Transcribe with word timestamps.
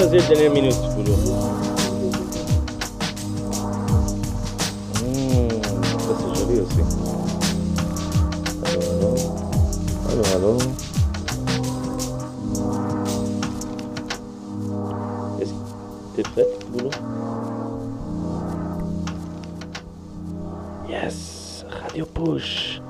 choisir 0.00 0.22
dernière 0.28 0.50
minute, 0.52 0.76
Boulot 0.96 1.16
Mmh, 5.02 5.48
ça 5.98 6.12
c'est 6.18 6.32
joli 6.40 6.60
aussi. 6.60 6.80
Allô, 8.64 8.80
allô. 8.92 9.10
Allô, 10.08 10.22
allô. 10.34 10.58
Est-ce 15.40 15.52
que 15.52 16.16
t'es 16.16 16.22
prête, 16.22 16.66
Boulot 16.72 16.90
Yes, 20.88 21.66
Radio 21.68 22.06
Push. 22.06 22.80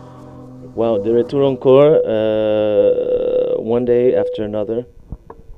Wow, 0.77 0.99
de 1.01 1.13
retour 1.17 1.45
encore. 1.47 1.99
euh, 2.07 3.57
one 3.59 3.85
day 3.85 4.15
after 4.15 4.45
another. 4.45 4.85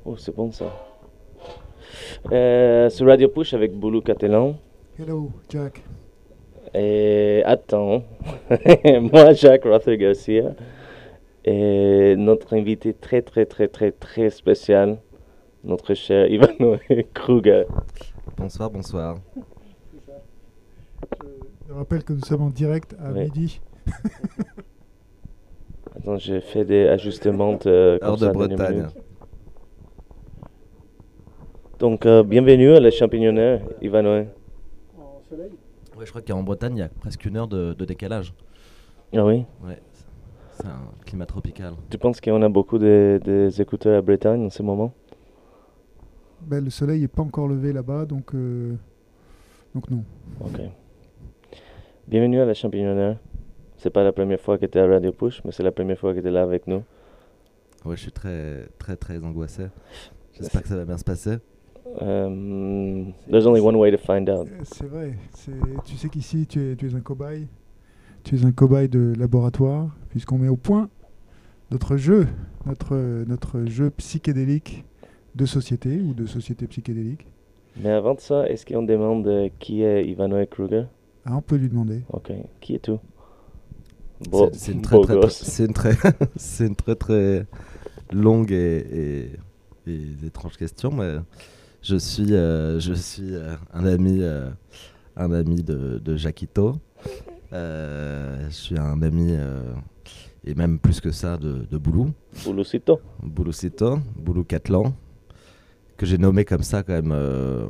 Oh, 0.05 0.15
c'est 0.17 0.35
bon 0.35 0.51
ça. 0.51 0.65
Euh, 2.31 2.89
sur 2.89 3.07
Radio 3.07 3.27
Push 3.27 3.53
avec 3.53 3.73
Boulou 3.73 4.01
Catelan. 4.01 4.55
Hello, 4.97 5.29
Jack. 5.49 5.83
Et 6.73 7.43
attends, 7.45 8.03
moi 9.01 9.33
Jacques 9.33 9.65
Rother 9.65 9.97
Garcia 9.97 10.55
et 11.43 12.15
notre 12.17 12.55
invité 12.55 12.93
très 12.93 13.21
très 13.21 13.45
très 13.45 13.67
très 13.67 13.91
très 13.91 14.29
spécial, 14.29 14.97
notre 15.63 15.93
cher 15.93 16.31
Ivano 16.31 16.77
Kruger. 17.13 17.65
Bonsoir, 18.37 18.71
bonsoir. 18.71 19.17
Je 21.67 21.73
rappelle 21.73 22.03
que 22.03 22.13
nous 22.13 22.23
sommes 22.23 22.43
en 22.43 22.49
direct 22.49 22.95
à 23.03 23.09
midi. 23.11 23.59
Attends, 25.95 26.17
j'ai 26.17 26.39
fait 26.39 26.63
des 26.65 26.87
ajustements 26.87 27.53
de, 27.53 27.99
comme 28.01 28.09
Heure 28.09 28.17
de 28.17 28.25
ça, 28.25 28.31
Bretagne. 28.31 28.87
Donc, 31.79 32.05
euh, 32.05 32.23
bienvenue 32.23 32.71
à 32.71 32.79
la 32.79 32.91
champignonnaire, 32.91 33.61
Ivano. 33.81 34.09
Ouais, 34.11 36.05
je 36.05 36.09
crois 36.09 36.21
qu'en 36.21 36.43
Bretagne, 36.43 36.77
il 36.77 36.79
y 36.79 36.83
a 36.83 36.89
presque 36.89 37.25
une 37.25 37.37
heure 37.37 37.47
de, 37.47 37.73
de 37.73 37.85
décalage. 37.85 38.33
Ah 39.15 39.25
oui? 39.25 39.45
Ouais, 39.63 39.79
c'est 40.53 40.65
un 40.65 40.79
climat 41.05 41.25
tropical. 41.25 41.73
Tu 41.89 41.97
penses 41.97 42.19
qu'on 42.21 42.41
a 42.41 42.49
beaucoup 42.49 42.77
de- 42.77 43.19
des 43.23 43.61
écouteurs 43.61 43.97
à 43.97 44.01
Bretagne 44.01 44.45
en 44.45 44.49
ce 44.49 44.63
moment? 44.63 44.93
Ben, 46.41 46.63
le 46.63 46.69
soleil 46.69 47.01
n'est 47.01 47.07
pas 47.07 47.21
encore 47.21 47.47
levé 47.47 47.73
là-bas, 47.73 48.05
donc, 48.05 48.33
euh, 48.33 48.75
donc 49.73 49.89
non. 49.89 50.03
Ok. 50.41 50.59
Bienvenue 52.07 52.39
à 52.41 52.45
la 52.45 52.53
champignonnaire. 52.53 53.17
C'est 53.77 53.89
pas 53.91 54.03
la 54.03 54.11
première 54.11 54.39
fois 54.39 54.57
que 54.57 54.65
tu 54.65 54.77
es 54.77 54.81
à 54.81 54.87
Radio 54.87 55.11
Push, 55.11 55.43
mais 55.45 55.51
c'est 55.51 55.63
la 55.63 55.71
première 55.71 55.97
fois 55.97 56.13
que 56.13 56.19
tu 56.19 56.27
es 56.27 56.31
là 56.31 56.41
avec 56.43 56.67
nous. 56.67 56.83
Ouais, 57.85 57.95
je 57.95 58.01
suis 58.01 58.11
très, 58.11 58.67
très, 58.77 58.95
très 58.95 59.17
angoissé. 59.23 59.65
J'espère 60.33 60.63
que 60.63 60.69
ça 60.69 60.77
va 60.77 60.85
bien 60.85 60.97
se 60.97 61.03
passer. 61.03 61.37
Um, 62.01 63.13
there's 63.29 63.45
only 63.45 63.61
one 63.61 63.77
way 63.77 63.91
to 63.91 63.97
find 63.97 64.29
out. 64.29 64.47
Euh, 64.47 64.63
C'est 64.63 64.87
vrai. 64.87 65.15
Tu 65.85 65.97
sais 65.97 66.09
qu'ici, 66.09 66.47
tu 66.47 66.71
es, 66.71 66.75
tu 66.75 66.87
es 66.87 66.95
un 66.95 67.01
cobaye. 67.01 67.47
Tu 68.23 68.35
es 68.35 68.45
un 68.45 68.51
cobaye 68.51 68.89
de 68.89 69.13
laboratoire, 69.17 69.95
puisqu'on 70.09 70.37
met 70.37 70.47
au 70.47 70.55
point 70.55 70.89
notre 71.71 71.97
jeu, 71.97 72.27
notre, 72.65 72.95
notre 73.27 73.65
jeu 73.65 73.89
psychédélique 73.91 74.85
de 75.35 75.45
société 75.45 75.99
ou 75.99 76.13
de 76.13 76.25
société 76.25 76.67
psychédélique. 76.67 77.27
Mais 77.77 77.89
avant 77.89 78.13
de 78.13 78.19
ça, 78.19 78.47
est-ce 78.47 78.65
qu'on 78.65 78.83
demande 78.83 79.27
euh, 79.27 79.49
qui 79.59 79.81
est 79.81 80.05
Ivano 80.05 80.43
Kruger? 80.45 80.85
Ah, 81.25 81.37
on 81.37 81.41
peut 81.41 81.55
lui 81.55 81.69
demander. 81.69 82.01
Ok. 82.11 82.31
Qui 82.61 82.79
c'est 84.53 84.71
une 84.71 84.81
très, 84.81 85.01
très, 85.01 85.65
une 85.65 85.73
très, 85.73 85.95
c'est 86.35 86.67
une 86.67 86.75
très, 86.75 86.95
très 86.95 87.45
longue 88.11 88.51
et, 88.51 89.31
et, 89.87 89.91
et 89.91 90.25
étrange 90.25 90.55
question, 90.57 90.91
mais 90.91 91.15
je 91.83 91.95
suis, 91.97 92.33
euh, 92.33 92.79
je 92.79 92.93
suis 92.93 93.35
euh, 93.35 93.55
un 93.73 93.85
ami, 93.85 94.19
euh, 94.21 94.49
un 95.15 95.31
ami 95.31 95.61
de, 95.63 95.99
de 96.03 96.15
Jaquito. 96.15 96.75
Je 97.51 98.47
suis 98.49 98.77
un 98.79 99.01
ami, 99.01 99.35
et 100.45 100.55
même 100.55 100.79
plus 100.79 100.99
que 100.99 101.11
ça, 101.11 101.37
de, 101.37 101.65
de 101.69 101.77
Boulou. 101.77 102.11
Bouloucito. 102.43 102.99
Bouloucito, 103.21 103.99
Boulou 104.17 104.43
Catlan, 104.43 104.93
que 105.97 106.05
j'ai 106.07 106.17
nommé 106.17 106.45
comme 106.45 106.63
ça 106.63 106.81
quand 106.83 106.93
même. 106.93 107.11
euh, 107.11 107.67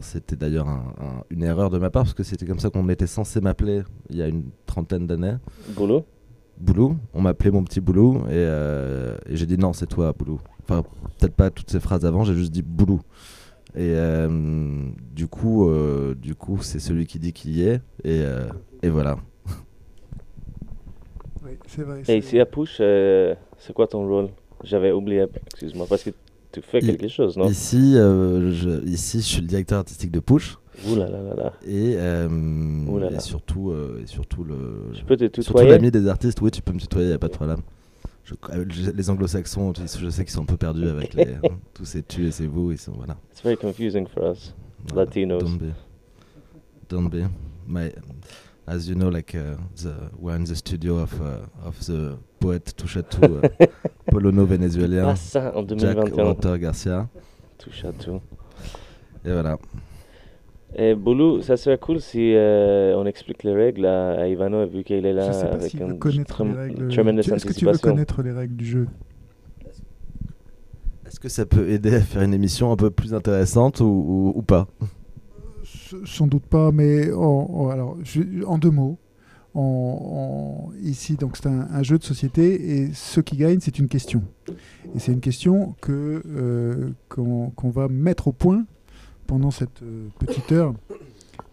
c'était 0.00 0.36
d'ailleurs 0.36 0.68
un- 0.68 0.92
un- 1.00 1.24
une 1.30 1.42
erreur 1.42 1.70
de 1.70 1.78
ma 1.78 1.90
part, 1.90 2.02
parce 2.04 2.14
que 2.14 2.22
c'était 2.22 2.46
comme 2.46 2.58
ça 2.58 2.68
qu'on 2.70 2.88
était 2.90 3.06
censé 3.06 3.40
m'appeler 3.40 3.82
il 4.10 4.16
y 4.16 4.22
a 4.22 4.28
une 4.28 4.44
trentaine 4.66 5.06
d'années. 5.06 5.36
Boulou 5.74 6.02
Boulou, 6.60 6.96
on 7.14 7.22
m'appelait 7.22 7.50
mon 7.50 7.64
petit 7.64 7.80
Boulou, 7.80 8.18
et, 8.28 8.32
euh, 8.32 9.16
et 9.26 9.36
j'ai 9.36 9.46
dit 9.46 9.56
non, 9.58 9.72
c'est 9.72 9.86
toi, 9.86 10.12
Boulou. 10.12 10.38
Enfin, 10.64 10.82
peut-être 11.18 11.34
pas 11.34 11.50
toutes 11.50 11.70
ces 11.70 11.80
phrases 11.80 12.04
avant, 12.04 12.24
j'ai 12.24 12.34
juste 12.34 12.52
dit 12.52 12.62
Boulou. 12.62 13.00
Et 13.74 13.94
euh, 13.96 14.28
du 15.12 15.26
coup, 15.28 15.68
euh, 15.68 16.14
du 16.14 16.34
coup, 16.34 16.60
c'est 16.60 16.78
celui 16.78 17.06
qui 17.06 17.18
dit 17.18 17.32
qui 17.32 17.52
y 17.52 17.62
est, 17.62 17.80
et, 18.04 18.20
euh, 18.22 18.48
et 18.82 18.90
voilà. 18.90 19.16
Oui, 21.44 21.52
c'est 21.66 21.82
vrai. 21.82 22.02
Et 22.08 22.18
ici 22.18 22.38
à 22.38 22.46
Push, 22.46 22.78
euh, 22.80 23.34
c'est 23.58 23.72
quoi 23.72 23.86
ton 23.86 24.06
rôle? 24.06 24.28
J'avais 24.64 24.92
oublié, 24.92 25.24
excuse-moi, 25.46 25.86
parce 25.88 26.04
que 26.04 26.10
tu 26.52 26.60
fais 26.62 26.80
I- 26.80 26.86
quelque 26.86 27.08
chose, 27.08 27.36
non? 27.36 27.48
Ici, 27.48 27.96
euh, 27.96 28.52
je, 28.52 28.84
ici, 28.86 29.18
je 29.18 29.24
suis 29.24 29.40
le 29.40 29.46
directeur 29.48 29.78
artistique 29.78 30.12
de 30.12 30.20
Push. 30.20 30.58
Ouh 30.86 30.94
là 30.96 31.08
là 31.08 31.22
là 31.22 31.34
là. 31.34 31.52
Et, 31.66 31.94
euh, 31.96 32.28
Ouh 32.28 32.98
là 32.98 33.10
et 33.10 33.20
surtout, 33.20 33.70
euh, 33.70 34.00
et 34.02 34.06
surtout 34.06 34.44
le. 34.44 34.92
Je 34.94 35.02
peux 35.02 35.16
te 35.16 35.42
Surtout 35.42 35.66
l'ami 35.66 35.90
des 35.90 36.06
artistes, 36.08 36.40
oui, 36.40 36.50
tu 36.50 36.62
peux 36.62 36.72
me 36.72 36.78
tutoyer, 36.78 37.10
y 37.10 37.12
a 37.12 37.18
pas 37.18 37.28
de 37.28 37.32
problème. 37.32 37.60
Je- 38.24 38.34
euh, 38.50 38.64
je- 38.68 38.90
les 38.90 39.10
anglo-saxons, 39.10 39.72
je 39.76 40.08
sais 40.10 40.24
qu'ils 40.24 40.32
sont 40.32 40.42
un 40.42 40.46
peu 40.46 40.56
perdus 40.56 40.88
avec 40.88 41.14
les, 41.14 41.26
tous 41.74 41.84
ces 41.84 42.02
tu 42.02 42.26
et 42.26 42.30
ces 42.30 42.46
vous, 42.46 42.70
ils 42.72 42.78
sont, 42.78 42.92
voilà. 42.92 43.16
It's 43.32 43.42
very 43.42 43.56
confusing 43.56 44.06
for 44.06 44.30
us. 44.32 44.54
Voilà. 44.88 45.04
Latinos. 45.06 45.42
Don't 45.42 45.58
be. 45.58 45.72
Don't 46.88 47.08
be. 47.10 47.28
My, 47.66 47.90
as 48.66 48.86
you 48.88 48.94
know, 48.94 49.08
like, 49.10 49.34
uh, 49.34 49.56
the, 49.76 49.92
we're 50.18 50.36
in 50.36 50.44
the 50.44 50.54
studio 50.54 50.98
of, 50.98 51.12
uh, 51.20 51.66
of 51.66 51.78
the 51.86 52.16
poet 52.38 52.74
Touchatu, 52.76 53.18
uh, 53.24 53.66
polono-vénézuélien, 54.10 55.08
Ah 55.08 55.16
ça, 55.16 55.52
en 55.56 55.60
Jack 55.66 55.78
2021. 55.96 56.24
Walter 56.24 56.58
Garcia. 56.58 57.08
Touche 57.58 57.84
à 57.84 57.92
tout. 57.92 58.20
Et 59.24 59.30
voilà. 59.32 59.56
Et 60.74 60.94
Boulou, 60.94 61.42
ça 61.42 61.56
serait 61.58 61.76
cool 61.78 62.00
si 62.00 62.34
euh, 62.34 62.94
on 62.96 63.04
explique 63.04 63.42
les 63.42 63.52
règles 63.54 63.84
à, 63.84 64.12
à 64.20 64.26
Ivano, 64.26 64.66
vu 64.66 64.84
qu'il 64.84 65.04
est 65.04 65.12
là 65.12 65.26
Je 65.26 65.32
sais 65.32 65.46
pas 65.46 65.54
avec 65.54 65.70
s'il 65.70 65.82
un 65.82 65.88
veut 65.88 65.94
connaître 65.94 66.44
les 66.44 66.50
règles. 66.54 66.88
Est-ce 67.36 67.44
que 67.46 67.52
tu 67.52 67.64
veux 67.66 67.72
connaître 67.90 68.22
les 68.22 68.32
règles 68.32 68.56
du 68.56 68.64
jeu? 68.64 68.86
Est-ce 71.06 71.20
que 71.20 71.28
ça 71.28 71.44
peut 71.44 71.68
aider 71.68 71.94
à 71.94 72.00
faire 72.00 72.22
une 72.22 72.32
émission 72.34 72.72
un 72.72 72.76
peu 72.76 72.90
plus 72.90 73.12
intéressante 73.12 73.80
ou, 73.80 73.84
ou, 73.84 74.32
ou 74.34 74.42
pas? 74.42 74.66
Sans 76.06 76.26
doute 76.26 76.46
pas, 76.46 76.72
mais 76.72 77.12
en, 77.12 77.20
en- 77.20 77.68
alors, 77.68 77.96
je- 78.02 78.42
en 78.46 78.56
deux 78.58 78.70
mots. 78.70 78.98
En, 79.54 79.60
en- 79.60 80.72
ici, 80.82 81.16
donc 81.16 81.36
c'est 81.36 81.48
un, 81.48 81.68
un 81.70 81.82
jeu 81.82 81.98
de 81.98 82.02
société 82.04 82.78
et 82.78 82.94
ce 82.94 83.20
qui 83.20 83.36
gagne, 83.36 83.58
c'est 83.60 83.78
une 83.78 83.88
question. 83.88 84.22
Et 84.48 84.98
c'est 84.98 85.12
une 85.12 85.20
question 85.20 85.74
que 85.82 86.22
euh, 86.26 86.90
qu'on 87.10 87.50
qu'on 87.50 87.68
va 87.68 87.88
mettre 87.88 88.28
au 88.28 88.32
point 88.32 88.64
pendant 89.32 89.50
cette 89.50 89.80
euh, 89.82 90.08
petite 90.18 90.52
heure 90.52 90.74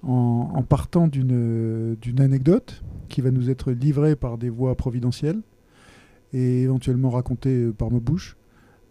en, 0.04 0.52
en 0.54 0.64
partant 0.64 1.08
d'une 1.08 1.96
anecdote 2.20 2.84
qui 3.08 3.22
va 3.22 3.32
nous 3.32 3.50
être 3.50 3.72
livrée 3.72 4.18
par 4.18 4.38
des 4.38 4.50
voix 4.50 4.76
providentielles 4.76 5.40
et 6.34 6.64
éventuellement 6.64 7.10
racontée 7.10 7.56
euh, 7.64 7.72
par 7.72 7.90
ma 7.90 8.00
bouche. 8.00 8.36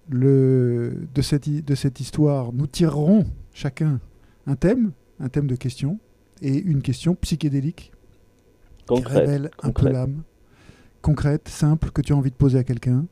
Le, 0.09 0.95
de, 1.15 1.21
cette, 1.21 1.47
hi- 1.47 1.61
de 1.61 1.75
cette 1.75 2.01
histoire, 2.01 2.55
nous 2.55 2.67
tirerons 2.67 3.27
chacun 3.53 4.01
un 4.47 4.57
thème, 4.57 4.93
un 5.21 5.29
thème 5.29 5.49
de 5.49 5.55
question, 5.55 5.99
et 6.41 6.57
une 6.57 6.81
question 6.81 7.15
psychédélique 7.15 7.93
qui 8.79 8.87
Concrète. 8.87 9.19
révèle 9.19 9.51
un 9.63 9.71
peu 9.71 9.91
l'âme, 9.91 10.23
concrète, 11.03 11.47
simple, 11.51 11.91
que 11.91 12.01
tu 12.01 12.15
as 12.15 12.17
envie 12.17 12.31
de 12.31 12.37
poser 12.37 12.57
à 12.59 12.65
quelqu'un, 12.65 13.05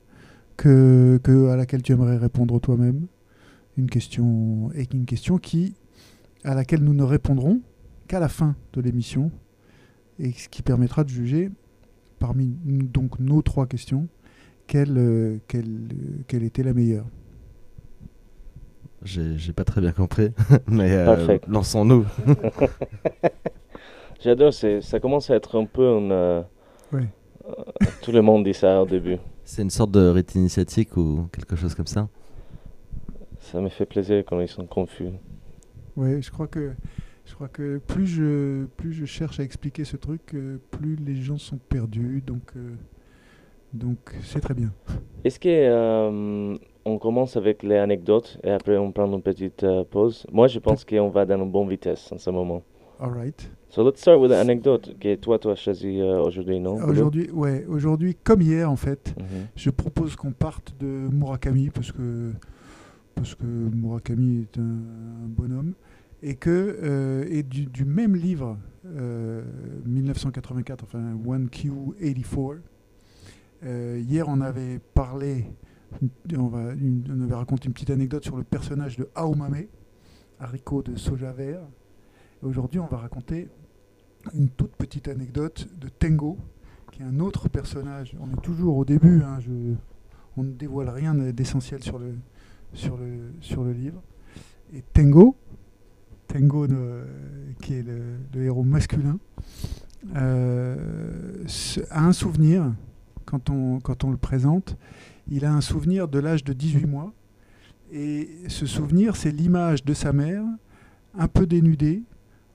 que, 0.57 1.21
que, 1.23 1.49
à 1.49 1.57
laquelle 1.57 1.83
tu 1.83 1.93
aimerais 1.93 2.17
répondre 2.17 2.59
toi-même. 2.63 3.09
Une 3.77 3.91
question, 3.91 4.71
et 4.75 4.87
une 4.93 5.05
question 5.05 5.39
qui, 5.39 5.75
à 6.45 6.55
laquelle 6.55 6.83
nous 6.83 6.95
ne 6.95 7.03
répondrons 7.03 7.61
qu'à 8.09 8.21
la 8.21 8.29
fin 8.29 8.57
de 8.73 8.81
l'émission, 8.81 9.31
et 10.19 10.33
ce 10.33 10.49
qui 10.49 10.63
permettra 10.63 11.05
de 11.05 11.11
juger, 11.11 11.51
parmi 12.19 12.57
donc 12.65 13.19
nos 13.19 13.43
trois 13.43 13.67
questions, 13.67 14.09
quelle, 14.67 14.97
euh, 14.97 15.39
quelle, 15.47 15.89
euh, 15.93 16.23
quelle 16.27 16.43
était 16.43 16.63
la 16.63 16.73
meilleure. 16.73 17.07
J'ai 19.03 19.53
pas 19.53 19.65
très 19.65 19.81
bien 19.81 19.93
compris, 19.93 20.31
mais 20.67 20.91
euh, 20.93 21.39
lançons-nous. 21.47 22.05
J'adore, 24.21 24.53
ça 24.53 25.01
commence 25.01 25.31
à 25.31 25.37
être 25.37 25.61
un 25.61 25.67
peu 25.67 25.83
euh, 25.83 26.43
euh, 26.95 27.03
tout 28.03 28.11
le 28.11 28.23
monde 28.23 28.45
dit 28.45 28.55
ça 28.55 28.83
au 28.83 28.87
début. 28.87 29.19
C'est 29.45 29.63
une 29.63 29.71
sorte 29.71 29.93
de 29.93 30.09
rite 30.09 30.35
initiatique 30.35 30.97
ou 30.97 31.29
quelque 31.33 31.55
chose 31.55 31.75
comme 31.75 31.87
ça 31.87 32.09
Ça 33.53 33.61
me 33.61 33.69
fait 33.69 33.87
plaisir 33.87 34.25
quand 34.27 34.41
ils 34.41 34.49
sont 34.49 34.67
confus. 34.67 35.11
Oui, 35.97 36.21
je 36.21 36.31
crois 36.31 36.47
que 36.49 36.73
je 37.25 37.35
crois 37.35 37.49
que 37.49 37.79
plus 37.79 38.07
je 38.07 38.67
plus 38.77 38.93
je 38.93 39.05
cherche 39.05 39.41
à 39.41 39.43
expliquer 39.43 39.85
ce 39.85 39.97
truc, 39.97 40.23
euh, 40.35 40.59
plus 40.71 40.97
les 40.97 41.15
gens 41.17 41.39
sont 41.39 41.59
perdus. 41.69 42.23
Donc 42.27 42.43
euh, 42.57 42.75
donc 43.73 43.99
c'est 44.23 44.41
très 44.41 44.55
bien. 44.55 44.73
Est-ce 45.25 45.39
que 45.41 45.49
euh, 45.49 46.57
on 46.85 46.99
commence 46.99 47.37
avec 47.37 47.63
les 47.63 47.77
anecdotes 47.77 48.39
et 48.45 48.51
après 48.51 48.77
on 48.77 48.93
prend 48.93 49.11
une 49.13 49.23
petite 49.23 49.63
euh, 49.65 49.85
pause? 49.85 50.27
Moi, 50.33 50.47
je 50.49 50.59
pense 50.59 50.85
qu'on 50.85 51.09
va 51.11 51.25
dans 51.27 51.43
une 51.43 51.51
bonne 51.51 51.69
vitesse 51.69 52.11
en 52.13 52.19
ce 52.19 52.31
moment. 52.31 52.63
All 52.99 53.11
right. 53.13 53.51
So 53.69 53.85
let's 53.85 54.01
start 54.01 54.21
with 54.21 54.31
the 54.31 54.35
anecdote 54.37 54.97
que 54.99 55.17
toi, 55.17 55.39
tu 55.39 55.49
as 55.49 55.57
choisi 55.57 56.01
euh, 56.01 56.21
aujourd'hui, 56.23 56.59
non? 56.61 56.77
Aujourd'hui, 56.83 57.31
ouais, 57.31 57.65
aujourd'hui, 57.69 58.15
comme 58.25 58.41
hier 58.43 58.71
en 58.71 58.77
fait, 58.77 59.15
Mhm. 59.19 59.47
je 59.55 59.71
propose 59.71 60.17
qu'on 60.17 60.33
parte 60.33 60.75
de 60.81 60.87
Murakami 61.13 61.71
parce 61.71 61.93
que 61.93 62.33
parce 63.17 63.35
que 63.35 63.45
Murakami 63.45 64.43
est 64.43 64.59
un, 64.59 64.79
bonhomme 65.27 65.73
et 66.23 66.37
que 66.37 66.79
euh, 66.83 67.25
et 67.29 67.43
du, 67.43 67.85
même 67.85 68.15
livre 68.15 68.57
euh, 68.87 69.43
1984, 69.85 70.85
enfin 70.85 71.15
1Q84. 71.27 72.59
euh, 73.65 74.01
hier, 74.07 74.29
on 74.29 74.41
avait 74.41 74.79
parlé, 74.95 75.47
on, 76.37 76.47
va, 76.47 76.73
on 77.11 77.21
avait 77.23 77.35
raconté 77.35 77.67
une 77.67 77.73
petite 77.73 77.91
anecdote 77.91 78.23
sur 78.23 78.37
le 78.37 78.45
personnage 78.45 78.97
de 78.97 79.09
Aomame, 79.15 79.65
haricot 80.39 80.83
de 80.83 80.95
soja 80.97 81.33
vert. 81.33 81.63
Aujourd'hui, 82.43 82.81
on 82.81 82.87
va 82.87 82.99
raconter 82.99 83.49
une 84.35 84.51
toute 84.51 84.73
petite 84.73 85.09
anecdote 85.09 85.69
de 85.81 85.89
Tengo, 85.89 86.37
qui 86.93 87.03
est 87.03 87.07
un 87.07 87.19
autre 87.21 87.49
personnage. 87.49 88.15
On 88.21 88.31
est 88.31 88.43
toujours 88.43 88.77
au 88.77 88.85
début, 88.85 89.23
hein, 89.23 89.39
on 90.37 90.43
ne 90.43 90.53
dévoile 90.53 90.91
rien 90.91 91.15
d'essentiel 91.15 91.83
sur 91.83 91.99
le, 91.99 92.15
sur, 92.73 92.97
le, 92.97 93.33
sur 93.41 93.65
le 93.65 93.73
livre. 93.73 94.03
Et 94.75 94.83
Tengo, 94.93 95.37
Tengo 96.27 96.67
qui 97.61 97.75
est 97.75 97.83
le, 97.83 98.43
héros 98.43 98.65
masculin, 98.65 99.19
euh, 100.15 101.45
a 101.91 102.05
un 102.05 102.13
souvenir, 102.13 102.73
quand 103.25 103.51
on, 103.51 103.81
quand 103.81 104.05
on 104.05 104.11
le 104.11 104.17
présente, 104.17 104.77
il 105.29 105.45
a 105.45 105.53
un 105.53 105.61
souvenir 105.61 106.09
de 106.09 106.19
l'âge 106.19 106.45
de 106.45 106.53
18 106.53 106.87
mois. 106.87 107.13
Et 107.93 108.29
ce 108.49 108.67
souvenir, 108.67 109.17
c'est 109.17 109.31
l'image 109.31 109.85
de 109.85 109.95
sa 109.95 110.13
mère, 110.13 110.45
un 111.17 111.29
peu 111.29 111.47
dénudée, 111.47 112.03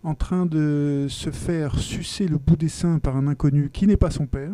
en 0.03 0.15
train 0.15 0.45
de 0.45 1.05
se 1.09 1.29
faire 1.29 1.77
sucer 1.77 2.27
le 2.27 2.37
bout 2.37 2.55
des 2.55 2.69
seins 2.69 2.99
par 2.99 3.15
un 3.15 3.27
inconnu 3.27 3.69
qui 3.69 3.87
n'est 3.87 3.97
pas 3.97 4.11
son 4.11 4.25
père. 4.25 4.51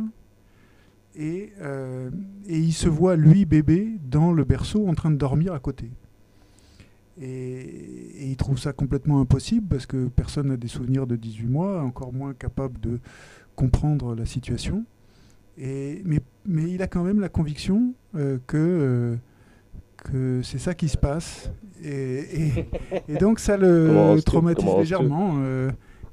Et, 1.19 1.51
euh, 1.61 2.11
et 2.47 2.57
il 2.59 2.73
se 2.73 2.87
voit, 2.87 3.15
lui, 3.15 3.45
bébé, 3.45 3.97
dans 4.09 4.31
le 4.33 4.43
berceau, 4.43 4.87
en 4.87 4.93
train 4.93 5.09
de 5.09 5.15
dormir 5.15 5.53
à 5.53 5.59
côté. 5.59 5.89
Et, 7.19 7.25
et 7.25 8.27
il 8.29 8.37
trouve 8.37 8.59
ça 8.59 8.73
complètement 8.73 9.19
impossible 9.21 9.67
parce 9.67 9.85
que 9.87 10.07
personne 10.07 10.49
n'a 10.49 10.57
des 10.57 10.67
souvenirs 10.67 11.07
de 11.07 11.15
18 11.15 11.47
mois, 11.47 11.81
encore 11.81 12.13
moins 12.13 12.33
capable 12.35 12.79
de 12.79 12.99
comprendre 13.55 14.13
la 14.15 14.25
situation. 14.25 14.85
Et, 15.57 16.03
mais, 16.05 16.19
mais 16.45 16.69
il 16.69 16.81
a 16.83 16.87
quand 16.87 17.03
même 17.03 17.19
la 17.19 17.29
conviction 17.29 17.95
euh, 18.15 18.37
que, 18.45 18.57
euh, 18.57 19.15
que 19.97 20.41
c'est 20.43 20.59
ça 20.59 20.75
qui 20.75 20.87
se 20.89 20.97
passe. 20.97 21.51
Et, 21.83 22.65
donc 23.19 23.39
ça 23.39 23.57
le 23.57 24.19
traumatise 24.21 24.65
légèrement. 24.77 25.39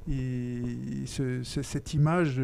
il- 0.08 1.00
il- 1.02 1.08
ce- 1.08 1.42
ce- 1.42 1.62
cette 1.62 1.92
image 1.94 2.40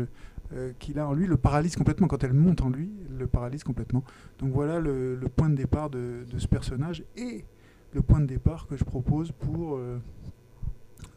euh, 0.52 0.72
qu'il 0.78 0.98
a 0.98 1.06
en 1.06 1.12
lui 1.12 1.26
le 1.26 1.36
paralyse 1.36 1.76
complètement. 1.76 2.08
Quand 2.08 2.24
elle 2.24 2.32
monte 2.32 2.60
en 2.62 2.70
lui, 2.70 2.90
le 3.16 3.26
paralyse 3.26 3.62
complètement. 3.62 4.02
Donc 4.38 4.50
voilà 4.50 4.80
le, 4.80 5.18
point 5.36 5.48
de 5.48 5.54
départ 5.54 5.90
de, 5.90 6.24
ce 6.36 6.48
personnage 6.48 7.04
et 7.16 7.44
le 7.92 8.02
point 8.02 8.20
de 8.20 8.26
départ 8.26 8.66
que 8.66 8.76
je 8.76 8.84
propose 8.84 9.30
pour 9.32 9.76
euh, 9.76 9.98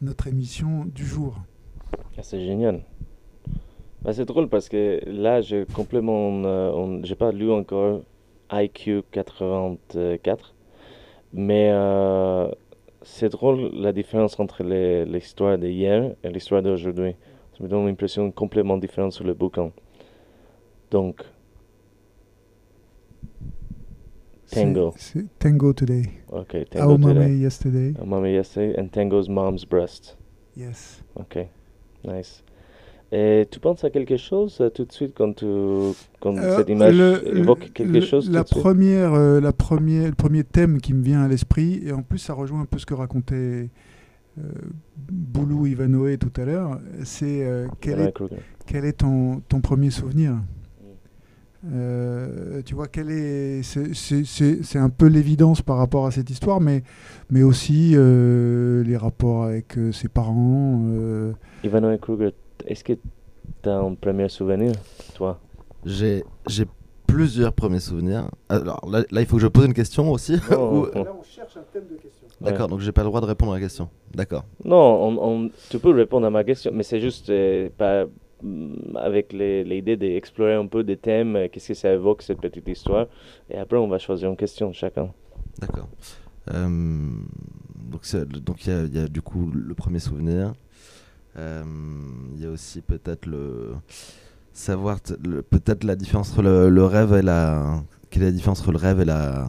notre 0.00 0.28
émission 0.28 0.84
du 0.84 1.04
jour. 1.04 1.36
Ah, 2.16 2.22
c'est 2.22 2.44
génial. 2.44 2.82
Bah, 4.02 4.12
c'est 4.12 4.24
drôle 4.24 4.48
parce 4.48 4.68
que 4.68 5.00
là, 5.06 5.40
j'ai 5.40 5.66
complètement. 5.66 6.44
euh, 6.44 7.00
j'ai 7.02 7.16
pas 7.16 7.32
lu 7.32 7.50
encore 7.50 8.02
IQ 8.52 9.02
84, 9.10 10.54
mais 11.32 11.72
c'est 13.02 13.28
drôle 13.28 13.70
la 13.74 13.92
différence 13.92 14.38
entre 14.38 14.62
l'histoire 14.62 15.58
d'hier 15.58 16.14
et 16.22 16.30
l'histoire 16.30 16.62
d'aujourd'hui. 16.62 17.14
Ça 17.56 17.62
me 17.62 17.68
donne 17.68 17.86
l'impression 17.86 18.30
complètement 18.32 18.76
différente 18.78 19.12
sur 19.12 19.24
le 19.24 19.34
bouquin. 19.34 19.70
Donc, 20.90 21.22
Tango. 24.50 24.94
Tango 25.38 25.72
Today. 25.72 26.02
ok, 26.30 26.56
Tango 26.70 26.92
Aomame 26.92 27.14
today. 27.14 27.36
Yesterday. 27.38 27.94
Mommy 28.04 28.32
yesterday 28.34 28.78
and 28.78 28.88
Tango's 28.92 29.28
mom's 29.28 29.64
breast. 29.64 30.16
Yes. 30.56 31.02
Ok, 31.16 31.38
nice. 32.04 32.42
Et 33.12 33.46
tu 33.50 33.60
penses 33.60 33.84
à 33.84 33.90
quelque 33.90 34.16
chose 34.16 34.58
euh, 34.60 34.70
tout 34.70 34.84
de 34.84 34.92
suite 34.92 35.12
quand, 35.16 35.34
tu, 35.34 35.46
quand 36.20 36.36
Euh, 36.36 36.56
cette 36.56 36.68
image 36.68 36.96
le- 36.96 37.38
évoque 37.38 37.72
quelque 37.72 37.92
le- 37.92 38.00
chose 38.00 38.28
la 38.30 38.42
première, 38.44 39.14
euh, 39.14 39.40
la 39.40 39.52
première, 39.52 40.08
Le 40.08 40.14
premier 40.14 40.42
thème 40.42 40.80
qui 40.80 40.94
me 40.94 41.02
vient 41.02 41.22
à 41.22 41.28
l'esprit, 41.28 41.80
et 41.86 41.92
en 41.92 42.02
plus 42.02 42.18
ça 42.18 42.34
rejoint 42.34 42.60
un 42.62 42.64
peu 42.66 42.78
ce 42.78 42.86
que 42.86 42.94
racontait 42.94 43.70
Boulou 44.96 45.66
Ivanoé 45.66 46.18
tout 46.18 46.32
à 46.40 46.44
l'heure, 46.44 46.80
c'est 47.04 47.44
euh, 47.46 47.68
quel, 47.80 48.00
est, 48.00 48.12
Kruger. 48.12 48.36
quel 48.66 48.84
est 48.84 48.94
ton, 48.94 49.40
ton 49.48 49.60
premier 49.60 49.90
souvenir? 49.90 50.34
Euh, 51.72 52.60
tu 52.66 52.74
vois, 52.74 52.88
quel 52.88 53.10
est, 53.10 53.62
c'est- 53.62 54.78
un 54.78 54.90
peu 54.90 55.06
l'évidence 55.06 55.62
par 55.62 55.78
rapport 55.78 56.04
à 56.06 56.10
cette 56.10 56.28
histoire, 56.28 56.60
mais, 56.60 56.82
mais 57.30 57.42
aussi 57.42 57.92
euh, 57.94 58.82
les 58.84 58.98
rapports 58.98 59.44
avec 59.44 59.78
euh, 59.78 59.90
ses 59.90 60.08
parents. 60.08 60.82
euh, 60.88 61.32
Ivanoé 61.62 61.98
Kruger, 61.98 62.34
est-ce 62.66 62.84
que 62.84 62.92
tu 62.92 63.68
as 63.68 63.78
un 63.78 63.94
premier 63.94 64.28
souvenir, 64.28 64.72
toi? 65.14 65.40
J'ai 65.86 66.22
j'ai 66.46 66.66
plusieurs 67.06 67.52
premiers 67.54 67.80
souvenirs. 67.80 68.28
Alors 68.50 68.86
là, 68.90 69.04
là, 69.10 69.20
il 69.22 69.26
faut 69.26 69.36
que 69.36 69.42
je 69.42 69.46
pose 69.48 69.64
une 69.64 69.74
question 69.74 70.10
aussi. 70.12 70.34
Ou- 70.50 70.54
non. 70.54 70.88
on 71.20 71.22
cherche 71.22 71.56
un 71.56 71.62
thème 71.72 71.84
de 71.90 71.96
question. 71.96 72.23
D'accord, 72.40 72.68
donc 72.68 72.80
j'ai 72.80 72.92
pas 72.92 73.02
le 73.02 73.08
droit 73.08 73.20
de 73.20 73.26
répondre 73.26 73.52
à 73.52 73.56
la 73.56 73.60
question. 73.60 73.88
D'accord. 74.14 74.44
Non, 74.64 74.76
on- 74.76 75.44
on- 75.46 75.50
tu 75.70 75.78
peux 75.78 75.90
répondre 75.90 76.26
à 76.26 76.30
ma 76.30 76.44
question, 76.44 76.70
mais 76.74 76.82
c'est 76.82 77.00
juste 77.00 77.30
euh, 77.30 77.68
pas, 77.76 78.06
mm, 78.42 78.96
avec 78.96 79.32
l'idée 79.32 79.96
d'explorer 79.96 80.54
un 80.54 80.66
peu 80.66 80.82
des 80.84 80.96
thèmes, 80.96 81.36
euh, 81.36 81.48
qu'est-ce 81.50 81.68
que 81.68 81.74
ça 81.74 81.92
évoque 81.92 82.22
cette 82.22 82.40
petite 82.40 82.68
histoire, 82.68 83.06
et 83.50 83.56
après 83.56 83.76
on 83.78 83.88
va 83.88 83.98
choisir 83.98 84.28
une 84.30 84.36
question 84.36 84.72
chacun. 84.72 85.10
D'accord. 85.60 85.88
Euh, 86.52 86.68
donc 87.78 88.66
il 88.66 88.70
y, 88.70 88.72
a- 88.72 88.82
il 88.84 88.94
y 88.94 88.98
a 88.98 89.08
du 89.08 89.22
coup 89.22 89.50
le 89.54 89.74
premier 89.74 89.98
souvenir. 90.00 90.52
Il 91.36 92.40
y 92.40 92.46
a 92.46 92.50
aussi 92.50 92.80
peut-être 92.80 93.26
le 93.26 93.74
savoir 94.52 94.98
peut-être 95.50 95.82
la 95.84 95.96
différence 95.96 96.30
entre 96.32 96.42
le, 96.42 96.68
le 96.70 96.84
rêve 96.84 97.12
et 97.14 97.22
la 97.22 97.82
quelle 98.10 98.22
est 98.22 98.26
la 98.26 98.32
différence 98.32 98.60
entre 98.60 98.70
le 98.72 98.78
rêve 98.78 99.00
et 99.00 99.04
la 99.04 99.46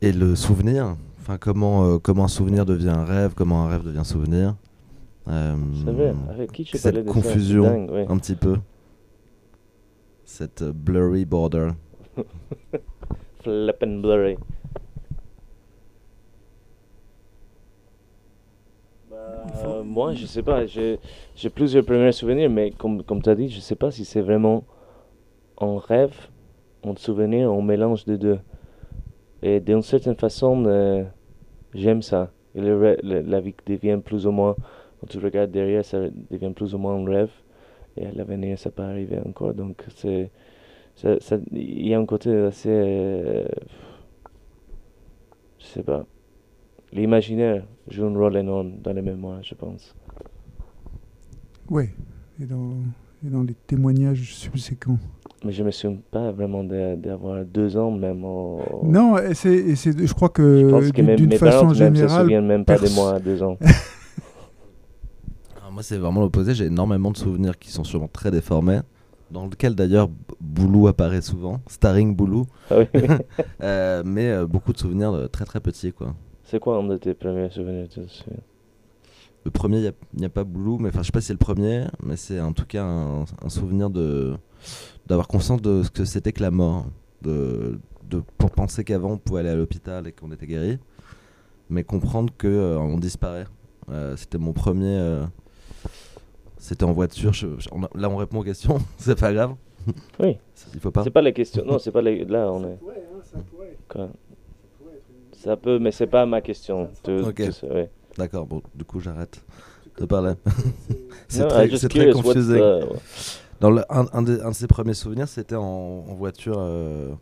et 0.00 0.12
le 0.12 0.34
souvenir. 0.34 0.96
Enfin 1.26 1.38
comment 1.38 1.84
euh, 1.84 1.98
comment 1.98 2.26
un 2.26 2.28
souvenir 2.28 2.64
devient 2.64 2.90
un 2.90 3.04
rêve, 3.04 3.34
comment 3.34 3.64
un 3.64 3.68
rêve 3.68 3.82
devient 3.82 4.04
souvenir. 4.04 4.54
Euh, 5.26 5.56
vrai, 5.84 6.14
avec 6.30 6.52
qui 6.52 6.62
tu 6.62 6.78
cette 6.78 6.94
ça 6.94 7.02
confusion 7.02 7.64
dingue, 7.64 7.90
ouais. 7.90 8.06
un 8.08 8.16
petit 8.16 8.36
peu. 8.36 8.58
Cette 10.24 10.62
euh, 10.62 10.72
blurry 10.72 11.24
border. 11.24 11.70
Flip 13.42 13.76
and 13.82 13.98
blurry. 14.02 14.36
Euh, 19.12 19.82
moi, 19.82 20.14
je 20.14 20.26
sais 20.26 20.44
pas, 20.44 20.64
j'ai 20.66 21.00
j'ai 21.34 21.50
plusieurs 21.50 21.84
premiers 21.84 22.12
souvenirs, 22.12 22.50
mais 22.50 22.70
comme, 22.70 23.02
comme 23.02 23.20
tu 23.20 23.30
as 23.30 23.34
dit, 23.34 23.48
je 23.48 23.58
sais 23.58 23.74
pas 23.74 23.90
si 23.90 24.04
c'est 24.04 24.20
vraiment 24.20 24.62
un 25.60 25.76
rêve, 25.80 26.14
un 26.84 26.94
souvenir, 26.94 27.50
un 27.50 27.62
mélange 27.62 28.04
des 28.04 28.16
deux. 28.16 28.38
Et 29.42 29.58
d'une 29.58 29.82
certaine 29.82 30.16
façon, 30.16 30.64
euh, 30.66 31.04
j'aime 31.76 32.02
ça. 32.02 32.32
La 32.54 33.40
vie 33.40 33.54
devient 33.66 34.00
plus 34.04 34.26
ou 34.26 34.30
moins, 34.32 34.56
quand 35.00 35.06
tu 35.08 35.18
regardes 35.18 35.50
derrière, 35.50 35.84
ça 35.84 36.00
devient 36.30 36.52
plus 36.54 36.74
ou 36.74 36.78
moins 36.78 36.96
un 36.96 37.04
rêve. 37.04 37.30
Et 37.96 38.06
à 38.06 38.12
l'avenir, 38.12 38.58
ça 38.58 38.70
peut 38.70 38.82
arriver 38.82 39.18
encore. 39.24 39.54
Donc, 39.54 39.84
c'est. 39.94 40.30
Il 41.52 41.86
y 41.86 41.94
a 41.94 41.98
un 41.98 42.06
côté 42.06 42.30
assez. 42.34 42.70
euh, 42.70 43.46
je 45.58 45.66
sais 45.66 45.82
pas. 45.82 46.06
L'imaginaire 46.92 47.66
joue 47.88 48.06
un 48.06 48.16
rôle 48.16 48.36
énorme 48.36 48.78
dans 48.82 48.92
les 48.92 49.02
mémoires, 49.02 49.42
je 49.42 49.54
pense. 49.54 49.94
Dans, 52.38 52.76
et 53.24 53.28
dans 53.30 53.42
les 53.42 53.54
témoignages 53.66 54.34
subséquents. 54.34 54.98
Mais 55.44 55.52
je 55.52 55.62
me 55.62 55.70
souviens 55.70 55.98
pas 56.10 56.32
vraiment 56.32 56.64
de- 56.64 56.96
d'avoir 56.96 57.44
deux 57.44 57.76
ans, 57.76 57.90
même. 57.90 58.24
au- 58.24 58.60
Non, 58.82 59.16
c'est, 59.34 59.74
je 59.76 60.14
crois 60.14 60.28
Oh. 60.30 60.42
je 60.42 60.64
que 60.64 60.70
pense 60.70 60.86
que 60.90 60.96
d'une 60.96 61.06
mes, 61.06 61.16
d'une 61.16 61.32
façon 61.32 61.58
parents 61.60 61.66
même 61.74 61.94
se 61.94 62.00
générale, 62.00 62.22
souviennent 62.22 62.46
même 62.46 62.64
pas 62.64 62.78
de 62.78 62.88
moi 62.94 63.14
à 63.14 63.20
deux 63.20 63.42
ans. 63.42 63.58
Alors, 65.60 65.70
moi, 65.72 65.82
c'est 65.82 65.98
vraiment 65.98 66.20
l'opposé. 66.22 66.54
J'ai 66.54 66.66
énormément 66.66 67.10
de 67.10 67.16
souvenirs 67.18 67.58
qui 67.58 67.70
sont 67.70 67.84
sûrement 67.84 68.08
très 68.08 68.30
déformés. 68.30 68.80
Dans 69.30 69.44
lequel 69.46 69.74
d'ailleurs 69.74 70.08
Boulou 70.40 70.86
apparaît 70.86 71.20
souvent, 71.20 71.60
starring 71.66 72.14
Boulou, 72.14 72.46
Ah 72.70 72.76
oui. 72.78 72.86
Euh, 73.62 74.02
mais 74.06 74.30
euh, 74.30 74.46
beaucoup 74.46 74.72
de 74.72 74.78
souvenirs 74.78 75.12
de 75.12 75.26
très 75.26 75.44
très 75.44 75.58
petits 75.58 75.92
quoi. 75.92 76.14
C'est 76.44 76.60
quoi 76.60 76.76
un 76.76 76.84
de 76.86 76.96
tes 76.96 77.12
premiers 77.12 77.50
souvenirs 77.50 77.88
Le 79.44 79.50
premier, 79.50 79.78
il 79.78 79.92
n'y 80.20 80.26
a, 80.26 80.28
pas 80.28 80.44
Boulou, 80.44 80.78
mais 80.78 80.90
enfin 80.90 81.00
je 81.02 81.06
sais 81.06 81.12
pas 81.12 81.20
si 81.20 81.26
c'est 81.26 81.32
le 81.32 81.38
premier, 81.40 81.86
mais 82.04 82.14
c'est 82.16 82.38
en 82.40 82.52
tout 82.52 82.66
cas 82.66 82.84
un, 82.84 83.22
un 83.44 83.48
souvenir 83.48 83.90
de 83.90 84.34
d'avoir 85.06 85.28
conscience 85.28 85.62
de 85.62 85.82
ce 85.82 85.90
que 85.90 86.04
c'était 86.04 86.32
que 86.32 86.42
la 86.42 86.50
mort, 86.50 86.86
de 87.22 87.78
de, 88.08 88.22
pour 88.38 88.50
penser 88.52 88.84
qu'avant 88.84 89.12
on 89.12 89.18
pouvait 89.18 89.40
aller 89.40 89.48
à 89.48 89.56
l'hôpital 89.56 90.06
et 90.06 90.12
qu'on 90.12 90.30
était 90.30 90.46
guéri, 90.46 90.78
mais 91.68 91.82
comprendre 91.82 92.32
que 92.38 92.46
euh, 92.46 92.78
on 92.78 92.98
disparaît. 92.98 93.46
Euh, 93.88 94.16
c'était 94.16 94.38
mon 94.38 94.52
premier. 94.52 94.96
euh, 94.96 95.24
c'était 96.58 96.84
en 96.84 96.92
voiture. 96.92 97.32
je- 97.32 97.58
je- 97.58 97.68
on 97.72 97.82
a- 97.84 97.90
là, 97.94 98.08
on 98.08 98.16
répond 98.16 98.40
aux 98.40 98.44
questions. 98.44 98.78
c'est 98.98 99.18
pas 99.18 99.32
grave. 99.32 99.54
Oui. 100.20 100.36
Il 100.74 100.80
faut 100.80 100.90
pas. 100.92 101.02
C'est 101.04 101.10
pas 101.10 101.22
la 101.22 101.32
question. 101.32 101.64
Non, 101.64 101.78
c'est 101.80 101.90
pas 101.92 102.02
la- 102.02 102.24
là 102.24 102.52
on 102.52 102.64
est. 102.64 102.78
Quoi. 103.88 104.08
Ça 105.32 105.56
peut, 105.56 105.78
mais 105.78 105.92
c'est 105.92 106.06
pas 106.08 106.26
ma 106.26 106.40
question. 106.40 106.88
Tu- 107.04 107.20
Ok. 107.20 107.34
tu 107.36 107.52
sais, 107.52 107.68
ouais. 107.70 107.90
D'accord. 108.16 108.46
Bon, 108.46 108.62
du 108.74 108.84
coup, 108.84 108.98
j'arrête 109.00 109.40
de 110.00 110.04
parler. 110.06 110.32
c'est 111.28 111.46
très, 111.48 111.68
très 111.68 112.10
confusing. 112.12 112.56
the- 112.58 112.86
Dans 113.60 113.70
le- 113.70 113.84
un, 113.92 114.06
un 114.12 114.22
de, 114.22 114.40
un 114.42 114.50
de 114.50 114.54
ses 114.54 114.66
premiers 114.66 114.94
souvenirs, 114.94 115.28
c'était 115.28 115.54
en, 115.56 115.62
en 115.62 116.14
voiture 116.14 116.56
euh, 116.58 117.14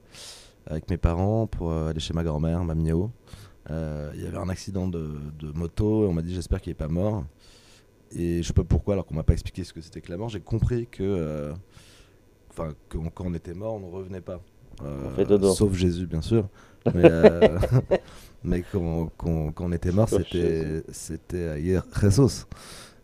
avec 0.66 0.90
mes 0.90 0.96
parents 0.98 1.46
pour 1.46 1.72
euh, 1.72 1.90
aller 1.90 2.00
chez 2.00 2.14
ma 2.14 2.24
grand-mère, 2.24 2.64
ma 2.64 2.74
Mio. 2.74 3.10
Euh, 3.70 4.10
Il 4.14 4.22
y 4.22 4.26
avait 4.26 4.38
un 4.38 4.48
accident 4.48 4.88
de, 4.88 5.10
de 5.38 5.52
moto 5.52 6.04
et 6.04 6.08
on 6.08 6.12
m'a 6.12 6.22
dit 6.22 6.34
j'espère 6.34 6.60
qu'il 6.60 6.70
n'est 6.70 6.74
pas 6.76 6.88
mort. 6.88 7.24
Et 8.16 8.42
je 8.42 8.48
sais 8.48 8.52
pas 8.54 8.64
pourquoi, 8.64 8.94
alors 8.94 9.06
qu'on 9.06 9.14
m'a 9.14 9.22
pas 9.24 9.32
expliqué 9.34 9.64
ce 9.64 9.72
que 9.72 9.80
c'était 9.80 10.00
que 10.00 10.10
la 10.10 10.16
mort, 10.18 10.28
j'ai 10.28 10.40
compris 10.40 10.86
que, 10.88 11.52
enfin, 12.50 12.74
que 12.88 12.98
quand 13.14 13.24
on 13.26 13.34
était 13.34 13.54
mort, 13.54 13.74
on 13.74 13.80
ne 13.80 13.92
revenait 13.92 14.20
pas. 14.20 14.40
On. 14.82 14.86
Sauf 15.48 15.74
Jésus, 15.74 16.06
bien 16.06 16.22
sûr. 16.22 16.48
Mais, 16.94 17.10
mais 18.44 18.62
quand, 18.62 19.10
quand- 19.16 19.52
quand 19.52 19.64
on 19.66 19.72
était 19.72 19.92
mort, 19.92 20.08
c'était 20.08 20.82
c'était 20.92 21.62
Jesus. 22.00 22.44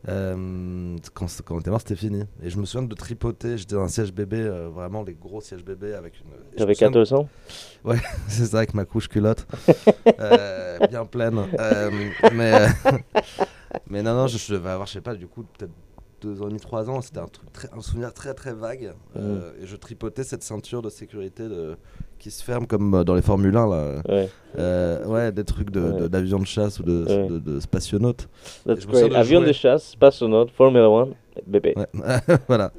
Euh, 0.08 0.96
quand, 1.14 1.26
quand 1.44 1.56
on 1.56 1.60
était 1.60 1.70
mort, 1.70 1.80
c'était 1.80 1.96
fini. 1.96 2.24
Et 2.42 2.48
je 2.50 2.58
me 2.58 2.64
souviens 2.64 2.86
de 2.88 2.94
tripoter. 2.94 3.58
J'étais 3.58 3.74
dans 3.74 3.82
un 3.82 3.88
siège 3.88 4.12
bébé, 4.12 4.38
euh, 4.40 4.68
vraiment 4.68 5.02
les 5.02 5.14
gros 5.14 5.40
sièges 5.40 5.64
bébé 5.64 5.94
avec 5.94 6.14
une. 6.20 6.30
T'avais 6.56 6.74
souviens 6.74 6.88
de- 6.90 6.94
14 7.04 7.12
ans 7.12 7.28
C'est 8.28 8.46
ça, 8.46 8.58
avec 8.58 8.74
ma 8.74 8.84
couche 8.84 9.08
culotte, 9.08 9.46
euh, 10.20 10.78
bien 10.88 11.04
pleine. 11.04 11.40
Mais, 12.32 12.66
mais 13.88 14.02
non, 14.02 14.14
non, 14.14 14.26
je, 14.26 14.38
je 14.38 14.54
devais 14.54 14.70
avoir, 14.70 14.86
je 14.86 14.94
sais 14.94 15.00
pas, 15.00 15.14
du 15.14 15.26
coup, 15.26 15.44
peut-être 15.58 15.72
deux 16.20 16.42
ans 16.42 16.46
et 16.46 16.48
demi, 16.48 16.60
trois 16.60 16.88
ans. 16.90 17.00
C'était 17.00 17.18
un, 17.20 17.26
truc 17.26 17.52
très, 17.52 17.68
un 17.76 17.80
souvenir 17.80 18.12
très, 18.12 18.34
très 18.34 18.52
vague. 18.52 18.92
Euh, 19.16 19.52
Et 19.62 19.66
je 19.66 19.76
tripotais 19.76 20.22
cette 20.24 20.42
ceinture 20.42 20.82
de 20.82 20.90
sécurité 20.90 21.48
de, 21.48 21.76
qui 22.18 22.30
se 22.30 22.42
ferme 22.44 22.66
comme 22.66 22.94
euh, 22.94 23.04
dans 23.04 23.14
les 23.14 23.22
Formule 23.22 23.56
1, 23.56 23.68
là. 23.68 24.02
Ouais. 24.08 24.28
Euh, 24.58 25.04
ouais, 25.06 25.32
des 25.32 25.44
trucs 25.44 25.70
de- 25.70 25.80
de- 25.80 25.92
Ouais. 26.02 26.08
d'avions 26.08 26.38
de, 26.38 26.44
chasse 26.46 26.78
ou 26.80 26.82
de, 26.82 27.04
Ouais. 27.04 27.28
de, 27.28 27.38
de. 27.38 27.58
That's 27.60 28.86
great. 28.86 29.10
de 29.10 29.14
Avion 29.16 29.40
jouer. 29.40 29.48
de 29.48 29.52
chasse, 29.52 29.90
spationaute, 29.90 30.50
Formula 30.50 30.86
1, 30.86 31.08
bébé. 31.46 31.74
Ouais. 31.76 31.86
voilà. 32.48 32.72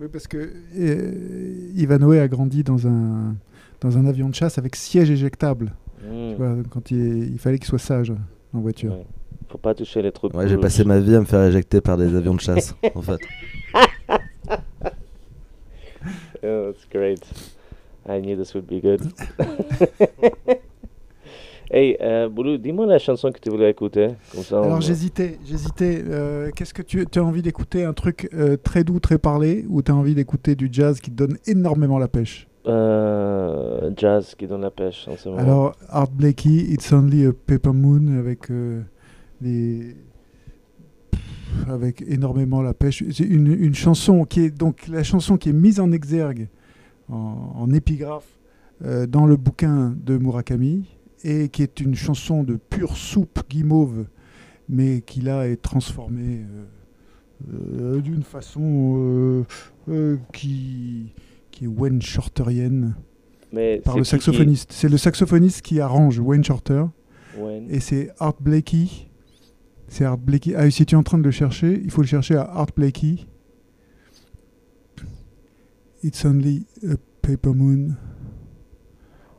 Oui, 0.00 0.06
parce 0.12 0.26
que 0.26 0.36
euh, 0.76 1.70
Ivanhoe 1.74 2.12
a 2.20 2.28
grandi 2.28 2.62
dans 2.62 2.86
un, 2.86 3.34
dans 3.80 3.98
un 3.98 4.06
avion 4.06 4.28
de 4.28 4.34
chasse 4.34 4.58
avec 4.58 4.76
siège 4.76 5.10
éjectable. 5.10 5.72
Mm. 6.02 6.30
Tu 6.30 6.34
vois, 6.36 6.54
quand 6.70 6.90
il, 6.90 7.32
il 7.32 7.38
fallait 7.38 7.58
qu'il 7.58 7.66
soit 7.66 7.78
sage 7.78 8.12
en 8.54 8.60
voiture. 8.60 8.96
Faut 9.48 9.58
pas 9.58 9.74
toucher 9.74 10.02
les 10.02 10.12
trucs. 10.12 10.34
Ouais, 10.34 10.46
j'ai 10.48 10.58
passé 10.58 10.84
ma 10.84 10.98
vie 10.98 11.14
à 11.14 11.20
me 11.20 11.24
faire 11.24 11.42
éjecter 11.44 11.80
par 11.80 11.96
des 11.96 12.14
avions 12.14 12.34
de 12.34 12.40
chasse, 12.40 12.74
en 12.94 13.00
fait. 13.02 13.18
Yeah, 16.42 16.70
that's 16.72 16.86
great. 16.90 17.20
I 18.08 18.20
knew 18.20 18.36
this 18.36 18.54
would 18.54 18.66
be 18.66 18.80
good. 18.80 19.00
hey, 21.70 21.96
euh, 22.00 22.28
Boulou, 22.28 22.56
dis-moi 22.56 22.86
la 22.86 22.98
chanson 22.98 23.30
que 23.32 23.40
tu 23.40 23.50
voulais 23.50 23.70
écouter. 23.70 24.08
Comme 24.32 24.42
ça, 24.42 24.60
on- 24.60 24.64
Alors 24.64 24.80
j'hésitais, 24.80 25.38
j'hésitais. 25.44 26.02
euh, 26.08 26.50
Qu'est-ce 26.54 26.72
que 26.72 26.82
tu 26.82 27.04
as 27.18 27.22
envie 27.24 27.42
d'écouter 27.42 27.84
Un 27.84 27.92
truc 27.92 28.28
euh, 28.34 28.56
très 28.56 28.84
doux, 28.84 29.00
très 29.00 29.18
parlé, 29.18 29.64
ou 29.68 29.82
tu 29.82 29.90
as 29.90 29.94
envie 29.94 30.14
d'écouter 30.14 30.54
du 30.54 30.68
jazz 30.70 31.00
qui 31.00 31.10
te 31.10 31.16
donne 31.16 31.36
énormément 31.46 31.98
la 31.98 32.08
pêche? 32.08 32.46
Euh, 32.66 33.90
jazz 33.96 34.34
qui 34.36 34.46
donne 34.46 34.60
la 34.62 34.70
pêche 34.70 35.08
en 35.08 35.16
ce 35.16 35.28
moment. 35.28 35.40
Alors 35.40 35.76
Art 35.88 36.10
Blakey, 36.10 36.50
It's 36.50 36.92
Only 36.92 37.26
a 37.26 37.32
Paper 37.32 37.72
Moon 37.72 38.18
avec 38.18 38.50
avec 41.68 42.02
énormément 42.06 42.62
la 42.62 42.74
pêche. 42.74 43.04
C'est 43.10 43.24
une, 43.24 43.48
une 43.48 43.74
chanson 43.74 44.24
qui 44.24 44.40
est 44.40 44.50
donc 44.50 44.88
la 44.88 45.02
chanson 45.02 45.36
qui 45.36 45.50
est 45.50 45.54
mise 45.54 45.80
en 45.80 45.92
exergue 45.92 46.48
en, 47.08 47.52
en 47.54 47.72
épigraphe 47.72 48.38
euh, 48.84 49.06
dans 49.06 49.26
le 49.26 49.36
bouquin 49.36 49.94
de 50.04 50.18
Murakami 50.18 50.86
et 51.24 51.48
qui 51.48 51.62
est 51.62 51.80
une 51.80 51.96
chanson 51.96 52.44
de 52.44 52.56
pure 52.56 52.96
soupe 52.96 53.40
guimauve, 53.48 54.06
mais 54.68 55.00
qui 55.00 55.20
là 55.20 55.48
est 55.48 55.56
transformée 55.56 56.42
euh, 57.50 57.96
euh, 57.96 58.00
d'une 58.00 58.22
façon 58.22 59.44
qui 60.32 61.12
qui 61.50 61.64
est 61.64 61.68
Wayne 61.68 62.00
Shorterienne 62.00 62.94
Mais 63.52 63.80
par 63.84 63.96
le 63.96 64.02
qui 64.02 64.10
saxophoniste. 64.10 64.72
C'est 64.72 64.88
le 64.88 64.96
saxophoniste 64.96 65.62
qui 65.62 65.80
arrange 65.80 66.20
Wayne 66.20 66.44
Shorter 66.44 66.84
Wayne. 67.36 67.66
et 67.68 67.80
c'est 67.80 68.10
Art 68.20 68.36
Blakey. 68.40 69.07
C'est 69.88 70.04
Art 70.04 70.18
Blakey. 70.18 70.54
Ah, 70.54 70.70
si 70.70 70.84
tu 70.86 70.94
es 70.94 70.98
en 70.98 71.02
train 71.02 71.18
de 71.18 71.24
le 71.24 71.30
chercher, 71.30 71.80
il 71.82 71.90
faut 71.90 72.02
le 72.02 72.06
chercher 72.06 72.36
à 72.36 72.42
Art 72.42 72.68
Blakey. 72.76 73.26
It's 76.02 76.24
only 76.24 76.64
a 76.88 76.94
paper 77.22 77.50
moon. 77.54 77.94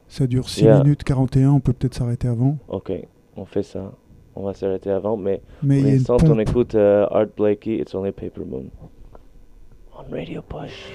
Ça 0.07 0.25
dure 0.27 0.49
6 0.49 0.63
Yeah. 0.63 0.83
minutes 0.83 1.03
41, 1.03 1.51
on 1.51 1.59
peut 1.59 1.73
peut-être 1.73 1.93
s'arrêter 1.93 2.27
avant. 2.27 2.57
Ok, 2.67 2.91
on 3.35 3.45
fait 3.45 3.63
ça. 3.63 3.93
On 4.35 4.43
va 4.43 4.53
s'arrêter 4.53 4.89
avant, 4.89 5.17
mais 5.17 5.41
Mais 5.61 5.79
pour 5.81 5.87
a 5.87 5.91
l'instant, 5.91 6.17
on 6.25 6.39
écoute 6.39 6.75
euh, 6.75 7.05
Art 7.11 7.27
Blakey, 7.37 7.77
It's 7.79 7.93
Only 7.93 8.11
Paper 8.11 8.41
Moon. 8.45 8.65
On 9.93 10.11
Radio 10.11 10.41
Push. 10.41 10.91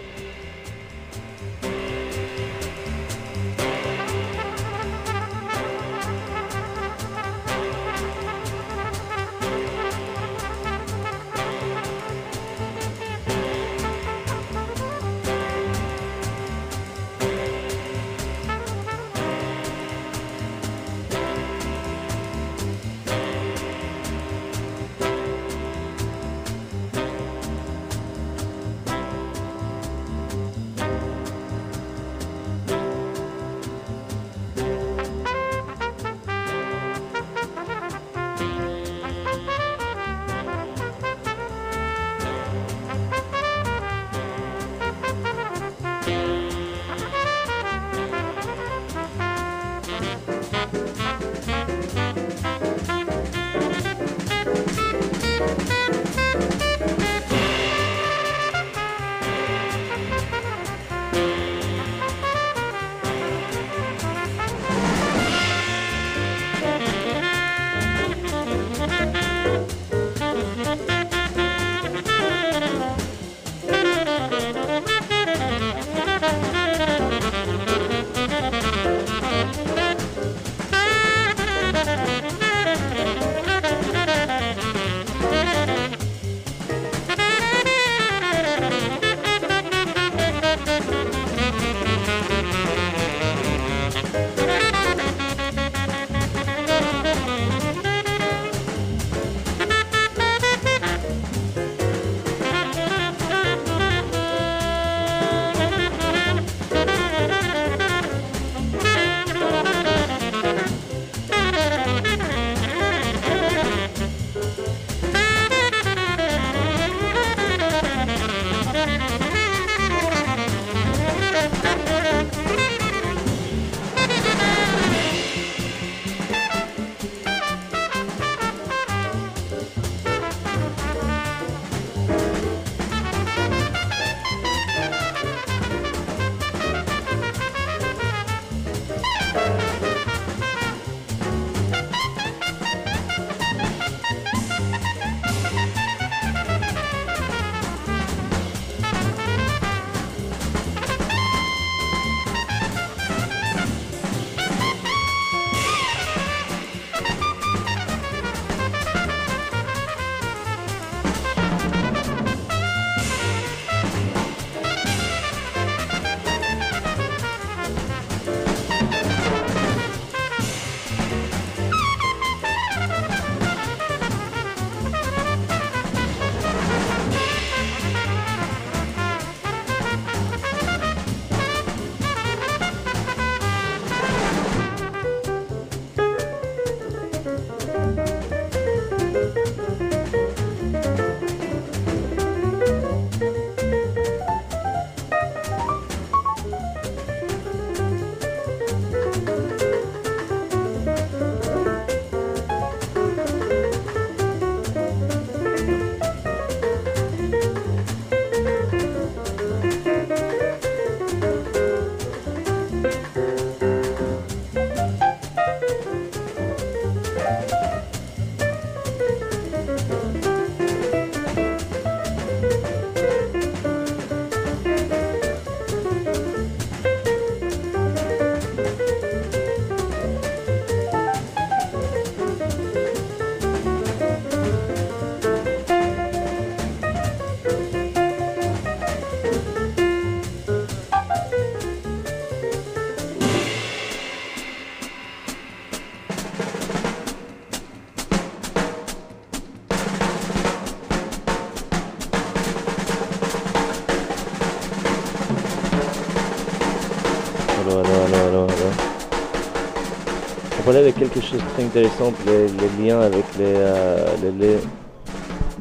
Parlait 260.74 260.90
de 260.90 260.98
quelque 260.98 261.20
chose 261.20 261.38
de 261.38 261.48
très 261.54 261.64
intéressant, 261.66 262.12
les, 262.26 262.48
les 262.48 262.84
liens 262.88 263.00
avec 263.00 263.24
les, 263.38 263.44
euh, 263.46 264.06
les 264.36 264.56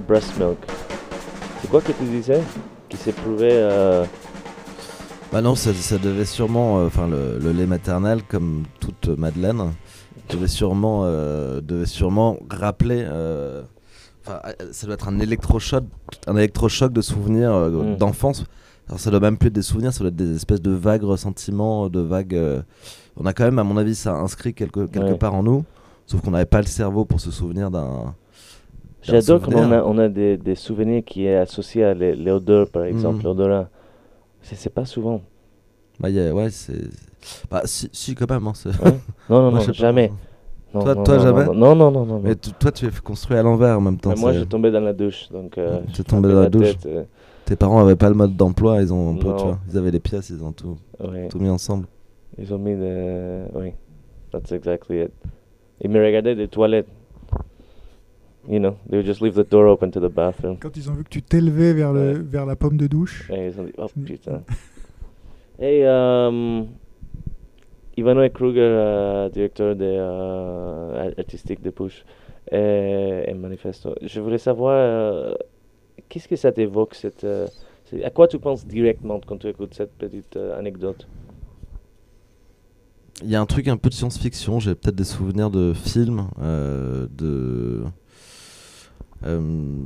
breast 0.08 0.36
milk. 0.40 0.58
C'est 1.62 1.70
quoi 1.70 1.82
que 1.82 1.92
tu 1.92 2.04
disais 2.06 2.42
Qui 2.90 2.98
s'est 2.98 3.12
prouvé 3.12 3.50
euh, 3.52 4.06
Bah 5.32 5.42
non, 5.42 5.54
ça, 5.54 5.72
ça 5.72 6.00
devait 6.00 6.26
sûrement, 6.26 6.80
euh, 6.80 6.88
enfin 6.88 7.08
le, 7.08 7.38
le 7.38 7.52
lait 7.52 7.68
maternel, 7.68 8.24
comme 8.28 8.64
toute 8.80 9.08
Madeleine, 9.10 9.74
devait 10.30 10.48
sûrement, 10.48 11.02
euh, 11.04 11.62
devait 11.62 11.86
sûrement 11.86 12.40
rappeler. 12.50 13.06
Enfin, 14.26 14.40
ça 14.72 14.88
doit 14.88 14.96
être 14.96 15.10
un 15.10 15.20
électrochoc, 15.20 15.84
un 16.26 16.38
électrochoc 16.38 16.92
de 16.92 17.02
souvenirs 17.02 17.54
Mm. 17.54 17.98
d'enfance. 17.98 18.46
Alors 18.88 19.00
ça 19.00 19.12
doit 19.12 19.20
même 19.20 19.38
plus 19.38 19.50
être 19.50 19.54
des 19.54 19.62
souvenirs, 19.62 19.94
ça 19.94 20.00
doit 20.00 20.08
être 20.08 20.16
des 20.16 20.36
espèces 20.36 20.62
de 20.62 20.72
vagues 20.72 21.04
ressentiments, 21.04 21.88
de 21.88 22.00
vagues. 22.00 22.64
On 23.18 23.26
a 23.26 23.34
quand 23.34 23.44
même, 23.44 23.60
à 23.60 23.64
mon 23.64 23.78
avis, 23.78 23.96
ça 23.96 24.14
inscrit 24.16 24.54
quelque, 24.54 24.86
quelque 24.88 25.12
Ouais. 25.12 25.18
part 25.18 25.36
en 25.36 25.44
nous. 25.44 25.64
Sauf 26.06 26.22
qu'on 26.22 26.32
n'avait 26.32 26.46
pas 26.46 26.60
le 26.62 26.68
cerveau 26.68 27.06
pour 27.06 27.20
se 27.22 27.32
souvenir 27.32 27.70
d'un. 27.72 28.14
J'adore 29.02 29.42
souvenir. 29.44 29.60
on 29.68 29.72
a, 29.72 29.84
on 29.84 29.98
a 29.98 30.08
des, 30.10 30.38
des 30.38 30.56
souvenirs 30.56 31.04
qui 31.06 31.26
est 31.26 31.36
associés 31.36 31.84
à 31.84 31.94
odeurs, 32.34 32.70
par 32.70 32.84
exemple, 32.86 33.18
Mhm. 33.18 33.24
l'odorat. 33.24 33.70
C'est 34.42 34.74
pas 34.74 34.86
souvent. 34.86 35.22
Bah, 36.00 36.10
y 36.10 36.20
a- 36.20 36.34
ouais, 36.34 36.50
c'est. 36.50 36.82
Bah, 37.50 37.62
si, 37.66 37.90
si, 37.94 38.16
quand 38.16 38.30
même. 38.30 38.48
hein, 38.48 38.54
Ouais. 38.66 38.72
Non, 39.30 39.42
non, 39.44 39.52
Moi, 39.52 39.60
non, 39.60 39.66
je 39.66 39.72
jamais. 39.74 40.12
Non, 40.74 40.82
Toi- 40.82 40.96
non, 40.96 41.04
toi, 41.04 41.18
non, 41.18 41.24
jamais 41.24 41.46
Non, 41.46 41.76
non, 41.76 41.92
non, 41.92 42.06
non. 42.06 42.20
Mais 42.24 42.36
toi, 42.36 42.72
tu 42.72 42.86
es 42.88 42.90
construit 43.04 43.38
à 43.38 43.44
l'envers 43.44 43.78
en 43.78 43.82
même 43.82 43.98
temps. 43.98 44.10
Mais 44.10 44.16
moi, 44.20 44.34
j'ai 44.34 44.46
tombé 44.46 44.72
dans 44.72 44.80
la 44.82 44.92
douche, 44.94 45.30
donc. 45.32 45.58
Euh, 45.58 45.80
T'es 45.88 45.94
je 45.98 46.02
tombé 46.02 46.30
dans 46.30 46.42
la 46.42 46.50
douche. 46.50 46.78
tête, 46.78 46.86
euh, 46.88 47.04
Tes 47.46 47.56
parents 47.56 47.80
avaient 47.80 47.96
pas 47.96 48.10
le 48.10 48.16
mode 48.16 48.36
d'emploi, 48.36 48.82
ils 48.82 48.92
ont 48.94 49.12
un 49.16 49.18
peu, 49.18 49.28
Non. 49.28 49.36
tu 49.38 49.44
vois, 49.44 49.60
ils 49.70 49.78
avaient 49.78 49.92
les 49.92 50.00
pièces, 50.00 50.30
ils 50.30 50.42
ont 50.44 50.52
tout, 50.54 50.78
ouais. 51.00 51.28
tout 51.28 51.40
mis 51.40 51.50
ensemble. 51.50 51.86
Ils 52.38 52.54
ont 52.54 52.58
mis 52.58 52.76
de... 52.76 53.44
Oui, 53.54 53.74
that's 54.32 54.52
exactly 54.52 55.02
it. 55.04 55.12
Ils 55.82 55.90
me 55.90 56.04
regardaient 56.04 56.36
des 56.36 56.48
toilettes. 56.48 56.88
You 58.50 58.60
know, 58.60 58.76
they 58.90 58.98
would 58.98 59.06
just 59.06 59.22
leave 59.22 59.36
the 59.36 59.50
door 59.50 59.68
open 59.68 59.92
to 59.92 60.00
the 60.02 60.12
bathroom. 60.14 60.58
Quand 60.60 60.76
ils 60.76 60.90
ont 60.90 60.94
vu 60.94 61.04
que 61.06 61.10
tu 61.10 61.22
t'élevais 61.22 61.74
vers, 61.74 61.94
le, 61.94 62.12
Ouais. 62.14 62.20
vers 62.20 62.46
la 62.46 62.56
pomme 62.58 62.76
de 62.76 62.88
douche. 62.88 63.30
Et 63.32 63.48
ils 63.48 63.60
ont 63.60 63.64
dit, 63.64 63.72
oh 63.78 63.88
putain. 64.06 64.42
Hey, 65.60 65.86
um, 65.86 66.68
Ivanoé 67.96 68.32
Kruger, 68.32 68.60
euh, 68.62 69.30
directeur 69.30 69.76
des, 69.76 69.96
euh, 69.98 71.12
artistique 71.18 71.62
de 71.62 71.70
Push 71.70 72.04
et, 72.52 73.24
et 73.28 73.34
Manifesto. 73.34 73.96
Je 74.02 74.20
voulais 74.20 74.40
savoir, 74.40 74.74
euh, 74.76 75.36
qu'est-ce 76.10 76.28
que 76.28 76.36
ça 76.36 76.52
t'évoque 76.52 76.96
cette, 76.96 77.26
À 78.04 78.10
quoi 78.10 78.28
tu 78.28 78.40
penses 78.40 78.66
directement 78.68 79.22
quand 79.26 79.38
tu 79.38 79.48
écoutes 79.48 79.74
cette 79.76 79.94
petite 79.94 80.36
anecdote? 80.58 81.08
Il 83.24 83.30
y 83.30 83.36
a 83.36 83.42
un 83.42 83.46
truc 83.46 83.68
un 83.70 83.78
peu 83.78 83.90
de 83.90 83.94
science-fiction, 83.94 84.60
j'ai 84.60 84.76
peut-être 84.76 84.96
des 84.96 85.06
souvenirs 85.06 85.50
de 85.50 85.74
films, 85.74 86.28
euh, 86.42 87.08
de... 87.10 87.84
euh, 89.26 89.86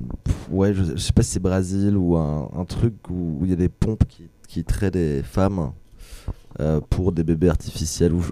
ouais, 0.49 0.73
je, 0.73 0.83
je 0.83 0.97
sais 0.97 1.13
pas 1.13 1.21
si 1.21 1.31
c'est 1.31 1.39
Brésil 1.39 1.95
ou 1.97 2.17
un, 2.17 2.49
un 2.55 2.65
truc 2.65 2.95
où 3.09 3.39
il 3.43 3.49
y 3.51 3.53
a 3.53 3.55
des 3.55 3.69
pompes 3.69 4.05
qui, 4.07 4.27
qui 4.47 4.63
traient 4.63 4.89
des 4.89 5.21
femmes 5.21 5.71
euh, 6.59 6.81
pour 6.89 7.11
des 7.11 7.23
bébés 7.23 7.49
artificiels, 7.49 8.13
ou, 8.13 8.23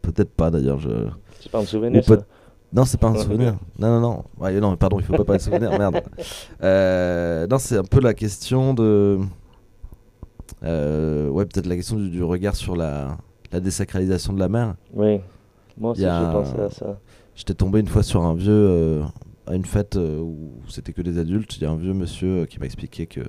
peut-être 0.00 0.30
pas 0.30 0.50
d'ailleurs. 0.50 0.78
Je... 0.78 1.08
C'est 1.40 1.52
pas 1.52 1.60
un 1.60 1.66
souvenir 1.66 2.02
ça 2.02 2.16
Non, 2.72 2.86
c'est 2.86 2.98
pas 2.98 3.08
un 3.08 3.16
souvenir. 3.18 3.58
Non, 3.78 3.88
non, 3.88 4.00
non. 4.00 4.24
Ouais, 4.38 4.58
non, 4.58 4.76
pardon, 4.76 4.98
il 4.98 5.04
faut 5.04 5.12
pas 5.12 5.24
parler 5.24 5.40
de 5.40 5.44
souvenir. 5.44 5.78
Merde. 5.78 6.02
Euh, 6.62 7.46
non, 7.48 7.58
c'est 7.58 7.76
un 7.76 7.82
peu 7.84 8.00
la 8.00 8.14
question 8.14 8.72
de. 8.72 9.18
Ouais, 10.62 11.44
peut-être 11.44 11.66
la 11.66 11.76
question 11.76 11.96
du, 11.96 12.08
du 12.08 12.22
regard 12.22 12.54
sur 12.54 12.76
la, 12.76 13.18
la 13.52 13.60
désacralisation 13.60 14.32
de 14.32 14.38
la 14.38 14.48
mer. 14.48 14.74
Oui, 14.94 15.20
moi 15.78 15.92
aussi 15.92 16.02
pensais 16.32 16.60
un- 16.60 16.64
à 16.66 16.70
ça. 16.70 16.98
J'étais 17.34 17.54
tombé 17.54 17.80
une 17.80 17.88
fois 17.88 18.02
sur 18.02 18.24
un 18.24 18.34
vieux. 18.34 18.50
euh, 18.52 19.02
à 19.46 19.54
une 19.56 19.64
fête 19.64 19.96
euh, 19.96 20.18
où 20.20 20.52
c'était 20.68 20.92
que 20.92 21.02
des 21.02 21.18
adultes. 21.18 21.56
Il 21.56 21.62
y 21.62 21.66
a 21.66 21.70
un 21.70 21.76
vieux 21.76 21.94
monsieur 21.94 22.42
euh, 22.42 22.46
qui 22.46 22.58
m'a 22.60 22.66
expliqué 22.66 23.06
que. 23.06 23.20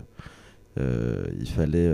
il 0.77 1.49
fallait. 1.49 1.91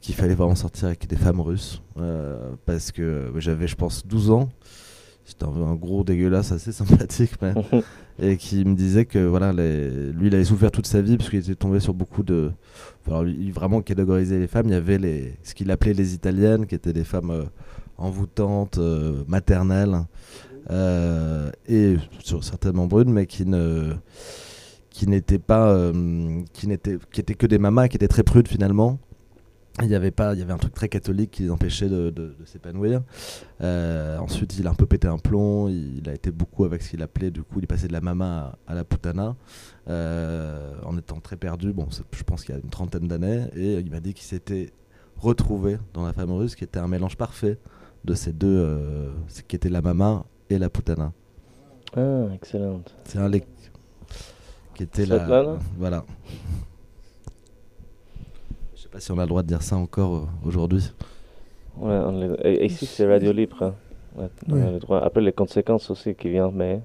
qu'il 0.00 0.14
fallait 0.14 0.34
vraiment 0.34 0.54
sortir 0.54 0.86
avec 0.88 1.06
des 1.06 1.16
femmes 1.16 1.40
russes. 1.40 1.82
euh, 1.98 2.52
parce 2.66 2.92
que 2.92 3.32
j'avais, 3.36 3.66
je 3.68 3.76
pense, 3.76 4.06
12 4.06 4.30
ans. 4.30 4.48
C'était 5.24 5.44
un, 5.44 5.48
un 5.62 5.74
gros 5.74 6.02
dégueulasse 6.04 6.50
assez 6.52 6.72
sympathique, 6.72 7.32
mais 7.42 7.52
et 8.18 8.36
qui 8.36 8.64
me 8.64 8.74
disait 8.74 9.04
que 9.04 9.18
voilà, 9.18 9.52
lui 9.52 10.26
il 10.26 10.34
avait 10.34 10.44
souffert 10.44 10.70
toute 10.70 10.86
sa 10.86 11.00
vie 11.00 11.16
parce 11.16 11.30
qu'il 11.30 11.38
était 11.38 11.54
tombé 11.54 11.80
sur 11.80 11.94
beaucoup 11.94 12.22
de, 12.22 12.50
alors 13.06 13.24
vraiment 13.52 13.82
catégoriser 13.82 14.38
les 14.38 14.46
femmes. 14.46 14.66
Il 14.66 14.72
y 14.72 14.74
avait 14.74 14.98
les, 14.98 15.34
ce 15.42 15.54
qu'il 15.54 15.70
appelait 15.70 15.94
les 15.94 16.14
italiennes, 16.14 16.66
qui 16.66 16.74
étaient 16.74 16.92
des 16.92 17.04
femmes 17.04 17.30
euh, 17.30 17.44
envoûtantes, 17.98 18.78
euh, 18.78 19.24
maternelles 19.26 20.04
euh, 20.70 21.50
et 21.68 21.96
certainement 22.20 22.86
brunes, 22.86 23.12
mais 23.12 23.26
qui 23.26 23.44
n'étaient 25.06 25.38
pas, 25.38 25.92
qui 26.52 26.68
n'étaient, 26.68 26.98
qui 27.12 27.20
étaient 27.20 27.34
que 27.34 27.46
des 27.46 27.58
mamas, 27.58 27.88
qui 27.88 27.96
étaient 27.96 28.08
très 28.08 28.22
prudes 28.22 28.48
finalement. 28.48 28.98
Il 29.82 29.88
y 29.88 29.94
avait 29.94 30.10
pas, 30.10 30.34
il 30.34 30.40
y 30.40 30.42
avait 30.42 30.52
un 30.52 30.58
truc 30.58 30.74
très 30.74 30.88
catholique 30.88 31.30
qui 31.30 31.44
les 31.44 31.50
empêchait 31.50 31.88
de, 31.88 32.10
de- 32.10 32.34
de 32.38 32.44
s'épanouir. 32.44 33.02
Euh, 33.62 34.18
ensuite, 34.18 34.58
il 34.58 34.66
a 34.66 34.70
un 34.70 34.74
peu 34.74 34.84
pété 34.84 35.06
un 35.08 35.16
plomb. 35.16 35.68
Il, 35.68 36.06
a 36.08 36.12
été 36.12 36.30
beaucoup 36.30 36.64
avec 36.64 36.82
ce 36.82 36.90
qu'il 36.90 37.02
appelait, 37.02 37.30
du 37.30 37.42
coup, 37.42 37.58
il 37.60 37.64
est 37.64 37.66
passé 37.68 37.86
de 37.88 37.92
la 37.92 38.00
mama 38.02 38.58
à, 38.66 38.72
à 38.72 38.74
la 38.74 38.84
putana, 38.84 39.36
euh, 39.88 40.74
en 40.84 40.98
étant 40.98 41.20
très 41.20 41.36
perdu. 41.36 41.72
Bon, 41.72 41.86
je 42.12 42.22
pense 42.24 42.44
qu'il 42.44 42.54
y 42.54 42.58
a 42.58 42.60
une 42.62 42.68
trentaine 42.68 43.08
d'années, 43.08 43.44
et 43.54 43.74
il 43.78 43.90
m'a 43.90 44.00
dit 44.00 44.12
qu'il 44.12 44.24
s'était 44.26 44.72
retrouvé 45.16 45.78
dans 45.94 46.04
la 46.04 46.12
femme 46.12 46.32
russe, 46.32 46.56
qui 46.56 46.64
était 46.64 46.80
un 46.80 46.88
mélange 46.88 47.16
parfait 47.16 47.56
de 48.04 48.14
ces 48.14 48.32
deux, 48.32 48.48
euh, 48.48 49.10
ce 49.28 49.40
qui 49.42 49.56
était 49.56 49.68
la 49.70 49.80
mama 49.82 50.24
et 50.50 50.58
la 50.58 50.68
putana. 50.68 51.12
Ah, 51.96 52.24
excellent. 52.34 52.82
C'est 53.04 53.18
un 53.18 53.28
lec- 53.28 53.46
qui 54.74 54.82
était 54.82 55.06
la, 55.06 55.18
voilà. 55.78 56.04
Je 58.90 58.96
sais 58.98 58.98
pas 58.98 59.00
si 59.00 59.12
on 59.12 59.18
a 59.18 59.22
le 59.22 59.28
droit 59.28 59.42
de 59.42 59.46
dire 59.48 59.62
ça 59.62 59.76
encore 59.76 60.16
euh, 60.16 60.26
aujourd'hui. 60.44 60.92
Ouais, 61.78 61.96
on 61.96 62.36
ici 62.60 62.86
c'est 62.86 63.06
radio 63.06 63.30
libre. 63.32 63.62
hein. 63.62 63.74
Ouais, 64.16 64.28
on 64.48 64.54
Ouais. 64.54 64.62
a 64.62 64.72
le 64.72 64.78
droit. 64.80 65.00
Après 65.00 65.20
les 65.20 65.32
conséquences 65.32 65.88
aussi 65.90 66.14
qui 66.16 66.28
viennent, 66.28 66.50
mais 66.54 66.80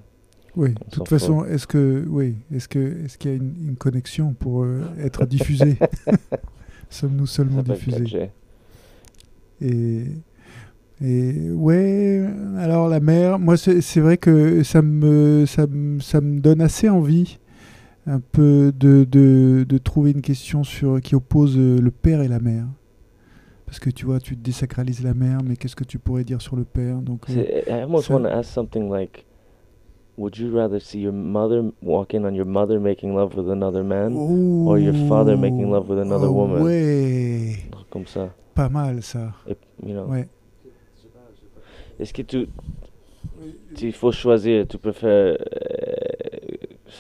Oui, 0.56 0.70
de 0.74 0.90
toute 0.92 1.08
façon, 1.08 1.44
est-ce 1.46 1.66
que 1.66 2.06
oui, 2.08 2.36
est-ce 2.54 2.68
que 2.68 3.04
est-ce 3.06 3.18
qu'il 3.18 3.32
y 3.32 3.34
a 3.34 3.38
une, 3.38 3.56
une 3.70 3.76
connexion 3.76 4.34
pour 4.34 4.64
euh, 4.64 4.82
être 5.00 5.26
diffusé 5.26 5.78
Sommes-nous 6.92 7.26
seulement 7.26 7.64
diffusés? 7.64 8.04
4G. 8.04 8.30
Et 9.62 10.04
et 11.04 11.50
ouais, 11.52 12.24
alors 12.60 12.88
la 12.88 13.00
mer, 13.00 13.40
moi 13.40 13.58
c'est 13.58 13.82
c'est 13.82 14.00
vrai 14.00 14.18
que 14.18 14.62
ça 14.64 14.82
me 14.84 15.46
ça 15.48 15.66
me 15.66 16.00
ça 16.00 16.22
me 16.22 16.40
donne 16.40 16.62
assez 16.62 16.88
envie 16.88 17.40
un 18.08 18.20
peu 18.20 18.72
de, 18.78 19.04
de, 19.04 19.66
de 19.68 19.78
trouver 19.78 20.12
une 20.12 20.22
question 20.22 20.64
sur 20.64 21.02
qui 21.02 21.16
oppose 21.16 21.58
euh, 21.58 21.80
le 21.80 21.92
père 21.92 22.22
et 22.22 22.28
la 22.28 22.40
mère. 22.40 22.66
Parce 23.66 23.80
que 23.80 23.90
tu 23.90 24.06
vois, 24.06 24.20
tu 24.20 24.36
désacralises 24.36 25.04
la 25.04 25.14
mère, 25.14 25.40
mais 25.44 25.56
qu'est-ce 25.56 25.76
que 25.76 25.84
tu 25.84 25.98
pourrais 25.98 26.24
dire 26.24 26.42
sur 26.42 26.56
le 26.56 26.66
père? 26.66 26.98
Donc 27.02 27.30
euh, 27.30 27.62
I 27.68 27.82
almost 27.82 28.10
want 28.10 28.22
to 28.22 28.28
ask 28.28 28.52
something 28.52 28.90
like, 28.92 29.26
would 30.18 30.38
you 30.38 30.56
rather 30.56 30.80
see 30.80 31.02
your 31.02 31.14
mother 31.14 31.64
walking 31.82 32.26
on 32.26 32.36
your 32.36 32.46
mother 32.46 32.80
making 32.80 33.16
love 33.16 33.36
with 33.36 33.50
another 33.50 33.84
man, 33.84 34.14
or 34.16 34.78
your 34.78 34.94
father 35.10 35.36
making 35.36 35.72
love 35.72 35.90
with 35.90 36.00
another 36.00 36.28
oh, 36.28 36.34
woman? 36.34 36.62
Ouais, 36.62 37.56
comme 37.90 38.06
ça. 38.06 38.30
pas 38.56 38.70
mal 38.70 39.04
ça. 39.04 39.34
Et, 39.48 39.58
you 39.86 39.94
know. 39.94 40.06
Ouais. 40.06 40.28
Est-ce 42.00 42.14
que 42.14 42.22
tu, 42.22 42.48
tu- 43.76 43.88
il 43.88 43.94
faut 43.94 44.12
choisir, 44.12 44.68
tu 44.68 44.78
préfères 44.78 45.10
euh, 45.10 45.36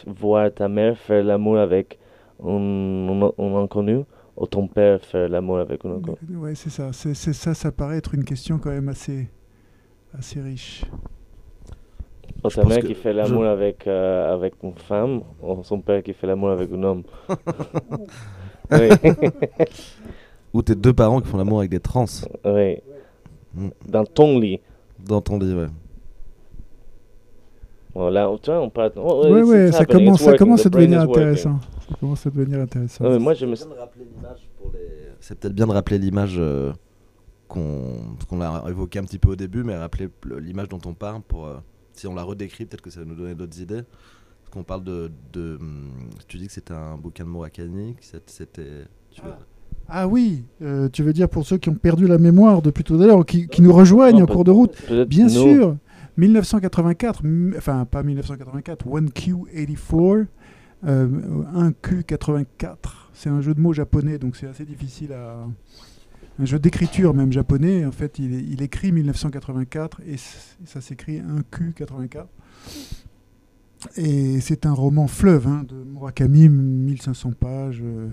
voir 0.07 0.53
ta 0.53 0.67
mère 0.67 0.97
faire 0.97 1.23
l'amour 1.23 1.57
avec 1.57 1.97
un, 2.43 2.49
un- 2.49 3.31
un 3.37 3.55
inconnu 3.63 4.03
ou 4.37 4.45
ton 4.47 4.67
père 4.67 5.01
faire 5.01 5.29
l'amour 5.29 5.59
avec 5.59 5.85
un 5.85 5.95
inconnu? 5.97 6.17
Ouais, 6.37 6.55
c'est 6.55 6.69
ça. 6.69 6.91
C'est 6.93 7.13
c'est 7.13 7.33
ça, 7.33 7.53
ça 7.53 7.71
paraît 7.71 7.97
être 7.97 8.13
une 8.13 8.23
question 8.25 8.57
quand 8.59 8.71
même 8.71 8.89
assez, 8.89 9.29
assez 10.17 10.41
riche. 10.41 10.83
Ou 12.43 12.49
ta 12.49 12.63
mère 12.65 12.81
qui 12.81 12.93
fait 12.95 13.11
je- 13.11 13.17
l'amour 13.17 13.45
avec, 13.45 13.87
euh, 13.87 14.33
avec 14.33 14.55
une 14.61 14.75
femme 14.75 15.21
ou 15.41 15.63
son 15.63 15.79
père 15.79 16.03
qui 16.03 16.13
fait 16.13 16.27
l'amour 16.27 16.49
avec 16.51 16.71
un 16.71 16.83
homme? 16.83 17.03
Oui, 18.71 18.89
Ou 20.53 20.61
tes 20.63 20.73
deux 20.75 20.93
parents 20.93 21.21
qui 21.21 21.27
font 21.27 21.37
l'amour 21.37 21.59
avec 21.59 21.69
des 21.69 21.79
trans? 21.79 22.05
Oui. 22.43 22.77
Mm. 23.53 23.67
Dans 23.87 24.03
ton 24.05 24.39
lit. 24.39 24.59
dans 24.99 25.21
ton 25.21 25.37
lit, 25.37 25.53
ouais. 25.53 25.67
Bon, 27.95 28.09
là, 28.09 28.29
tu 28.43 28.51
vois, 28.51 28.59
on 28.61 28.69
parle. 28.69 28.91
oh, 28.97 29.25
ouais, 29.29 29.69
it's 29.69 29.77
ça 29.77 29.85
commence, 29.85 30.21
ça 30.21 30.37
commence 30.37 30.65
à 30.65 30.69
devenir 30.69 30.99
intéressant. 31.01 31.59
Ça 31.89 31.95
commence 31.99 32.27
à 32.27 32.29
devenir 32.29 32.59
intéressant. 32.59 33.05
Ouais, 33.05 33.11
mais 33.11 33.19
moi, 33.19 33.33
je 33.33 33.45
me. 33.45 33.55
C'est 35.19 35.39
peut-être 35.39 35.53
bien 35.55 35.65
de 35.65 35.71
rappeler 35.71 35.97
l'image 35.97 36.35
euh, 36.37 36.71
qu'on 37.47 38.15
qu'on 38.29 38.41
a 38.41 38.63
évoqué 38.69 38.99
un 38.99 39.03
petit 39.03 39.17
peu 39.19 39.29
au 39.29 39.35
début, 39.35 39.63
mais 39.63 39.75
rappeler 39.77 40.09
le- 40.25 40.39
l'image 40.39 40.69
dont 40.69 40.79
on 40.85 40.93
parle 40.93 41.21
pour. 41.21 41.47
euh, 41.47 41.55
si 41.93 42.07
on 42.07 42.13
la 42.15 42.23
redécrit, 42.23 42.65
peut-être 42.65 42.81
que 42.81 42.89
ça 42.89 42.99
va 42.99 43.05
nous 43.05 43.15
donner 43.15 43.33
d'autres 43.35 43.59
idées. 43.61 43.81
Parce 44.43 44.51
qu'on 44.51 44.63
parle 44.63 44.83
de, 44.83 45.09
de. 45.33 45.57
hum, 45.59 45.91
Tu 46.27 46.37
dis 46.37 46.47
que 46.47 46.53
c'était 46.53 46.73
un 46.73 46.97
bouquin 46.97 47.23
de 47.23 47.29
Murakami, 47.29 47.95
c'était. 48.27 48.61
veux- 49.23 49.31
Ah 49.87 50.07
oui, 50.07 50.43
euh, 50.61 50.89
tu 50.89 51.01
veux 51.03 51.13
dire 51.13 51.29
pour 51.29 51.45
ceux 51.45 51.57
qui 51.57 51.69
ont 51.69 51.75
perdu 51.75 52.07
la 52.07 52.17
mémoire 52.17 52.61
depuis 52.61 52.83
tout 52.83 52.99
à 53.01 53.05
l'heure, 53.07 53.25
qui, 53.25 53.47
qui 53.47 53.61
nous 53.61 53.71
rejoignent 53.73 54.17
Non, 54.19 54.23
en 54.23 54.27
cours 54.27 54.43
de 54.43 54.51
route. 54.51 54.75
Bien 55.07 55.25
nous- 55.25 55.29
sûr, 55.29 55.75
1984, 56.17 57.25
m- 57.25 57.53
enfin 57.57 57.85
pas 57.85 58.03
1984, 58.03 58.85
1Q84, 58.87 60.27
euh, 60.85 61.07
1Q84. 61.53 62.75
C'est 63.13 63.29
un 63.29 63.41
jeu 63.41 63.53
de 63.53 63.61
mots 63.61 63.73
japonais, 63.73 64.17
donc 64.17 64.35
c'est 64.35 64.47
assez 64.47 64.65
difficile 64.65 65.13
à. 65.13 65.45
Un 66.37 66.43
jeu 66.43 66.59
d'écriture 66.59 67.13
même 67.13 67.31
japonais. 67.31 67.85
En 67.85 67.93
fait, 67.93 68.19
il, 68.19 68.61
écrit 68.61 68.91
1984 68.91 70.01
et 70.05 70.17
ça 70.65 70.81
s'écrit 70.81 71.21
1Q84. 71.21 72.25
Et 73.95 74.41
c'est 74.41 74.65
un 74.65 74.73
roman 74.73 75.07
fleuve 75.07 75.47
hein, 75.47 75.63
de 75.65 75.75
Murakami, 75.75 76.49
1500 76.49 77.31
pages, 77.39 77.81
euh, 77.81 78.09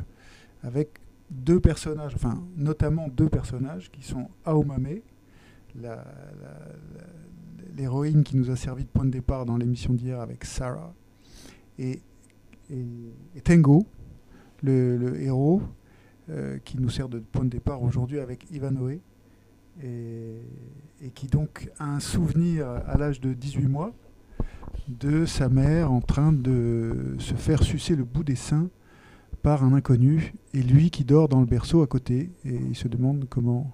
avec 0.62 0.90
deux 1.30 1.58
personnages, 1.58 2.12
enfin 2.14 2.40
notamment 2.56 3.08
deux 3.08 3.28
personnages 3.28 3.90
qui 3.90 4.04
sont 4.04 4.28
Aomame, 4.44 5.00
l'héroïne 7.76 8.22
qui 8.22 8.37
nous 8.37 8.50
a 8.50 8.56
servi 8.56 8.85
de 8.85 8.88
point 8.88 9.04
de 9.04 9.11
départ 9.11 9.46
dans 9.46 9.56
l'émission 9.56 9.92
d'hier 9.92 10.20
avec 10.20 10.44
Sarah, 10.44 10.92
et, 11.78 12.00
et- 12.70 13.40
Tengo, 13.42 13.87
le, 14.62 15.20
héros, 15.20 15.62
euh, 16.30 16.58
qui 16.64 16.78
nous 16.78 16.90
sert 16.90 17.08
de 17.08 17.18
point 17.18 17.44
de 17.44 17.50
départ 17.50 17.82
aujourd'hui 17.82 18.18
avec 18.20 18.50
Ivanoé, 18.50 19.00
et 19.82 21.11
qui 21.14 21.26
donc 21.28 21.70
a 21.78 21.87
un 21.94 21.98
souvenir 22.00 22.68
à 22.68 22.98
l'âge 22.98 23.20
de 23.20 23.32
18 23.32 23.66
mois 23.68 23.92
de 24.87 25.24
sa 25.24 25.48
mère 25.48 25.90
en 25.90 26.02
train 26.02 26.30
de 26.32 27.16
se 27.18 27.35
faire 27.35 27.62
sucer 27.62 27.96
le 27.96 28.04
bout 28.04 28.22
des 28.22 28.37
seins 28.37 28.68
par 29.42 29.64
un 29.64 29.72
inconnu, 29.72 30.35
et 30.52 30.62
lui 30.62 30.90
qui 30.90 31.04
dort 31.04 31.28
dans 31.28 31.40
le 31.40 31.46
berceau 31.46 31.82
à 31.82 31.87
côté, 31.87 32.30
et 32.44 32.54
il 32.54 32.76
se 32.76 32.87
demande 32.87 33.24
comment 33.28 33.72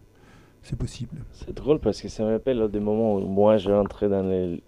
c'est 0.68 0.76
possible. 0.76 1.24
C'est 1.32 1.54
drôle 1.54 1.78
parce 1.78 2.00
que 2.02 2.08
ça 2.08 2.24
me 2.24 2.32
rappelle 2.32 2.68
des 2.68 2.80
moments 2.80 3.14
où 3.16 3.20
moi 3.20 3.56
je 3.56 3.70
rentrais 3.70 4.08
dans 4.08 4.22
les, 4.22 4.62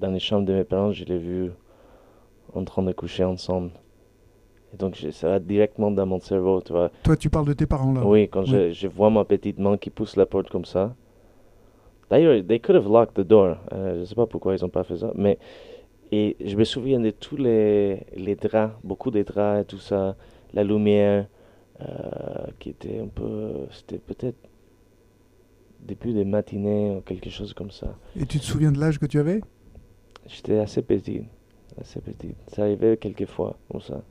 dans 0.00 0.10
les 0.10 0.18
chambres 0.20 0.46
de 0.46 0.54
mes 0.54 0.64
parents, 0.64 0.92
je 0.92 1.04
l'ai 1.04 1.18
vu 1.18 1.50
en 2.54 2.64
train 2.64 2.82
de 2.82 2.92
coucher 2.92 3.24
ensemble. 3.24 3.70
Et 4.72 4.76
donc 4.76 4.94
je- 4.96 5.10
ça 5.10 5.28
va 5.28 5.38
directement 5.38 5.90
dans 5.90 6.06
mon 6.06 6.20
cerveau, 6.20 6.60
tu 6.62 6.72
vois. 6.72 6.90
Toi, 7.02 7.16
tu 7.16 7.28
parles 7.30 7.46
de 7.46 7.52
tes 7.52 7.66
parents 7.66 7.92
là. 7.92 8.04
Oui, 8.04 8.28
quand 8.28 8.44
je, 8.44 8.72
je 8.72 8.88
vois 8.88 9.10
ma 9.10 9.24
petite 9.24 9.58
main 9.58 9.76
qui 9.76 9.90
pousse 9.90 10.16
la 10.16 10.26
porte 10.26 10.48
comme 10.50 10.64
ça. 10.64 10.94
D'ailleurs, 12.10 12.42
they 12.46 12.60
could 12.60 12.76
have 12.76 12.88
locked 12.88 13.14
the 13.14 13.26
door. 13.26 13.56
Euh, 13.72 14.00
je 14.00 14.04
sais 14.04 14.14
pas 14.14 14.26
pourquoi 14.26 14.54
ils 14.54 14.62
n'ont 14.62 14.68
pas 14.68 14.84
fait 14.84 14.96
ça. 14.98 15.10
Mais, 15.14 15.38
et 16.12 16.36
je 16.44 16.56
me 16.56 16.64
souviens 16.64 17.00
de 17.00 17.10
tous 17.10 17.36
les, 17.36 18.06
les 18.14 18.34
draps, 18.36 18.74
beaucoup 18.84 19.10
de 19.10 19.22
draps 19.22 19.62
et 19.62 19.64
tout 19.64 19.78
ça, 19.78 20.16
la 20.52 20.62
lumière, 20.64 21.26
euh, 21.80 21.84
qui 22.58 22.70
était 22.70 23.00
un 23.00 23.08
peu. 23.08 23.66
C'était 23.70 23.98
peut-être 23.98 24.36
début 25.84 26.12
des 26.12 26.24
matinées 26.24 26.96
ou 26.96 27.00
quelque 27.00 27.30
chose 27.30 27.52
comme 27.54 27.70
ça. 27.70 27.94
Et 28.18 28.26
tu 28.26 28.38
te 28.38 28.44
souviens 28.44 28.72
de 28.72 28.78
l'âge 28.80 28.98
que 28.98 29.06
tu 29.06 29.18
avais? 29.18 29.40
J'étais 30.26 30.58
assez 30.58 30.82
petit, 30.82 31.22
assez 31.80 32.00
petit. 32.00 32.34
Ça 32.48 32.62
arrivait 32.62 32.96
quelques 32.96 33.26
fois 33.26 33.56
comme 33.70 33.80
ça. 33.80 34.02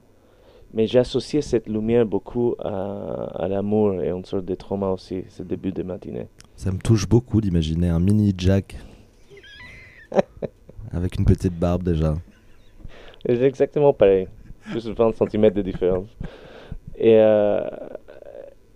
Mais 0.73 0.87
j'ai 0.87 0.99
associé 0.99 1.41
cette 1.41 1.67
lumière 1.67 2.05
beaucoup 2.05 2.55
à, 2.59 3.25
à 3.43 3.47
l'amour 3.47 4.01
et 4.01 4.09
une 4.09 4.25
sorte 4.25 4.45
de 4.45 4.55
trauma 4.55 4.89
aussi, 4.89 5.23
ce 5.29 5.43
début 5.43 5.71
de 5.71 5.83
matinée. 5.83 6.27
Ça 6.55 6.71
me 6.71 6.77
touche 6.79 7.07
beaucoup 7.07 7.41
d'imaginer 7.41 7.89
un 7.89 7.99
mini 7.99 8.33
Jack 8.37 8.75
avec 10.91 11.17
une 11.17 11.25
petite 11.25 11.53
barbe 11.57 11.83
déjà. 11.83 12.15
Exactement 13.25 13.93
pareil, 13.93 14.27
juste 14.71 14.89
20 14.89 15.13
cm 15.13 15.49
de 15.51 15.61
différence. 15.61 16.07
Et, 16.97 17.17
euh, 17.17 17.67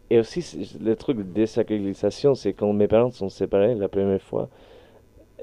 et 0.09 0.19
aussi, 0.19 0.77
le 0.81 0.95
truc 0.95 1.17
de 1.17 1.23
désacralisation, 1.23 2.33
c'est 2.35 2.53
quand 2.53 2.71
mes 2.73 2.87
parents 2.87 3.11
sont 3.11 3.29
séparés 3.29 3.75
la 3.75 3.87
première 3.89 4.21
fois, 4.21 4.49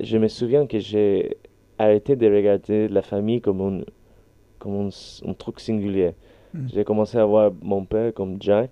je 0.01 0.17
me 0.19 0.29
souviens 0.29 0.67
que 0.67 0.79
j'ai 0.79 1.37
arrêté 1.79 2.17
de 2.17 2.27
regarder 2.27 2.89
la 2.89 3.03
famille 3.03 3.41
comme 3.41 3.61
un, 3.61 3.81
comme 4.59 4.89
un, 4.89 5.29
un 5.29 5.35
truc 5.35 5.61
singulier. 5.61 6.13
Mm. 6.55 6.67
J'ai 6.73 6.85
commencé 6.85 7.19
à 7.19 7.25
voir 7.25 7.53
mon 7.63 7.85
père 7.85 8.13
comme 8.15 8.37
Jack, 8.41 8.71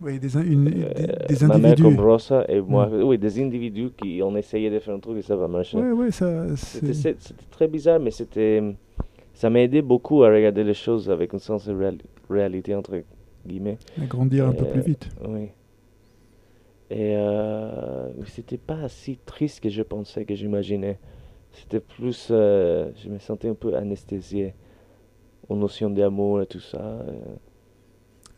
Oui, 0.00 0.18
des, 0.18 0.36
in- 0.36 0.42
une- 0.42 0.68
euh, 0.68 1.26
des, 1.28 1.34
des 1.36 1.46
ma 1.46 1.58
mère 1.58 1.72
individus. 1.72 1.82
comme 1.82 2.00
Rosa 2.00 2.44
et 2.48 2.60
moi. 2.60 2.88
Oui, 2.90 3.16
des 3.18 3.40
individus 3.42 3.90
qui 3.96 4.20
ont 4.22 4.36
essayé 4.36 4.70
de 4.70 4.78
faire 4.78 4.94
un 4.94 4.98
truc 4.98 5.18
et 5.18 5.22
ça 5.22 5.36
va 5.36 5.46
marcher. 5.48 5.78
Ça. 6.10 6.56
C'était 6.56 7.16
très 7.50 7.68
bizarre, 7.68 8.00
mais 8.00 8.10
c'était, 8.10 8.62
ça 9.34 9.48
m'a 9.50 9.60
aidé 9.60 9.80
beaucoup 9.82 10.24
à 10.24 10.28
regarder 10.30 10.64
les 10.64 10.74
choses 10.74 11.10
avec 11.10 11.32
un 11.32 11.38
sens 11.38 11.66
de 11.66 11.72
réal- 11.74 11.98
réalité, 12.28 12.74
entre 12.74 12.94
guillemets. 13.46 13.78
grandir 14.08 14.46
un 14.46 14.52
peu 14.52 14.66
plus 14.66 14.82
vite. 14.82 15.08
Oui. 15.26 15.48
Et 16.90 17.16
euh, 17.16 18.08
c'était 18.26 18.58
pas 18.58 18.88
si 18.88 19.18
triste 19.26 19.60
que 19.60 19.68
je 19.70 19.82
pensais, 19.82 20.24
que 20.24 20.34
j'imaginais. 20.34 20.98
C'était 21.52 21.80
plus, 21.80 22.28
euh, 22.30 22.90
je 23.02 23.08
me 23.08 23.18
sentais 23.18 23.48
un 23.48 23.54
peu 23.54 23.74
anesthésié 23.74 24.54
aux 25.48 25.56
notions 25.56 25.90
d'amour 25.90 26.42
et 26.42 26.46
tout 26.46 26.60
ça. 26.60 26.78
euh. 26.80 27.12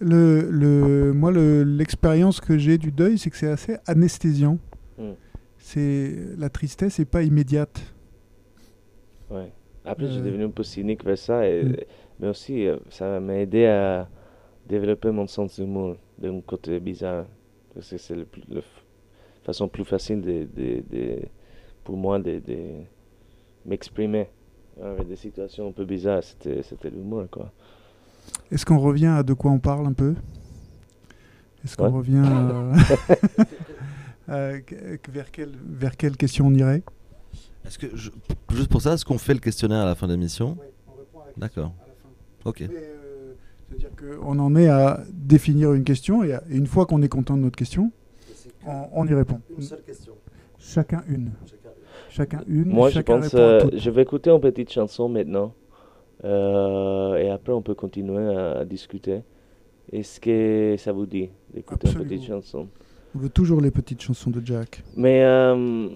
Le, 0.01 0.49
le, 0.51 1.13
moi, 1.13 1.33
le- 1.33 1.65
l'expérience 1.65 2.41
que 2.41 2.57
j'ai 2.57 2.79
du 2.79 2.93
deuil, 2.93 3.19
c'est 3.19 3.31
que 3.31 3.37
c'est 3.37 3.51
assez 3.51 3.77
anesthésiant. 3.87 4.59
Hmm. 4.97 5.13
C'est 5.59 6.15
la 6.39 6.49
tristesse 6.49 7.01
n'est 7.01 7.05
pas 7.05 7.23
immédiate. 7.25 7.81
Ouais. 9.31 9.53
Après, 9.85 10.07
j'ai 10.07 10.21
Euh. 10.21 10.25
devenu 10.25 10.45
un 10.45 10.51
peu 10.51 10.63
cynique 10.63 11.05
vers 11.05 11.19
ça, 11.19 11.47
et, 11.49 11.65
Mm. 11.65 11.77
mais 12.21 12.29
aussi, 12.29 12.67
ça 12.91 13.19
m'a 13.21 13.35
aidé 13.39 13.67
à 13.67 14.09
développer 14.69 15.11
mon 15.11 15.27
sens 15.27 15.59
d'humour 15.59 15.97
d'un 16.19 16.41
côté 16.41 16.79
bizarre. 16.81 17.27
Parce 17.75 17.91
que 17.91 17.99
c'est 17.99 18.17
la 18.17 18.25
façon 19.45 19.69
plus 19.69 19.85
facile 19.85 20.21
de, 20.21 20.47
de- 20.57 20.83
de- 20.91 21.23
pour 21.85 21.97
moi 21.97 22.19
de, 22.19 22.39
de 22.41 22.57
m'exprimer 23.65 24.29
avec 24.83 25.07
des 25.09 25.17
situations 25.17 25.69
un 25.69 25.73
peu 25.73 25.85
bizarres. 25.85 26.23
C'était, 26.23 26.91
l'humour, 26.91 27.25
quoi. 27.31 27.53
Est-ce 28.51 28.67
qu'on 28.67 28.79
revient 28.79 29.07
à 29.07 29.23
de 29.23 29.33
quoi 29.33 29.51
on 29.51 29.59
parle 29.59 29.87
un 29.87 29.93
peu? 29.93 30.15
Est-ce 31.65 31.77
qu'on 31.77 31.85
Ouais. 31.85 31.91
revient 31.99 32.23
à- 34.29 34.35
à- 34.35 34.61
que- 34.61 35.11
vers, 35.11 35.31
quelle, 35.31 35.53
vers 35.65 35.97
quelle 35.97 36.17
question 36.17 36.47
on 36.47 36.55
irait? 36.55 36.83
Est-ce 37.65 37.79
que 37.79 37.95
je- 37.97 38.11
juste 38.51 38.69
pour 38.71 38.83
ça, 38.83 38.95
est-ce 38.95 39.05
qu'on 39.05 39.19
fait 39.19 39.35
le 39.35 39.41
questionnaire 39.41 39.81
à 39.81 39.87
la 39.87 39.95
fin 39.95 40.07
de 40.07 40.13
l'émission? 40.13 40.57
D'accord. 41.37 41.73
Ok. 42.45 42.63
euh, 42.63 42.98
C'est-à-dire 43.69 43.91
qu'on 43.97 44.39
en 44.39 44.57
est 44.57 44.69
à 44.69 45.01
définir 45.13 45.73
une 45.75 45.85
question 45.85 46.23
et, 46.23 46.33
à- 46.33 46.43
et 46.51 46.57
une 46.57 46.67
fois 46.67 46.87
qu'on 46.87 47.03
est 47.03 47.09
content 47.09 47.37
de 47.37 47.43
notre 47.43 47.57
question, 47.57 47.91
on, 48.67 48.85
on 48.93 49.07
y 49.07 49.15
répond. 49.15 49.41
question. 49.87 50.13
Chacun 50.59 51.03
une. 51.09 51.31
Chacun 52.11 52.41
une. 52.49 52.67
Moi, 52.67 52.89
je 52.89 52.95
chacun 52.95 53.17
pense, 53.21 53.25
répond 53.33 53.37
à 53.39 53.41
euh, 53.41 53.71
je 53.75 53.91
vais 53.91 54.03
écouter 54.03 54.31
une 54.31 54.41
petite 54.41 54.73
chanson 54.73 55.09
maintenant. 55.09 55.53
euh, 56.25 57.17
et 57.17 57.29
après, 57.31 57.53
on 57.53 57.63
peut 57.63 57.75
continuer 57.75 58.35
à, 58.35 58.59
à 58.61 58.65
discuter. 58.65 59.21
Est-ce 59.93 60.21
que 60.21 60.75
ça 60.79 60.93
vous 60.93 61.07
dit 61.07 61.31
d'écouter 61.55 61.89
une 61.89 62.05
petite 62.05 62.25
chanson? 62.25 62.69
On 63.15 63.19
veut 63.19 63.29
toujours 63.31 63.61
les 63.61 63.71
petites 63.71 64.03
chansons 64.03 64.31
de 64.31 64.45
Jack. 64.45 64.83
Mais 64.97 65.23
euh, 65.25 65.89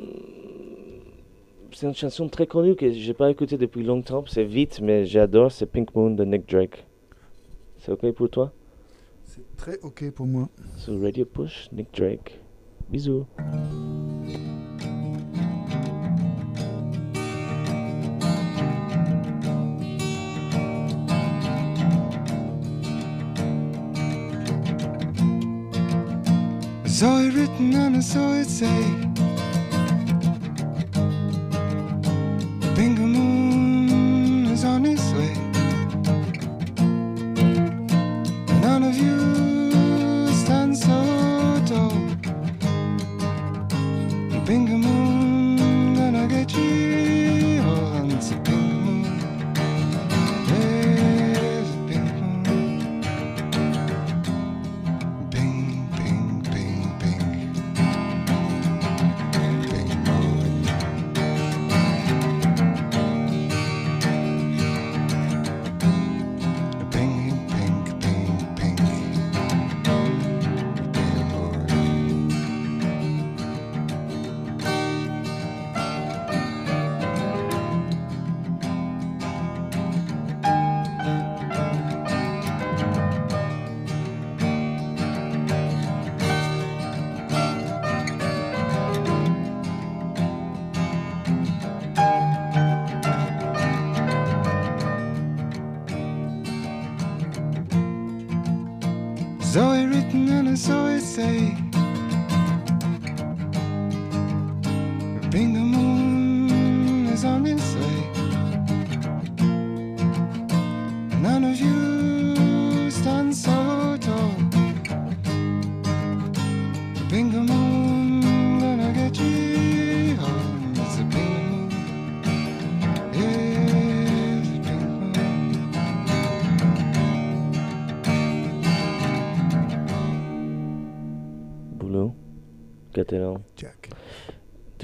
c'est 1.72 1.87
une 1.87 1.94
chanson 1.94 2.28
très 2.28 2.46
connue 2.46 2.74
que 2.76 2.90
j'ai 2.92 3.14
pas 3.14 3.30
écoutée 3.30 3.56
depuis 3.58 3.82
longtemps. 3.82 4.24
C'est 4.28 4.44
vite, 4.44 4.80
mais 4.82 5.04
j'adore. 5.04 5.50
C'est 5.52 5.66
Pink 5.66 5.94
Moon 5.94 6.11
de 6.11 6.24
Nick 6.24 6.48
Drake. 6.48 6.87
C'est 7.84 7.90
ok 7.90 8.12
pour 8.12 8.30
toi? 8.30 8.52
C'est 9.24 9.56
très 9.56 9.76
ok 9.80 10.12
pour 10.12 10.24
moi. 10.24 10.48
Sur 10.76 11.02
Radio 11.02 11.24
Push, 11.24 11.68
Nick 11.72 11.92
Drake. 11.92 12.38
Bisous. 12.88 13.26
I 26.84 26.88
saw 26.88 27.18
it 27.18 27.34
written 27.34 27.74
and 27.74 27.96
I 27.96 28.00
saw 28.00 28.32
it 28.34 28.46
say 28.46 28.68
The 32.60 32.70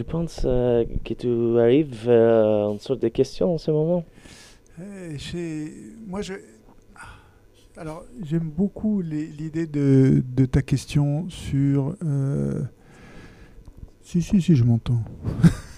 penses 0.08 0.42
euh, 0.44 0.84
que 1.04 1.14
tu 1.14 1.58
arrives 1.58 2.08
à 2.08 2.70
une 2.72 2.80
sorte 2.80 3.00
de 3.00 3.08
en 3.44 3.58
ce 3.58 3.70
moment? 3.70 4.04
J'ai- 5.16 5.72
Moi, 6.06 6.22
je. 6.22 6.34
Alors, 7.76 8.04
j'aime 8.24 8.50
beaucoup 8.50 9.00
l'idée 9.00 9.66
de, 9.66 10.44
ta 10.46 10.62
question 10.62 11.28
sur. 11.28 11.94
euh, 12.04 12.62
Si, 14.02 14.22
si, 14.22 14.40
si, 14.40 14.56
je 14.56 14.64
m'entends. 14.64 15.02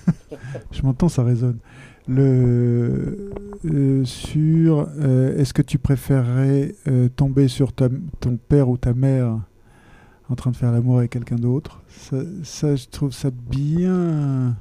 je 0.71 0.83
m'entends, 0.83 1.09
ça 1.09 1.23
résonne. 1.25 1.59
Le... 2.09 3.33
euh, 3.67 4.05
sur. 4.05 4.89
euh, 4.99 5.37
Est-ce 5.37 5.53
que 5.53 5.63
tu 5.63 5.79
préférerais 5.79 6.75
euh, 6.89 7.09
tomber 7.09 7.49
sur 7.49 7.73
ton 7.73 8.37
père 8.49 8.69
ou 8.69 8.77
ta 8.79 8.95
mère 8.95 9.39
en 10.29 10.35
train 10.37 10.51
de 10.53 10.57
faire 10.57 10.73
l'amour 10.73 10.99
avec 10.99 11.11
quelqu'un 11.11 11.37
d'autre? 11.37 11.80
Ça, 11.91 12.17
ça, 12.43 12.77
je 12.77 12.87
trouve 12.87 13.13
ça 13.13 13.31
bien 13.31 14.57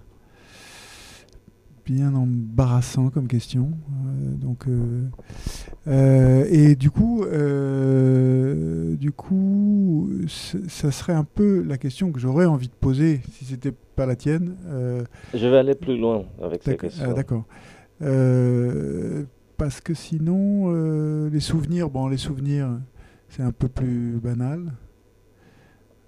bien 1.86 2.14
embarrassant 2.14 3.10
comme 3.10 3.28
question. 3.28 3.72
Euh, 3.72 4.36
donc, 4.36 4.68
euh, 4.68 5.08
euh, 5.88 6.46
et 6.48 6.76
du 6.76 6.92
coup, 6.92 7.26
du 8.98 9.12
coup, 9.12 10.10
ça 10.28 10.92
serait 10.92 11.14
un 11.14 11.24
peu 11.24 11.64
la 11.64 11.80
question 11.80 12.12
que 12.12 12.20
j'aurais 12.20 12.46
envie 12.46 12.68
de 12.68 12.74
poser 12.74 13.22
si 13.32 13.46
c'était 13.46 13.72
pas 13.72 14.06
la 14.06 14.16
tienne. 14.16 14.56
Je 15.34 15.48
vais 15.48 15.58
aller 15.58 15.74
plus 15.74 15.98
loin 15.98 16.26
avec 16.42 16.62
cette 16.64 16.80
question. 16.80 17.06
ah, 17.10 17.14
D'accord. 17.14 17.46
Parce 19.60 19.82
que 19.82 19.94
sinon, 19.94 20.74
euh, 20.74 21.30
les 21.30 21.42
souvenirs, 21.42 21.90
bon, 21.90 22.08
les 22.08 22.16
souvenirs, 22.16 22.80
c'est 23.28 23.44
un 23.44 23.52
peu 23.52 23.68
plus 23.68 24.18
banal. 24.24 24.72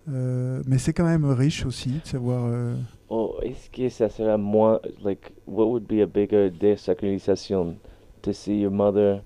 Euh, 0.10 0.62
mais 0.66 0.78
c'est 0.78 0.94
quand 0.94 1.06
même 1.06 1.26
riche 1.26 1.66
aussi 1.66 1.90
de 2.04 2.08
savoir. 2.08 2.46
euh, 2.48 2.76
Oh, 3.10 3.36
est-ce 3.44 3.70
que 3.70 3.90
ça 3.90 4.10
sera 4.10 4.38
moins, 4.38 4.80
like, 5.04 5.32
what 5.46 5.66
would 5.68 5.84
be 5.86 6.02
a 6.02 6.06
bigger 6.06 6.50
désacralisation? 6.50 7.76
To 8.24 8.34
see 8.34 8.60
your 8.62 8.72
mother 8.72 9.22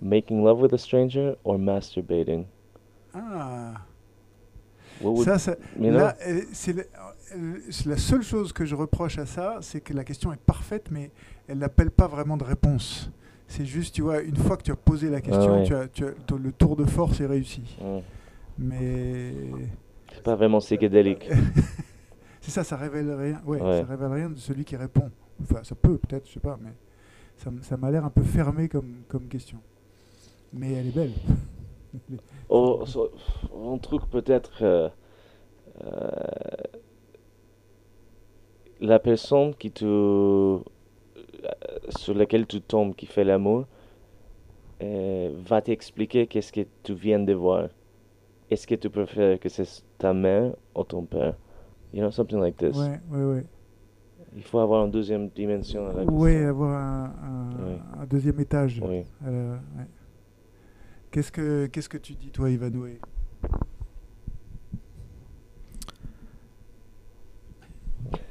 making 0.00 0.42
love 0.42 0.60
with 0.60 0.72
a 0.72 0.78
stranger 0.78 1.36
or 1.44 1.58
masturbating? 1.58 2.46
Ah, 3.14 3.74
would, 5.00 5.24
ça, 5.24 5.38
ça, 5.38 5.56
you 5.78 5.90
know? 5.90 5.98
Là, 5.98 6.16
c'est 6.52 6.74
la, 7.86 7.96
seule 7.96 8.22
chose 8.22 8.52
que 8.52 8.64
je 8.64 8.74
reproche 8.74 9.18
à 9.18 9.26
ça, 9.26 9.58
c'est 9.60 9.80
que 9.80 9.92
la 9.92 10.04
question 10.04 10.32
est 10.32 10.40
parfaite, 10.40 10.88
mais 10.90 11.10
elle 11.48 11.58
n'appelle 11.58 11.90
pas 11.90 12.08
vraiment 12.08 12.36
de 12.36 12.44
réponse. 12.44 13.10
C'est 13.46 13.66
juste, 13.66 13.94
tu 13.94 14.02
vois, 14.02 14.20
une 14.22 14.36
fois 14.36 14.56
que 14.56 14.62
tu 14.62 14.72
as 14.72 14.76
posé 14.76 15.10
la 15.10 15.20
question, 15.20 15.58
ouais. 15.58 15.64
tu 15.64 15.74
as, 15.74 15.86
tu 15.88 16.04
as- 16.04 16.36
le 16.36 16.52
tour 16.52 16.76
de 16.76 16.84
force 16.84 17.20
est 17.20 17.26
réussi. 17.26 17.62
Hmm. 17.80 18.00
Mais 18.58 19.34
C'est 20.14 20.22
pas 20.22 20.34
vraiment 20.36 20.58
psychédélique. 20.60 21.28
c'est 22.40 22.50
ça, 22.50 22.64
ça 22.64 22.76
révèle 22.76 23.10
rien. 23.12 23.42
Ouais, 23.44 23.60
Ouais. 23.60 23.80
ça 23.80 23.84
révèle 23.86 24.12
rien 24.12 24.30
de 24.30 24.38
celui 24.38 24.64
qui 24.64 24.76
répond. 24.76 25.10
Enfin, 25.42 25.62
ça 25.64 25.74
peut 25.74 25.98
peut-être, 25.98 26.26
je 26.28 26.32
sais 26.34 26.40
pas, 26.40 26.58
mais 26.62 26.70
ça, 27.36 27.50
ça 27.62 27.76
m'a 27.76 27.90
l'air 27.90 28.04
un 28.04 28.10
peu 28.10 28.22
fermé 28.22 28.68
comme, 28.68 29.02
comme 29.08 29.26
question. 29.28 29.58
Mais 30.52 30.72
elle 30.72 30.86
est 30.88 30.94
belle. 30.94 31.12
Oh, 32.48 32.84
so- 32.86 33.10
un 33.72 33.78
truc 33.78 34.02
peut-être. 34.10 34.62
euh, 34.62 34.88
euh, 35.84 36.10
la 38.80 38.98
personne 38.98 39.54
qui 39.54 39.70
te, 39.70 39.84
euh, 39.84 40.58
sur 41.90 42.14
laquelle 42.14 42.46
tu 42.46 42.60
tombes, 42.60 42.94
qui 42.94 43.06
fait 43.06 43.24
l'amour, 43.24 43.66
euh, 44.82 45.30
va 45.46 45.62
t'expliquer 45.62 46.26
qu'est-ce 46.26 46.52
que 46.52 46.66
tu 46.82 46.94
viens 46.94 47.20
de 47.20 47.32
voir. 47.32 47.68
Est-ce 48.50 48.66
que 48.66 48.74
tu 48.74 48.90
préfères 48.90 49.38
que 49.40 49.48
c'est 49.48 49.66
ta 49.98 50.12
mère 50.12 50.54
ou 50.74 50.84
ton 50.84 51.04
père? 51.04 51.34
You 51.92 52.00
know, 52.00 52.10
something 52.10 52.38
like 52.40 52.56
this. 52.56 52.76
ouais, 52.76 53.00
ouais, 53.10 53.24
ouais. 53.24 53.44
Il 54.36 54.42
faut 54.42 54.58
avoir 54.58 54.84
une 54.84 54.90
deuxième 54.90 55.28
dimension 55.28 55.86
à 55.86 55.92
la 55.92 56.04
question. 56.04 56.48
avoir 56.48 56.70
un, 56.80 57.04
un- 57.04 57.64
Ouais. 57.64 57.78
un 58.00 58.06
deuxième 58.06 58.40
étage. 58.40 58.80
Oui. 58.84 59.04
Euh, 59.26 59.54
ouais. 59.78 59.84
Qu'est-ce 61.12 61.30
que 61.30 61.66
qu'est-ce 61.66 61.88
que 61.88 61.98
tu 61.98 62.14
dis 62.14 62.30
toi, 62.30 62.50
Ivanoé, 62.50 62.98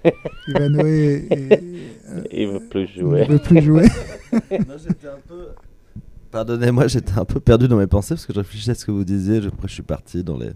est- 1.30 1.52
euh, 2.10 2.24
Il 2.32 2.48
veut 2.50 2.60
plus 2.70 2.82
ne 2.82 2.88
jouer. 2.88 3.24
veut 3.26 3.40
plus 3.40 3.62
jouer. 3.62 3.86
Non, 4.52 4.76
j'étais 4.78 5.08
un 5.08 5.20
peu- 5.28 5.50
Pardonnez-moi, 6.34 6.88
j'étais 6.88 7.18
un 7.18 7.26
peu 7.26 7.40
perdu 7.40 7.68
dans 7.68 7.78
mes 7.78 7.86
pensées 7.88 8.16
parce 8.16 8.26
que 8.26 8.34
je 8.34 8.40
réfléchissais 8.40 8.72
à 8.72 8.76
ce 8.76 8.86
que 8.86 8.92
vous 8.92 9.04
disiez. 9.06 9.40
Je- 9.42 9.50
Après, 9.50 9.68
je 9.68 9.74
suis 9.74 9.84
parti 9.84 10.24
dans 10.24 10.36
les 10.38 10.52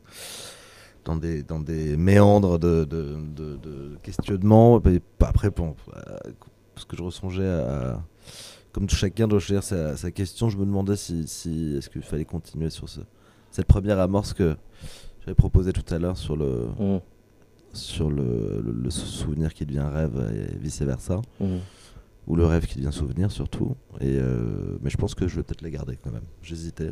dans 1.06 1.16
des 1.16 1.44
dans 1.44 1.60
des 1.60 1.96
méandres 1.96 2.58
de 2.58 2.84
de, 2.84 3.16
de, 3.36 3.58
de 3.58 3.98
questionnement. 4.02 4.82
Et 4.86 5.00
pas 5.00 5.28
après, 5.28 5.52
bon, 5.52 5.76
euh, 5.96 6.02
parce 6.74 6.86
que 6.86 6.98
je 6.98 7.04
ressongeais 7.04 7.48
à 7.48 8.02
comme 8.72 8.88
tout 8.88 8.96
chacun 8.96 9.28
doit 9.28 9.40
choisir 9.40 9.64
sa, 9.64 9.96
sa 9.96 10.10
question. 10.12 10.50
Je 10.50 10.58
me 10.58 10.66
demandais 10.66 10.96
si, 10.96 11.28
si 11.28 11.76
est-ce 11.78 11.90
qu'il 11.92 12.02
fallait 12.02 12.26
continuer 12.26 12.70
sur 12.72 12.90
ce, 12.90 13.00
cette 13.52 13.68
première 13.68 14.00
amorce 14.00 14.34
que 14.34 14.56
j'avais 15.22 15.36
proposée 15.36 15.74
tout 15.74 15.94
à 15.94 16.00
l'heure 16.00 16.18
sur 16.18 16.36
le 16.36 16.66
Mm, 16.80 17.00
sur 17.74 18.10
le, 18.10 18.62
le- 18.66 18.72
le 18.84 18.90
souvenir 18.90 19.54
qui 19.54 19.64
devient 19.66 19.86
rêve 19.94 20.18
et 20.34 20.58
vice 20.58 20.82
versa 20.82 21.22
mm. 21.40 21.58
Ou 22.28 22.36
le 22.36 22.46
rêve 22.46 22.66
qui 22.68 22.78
devient 22.78 22.92
souvenir 22.92 23.32
surtout. 23.32 23.76
Et 24.02 24.18
euh, 24.20 24.78
mais 24.82 24.90
je 24.90 24.98
pense 24.98 25.16
que 25.16 25.28
je 25.28 25.38
vais 25.38 25.44
peut-être 25.44 25.62
les 25.62 25.72
garder 25.72 25.98
quand 26.04 26.12
même. 26.12 26.26
J'hésitais. 26.42 26.92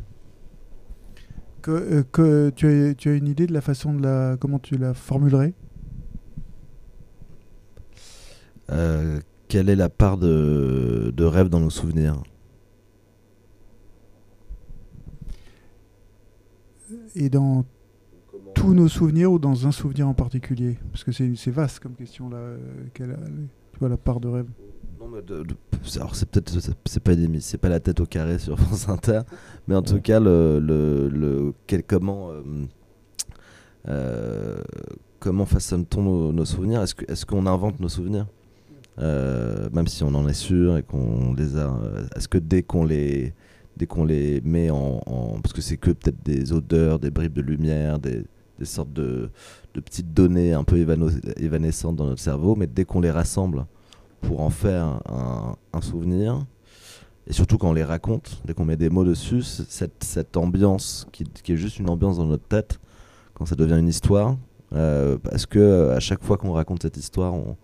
Que, 1.61 1.71
euh, 1.71 2.03
que 2.03 2.49
tu, 2.55 2.67
as, 2.67 2.93
tu 2.95 3.09
as 3.09 3.13
une 3.13 3.27
idée 3.27 3.45
de 3.45 3.53
la 3.53 3.61
façon 3.61 3.93
de 3.93 4.01
la 4.01 4.37
comment 4.39 4.59
tu 4.59 4.77
la 4.77 4.93
formulerais? 4.93 5.53
Euh, 8.71 9.19
quelle 9.47 9.69
est 9.69 9.75
la 9.75 9.89
part 9.89 10.17
de, 10.17 11.13
de 11.15 11.23
rêve 11.23 11.49
dans 11.49 11.59
nos 11.59 11.69
souvenirs? 11.69 12.23
Et 17.15 17.29
dans 17.29 17.65
tous 18.53 18.73
nos 18.73 18.87
souvenirs 18.87 19.31
ou 19.31 19.39
dans 19.39 19.67
un 19.67 19.71
souvenir 19.71 20.07
en 20.07 20.13
particulier? 20.13 20.77
Parce 20.91 21.03
que 21.03 21.11
c'est 21.11 21.51
vaste 21.51 21.79
comme 21.79 21.95
question 21.95 22.29
là. 22.29 22.39
quelle 22.93 23.17
tu 23.73 23.79
vois 23.79 23.89
la 23.89 23.97
part 23.97 24.21
de 24.21 24.29
rêve 24.29 24.47
Alors 25.97 26.15
c'est 26.15 26.29
peut-être 26.29 26.49
c'est- 26.59 26.99
pas 26.99 27.11
c'est 27.39 27.57
pas 27.57 27.69
la 27.69 27.79
tête 27.79 27.99
au 27.99 28.05
carré 28.05 28.39
sur 28.39 28.59
France 28.59 28.89
Inter, 28.89 29.21
mais 29.67 29.75
en 29.75 29.81
tout 29.81 30.01
cas 30.01 30.19
le, 30.19 30.59
le, 30.59 31.53
quel- 31.67 31.83
comment 31.83 32.31
euh, 32.31 32.41
euh, 33.87 34.57
comment 35.19 35.45
façonne-t-on 35.45 36.31
nos, 36.33 36.45
souvenirs? 36.45 36.81
Est-ce 36.81 36.95
est-ce 37.07 37.25
qu'on 37.25 37.45
invente 37.45 37.79
nos 37.79 37.89
souvenirs? 37.89 38.25
Euh, 38.97 39.69
même 39.73 39.87
si 39.87 40.03
on 40.03 40.13
en 40.15 40.27
est 40.27 40.33
sûr 40.33 40.77
et 40.77 40.83
qu'on 40.83 41.33
les 41.33 41.57
a 41.57 41.77
Est-ce 42.15 42.27
que 42.29 42.37
dès 42.37 42.63
qu'on 42.63 42.85
les 42.85 43.33
dès 43.77 43.87
qu'on 43.87 44.05
les 44.05 44.39
met 44.41 44.69
en, 44.69 45.01
parce 45.43 45.51
que 45.53 45.61
c'est 45.61 45.75
que 45.77 45.91
peut-être 45.91 46.23
des 46.23 46.53
odeurs, 46.53 46.97
des 46.97 47.11
bribes 47.11 47.33
de 47.33 47.41
lumière, 47.41 47.99
des, 47.99 48.23
des 48.57 48.65
sortes 48.65 48.93
de, 48.93 49.29
de 49.73 49.79
petites 49.81 50.13
données 50.13 50.53
un 50.53 50.63
peu 50.63 50.77
évanescentes 51.37 51.97
dans 51.97 52.05
notre 52.05 52.21
cerveau, 52.21 52.55
mais 52.55 52.67
dès 52.67 52.85
qu'on 52.85 53.01
les 53.01 53.11
rassemble 53.11 53.65
pour 54.27 54.41
en 54.41 54.49
faire 54.49 54.99
un, 55.73 55.81
souvenir, 55.81 56.45
et 57.27 57.33
surtout 57.33 57.57
quand 57.57 57.69
on 57.69 57.73
les 57.73 57.83
raconte, 57.83 58.41
dès 58.45 58.53
qu'on 58.53 58.65
met 58.65 58.77
des 58.77 58.89
mots 58.89 59.03
dessus, 59.03 59.41
cette, 59.43 60.37
ambiance 60.37 61.07
qui, 61.11 61.23
est 61.23 61.57
juste 61.57 61.79
une 61.79 61.89
ambiance 61.89 62.17
dans 62.17 62.25
notre 62.25 62.47
tête, 62.47 62.79
quand 63.33 63.45
ça 63.45 63.55
devient 63.55 63.77
une 63.77 63.87
histoire, 63.87 64.37
euh, 64.73 65.17
parce 65.17 65.45
que 65.45 65.59
euh, 65.59 65.95
à 65.95 65.99
chaque 65.99 66.23
fois 66.23 66.37
qu'on 66.37 66.53
raconte 66.53 66.81
cette 66.81 66.97
histoire, 66.97 67.33
on, 67.33 67.55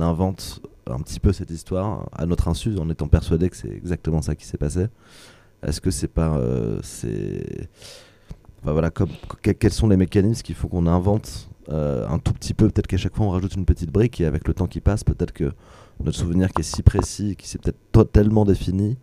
invente 0.00 0.62
un 0.86 0.98
petit 1.00 1.20
peu 1.20 1.32
cette 1.32 1.50
histoire 1.50 2.08
à 2.12 2.24
notre 2.24 2.48
insu, 2.48 2.78
en 2.78 2.88
étant 2.88 3.06
persuadé 3.06 3.50
que 3.50 3.56
c'est 3.56 3.70
exactement 3.70 4.22
ça 4.22 4.34
qui 4.34 4.46
s'est 4.46 4.56
passé. 4.56 4.86
Est-ce 5.62 5.80
que 5.80 5.90
c'est 5.90 6.08
pas, 6.08 6.36
euh, 6.38 6.80
c'est, 6.82 7.68
Enfin, 8.62 8.72
voilà, 8.72 8.90
quels 9.42 9.72
sont 9.72 9.88
les 9.88 9.96
mécanismes 9.96 10.42
qui 10.42 10.54
font 10.54 10.68
qu'on 10.68 10.86
invente 10.86 11.48
euh, 11.68 12.06
un 12.08 12.18
tout 12.18 12.32
petit 12.32 12.54
peu, 12.54 12.68
peut-être 12.68 12.86
qu'à 12.86 12.96
chaque 12.96 13.14
fois 13.16 13.26
on 13.26 13.30
rajoute 13.30 13.54
une 13.54 13.64
petite 13.64 13.90
brique 13.90 14.20
et 14.20 14.26
avec 14.26 14.46
le 14.48 14.54
temps 14.54 14.66
qui 14.66 14.80
passe, 14.80 15.04
peut-être 15.04 15.32
que 15.32 15.52
notre 16.04 16.16
souvenir 16.18 16.52
qui 16.52 16.60
est 16.60 16.64
si 16.64 16.82
précis, 16.82 17.36
qui 17.36 17.48
s'est 17.48 17.58
peut-être 17.58 17.78
totalement 17.92 18.44
défini, 18.44 18.96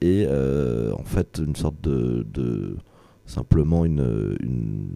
et 0.00 0.26
euh, 0.28 0.92
en 0.94 1.04
fait 1.04 1.40
une 1.44 1.56
sorte 1.56 1.80
de, 1.80 2.26
de, 2.32 2.76
simplement 3.26 3.84
une, 3.84 4.36
une 4.42 4.88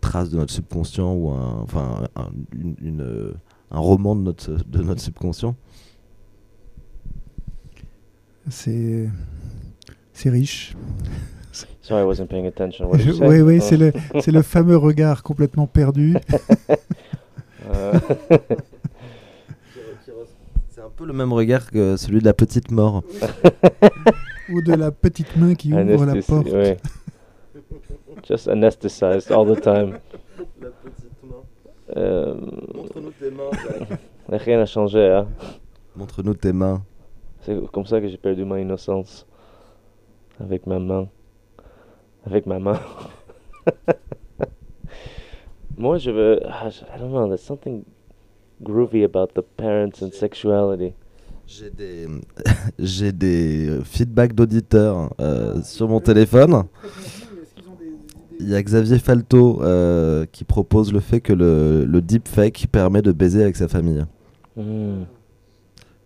trace 0.00 0.30
de 0.30 0.36
notre 0.36 0.52
subconscient 0.52 1.12
ou 1.14 1.30
un, 1.30 1.60
enfin, 1.62 2.06
un, 2.16 2.28
une- 2.54 3.34
un 3.72 3.78
roman 3.80 4.14
de 4.14 4.20
notre, 4.22 4.52
de 4.68 4.82
notre 4.82 5.00
subconscient. 5.00 5.56
C'est 8.48 9.10
riche. 10.30 10.76
Sorry, 11.82 12.02
I 12.02 12.04
wasn't 12.04 12.28
paying 12.28 12.46
attention. 12.46 12.86
What 12.88 12.98
did 12.98 13.06
you 13.06 13.12
say? 13.14 13.26
Oui, 13.26 13.40
oui, 13.40 13.60
c'est 13.60 13.76
le, 13.76 13.92
c'est 14.20 14.32
le 14.32 14.42
fameux 14.42 14.76
regard 14.76 15.22
complètement 15.22 15.66
perdu. 15.66 16.16
Euh, 17.68 17.98
C'est 20.68 20.80
un 20.80 20.90
peu 20.94 21.04
le 21.04 21.12
même 21.12 21.32
regard 21.32 21.68
que 21.70 21.96
celui 21.96 22.20
de 22.20 22.24
la 22.24 22.32
petite 22.34 22.70
mort. 22.70 23.02
ou 24.50 24.62
de 24.62 24.72
la 24.74 24.90
petite 24.92 25.36
main 25.36 25.54
qui 25.54 25.72
ouvre 25.72 26.04
la 26.06 26.14
porte. 26.22 26.46
ouais. 26.52 26.76
Just 28.28 28.46
anesthetized 28.48 29.32
all 29.32 29.46
the 29.52 29.60
time. 29.60 29.98
La 30.60 30.68
petite 30.68 31.24
main. 31.24 31.96
Euh, 31.96 32.34
Montre-nous 32.74 33.10
tes 33.18 33.30
mains, 33.30 33.50
rien 34.28 34.58
n'a 34.58 34.66
changé, 34.66 35.08
hein. 35.10 35.26
Montre-nous 35.96 36.34
tes 36.34 36.52
mains. 36.52 36.82
C'est 37.42 37.56
comme 37.72 37.86
ça 37.86 38.00
que 38.00 38.08
j'ai 38.08 38.16
perdu 38.16 38.44
ma 38.44 38.60
innocence. 38.60 39.26
Avec 40.40 40.66
ma 40.66 40.78
main. 40.78 41.08
Avec 42.26 42.46
ma 42.46 42.58
main. 42.58 42.80
Moi, 45.78 45.98
je 45.98 46.10
veux. 46.10 46.40
ah, 46.46 46.68
je- 46.70 46.84
I 46.84 46.98
don't 46.98 47.10
know, 47.10 47.26
there's 47.28 47.40
something 47.42 47.84
groovy 48.62 49.04
about 49.04 49.28
the 49.34 49.42
parents 49.56 50.02
and 50.02 50.10
sexuality. 50.12 50.94
J'ai 51.46 51.70
des, 51.70 52.06
j'ai 52.78 53.12
des 53.12 53.78
feedbacks 53.84 54.32
d'auditeurs 54.34 55.10
euh, 55.20 55.62
sur 55.62 55.88
mon 55.88 56.00
téléphone. 56.00 56.64
Il 58.40 58.48
y 58.50 58.54
a 58.54 58.62
Xavier 58.62 58.98
Falto 58.98 59.62
euh, 59.62 60.26
qui 60.30 60.44
propose 60.44 60.92
le 60.92 61.00
fait 61.00 61.20
que 61.20 61.32
le, 61.32 61.84
le 61.86 62.02
deepfake 62.02 62.66
permet 62.70 63.00
de 63.00 63.12
baiser 63.12 63.42
avec 63.42 63.56
sa 63.56 63.68
famille. 63.68 64.04
Hmm. 64.56 65.04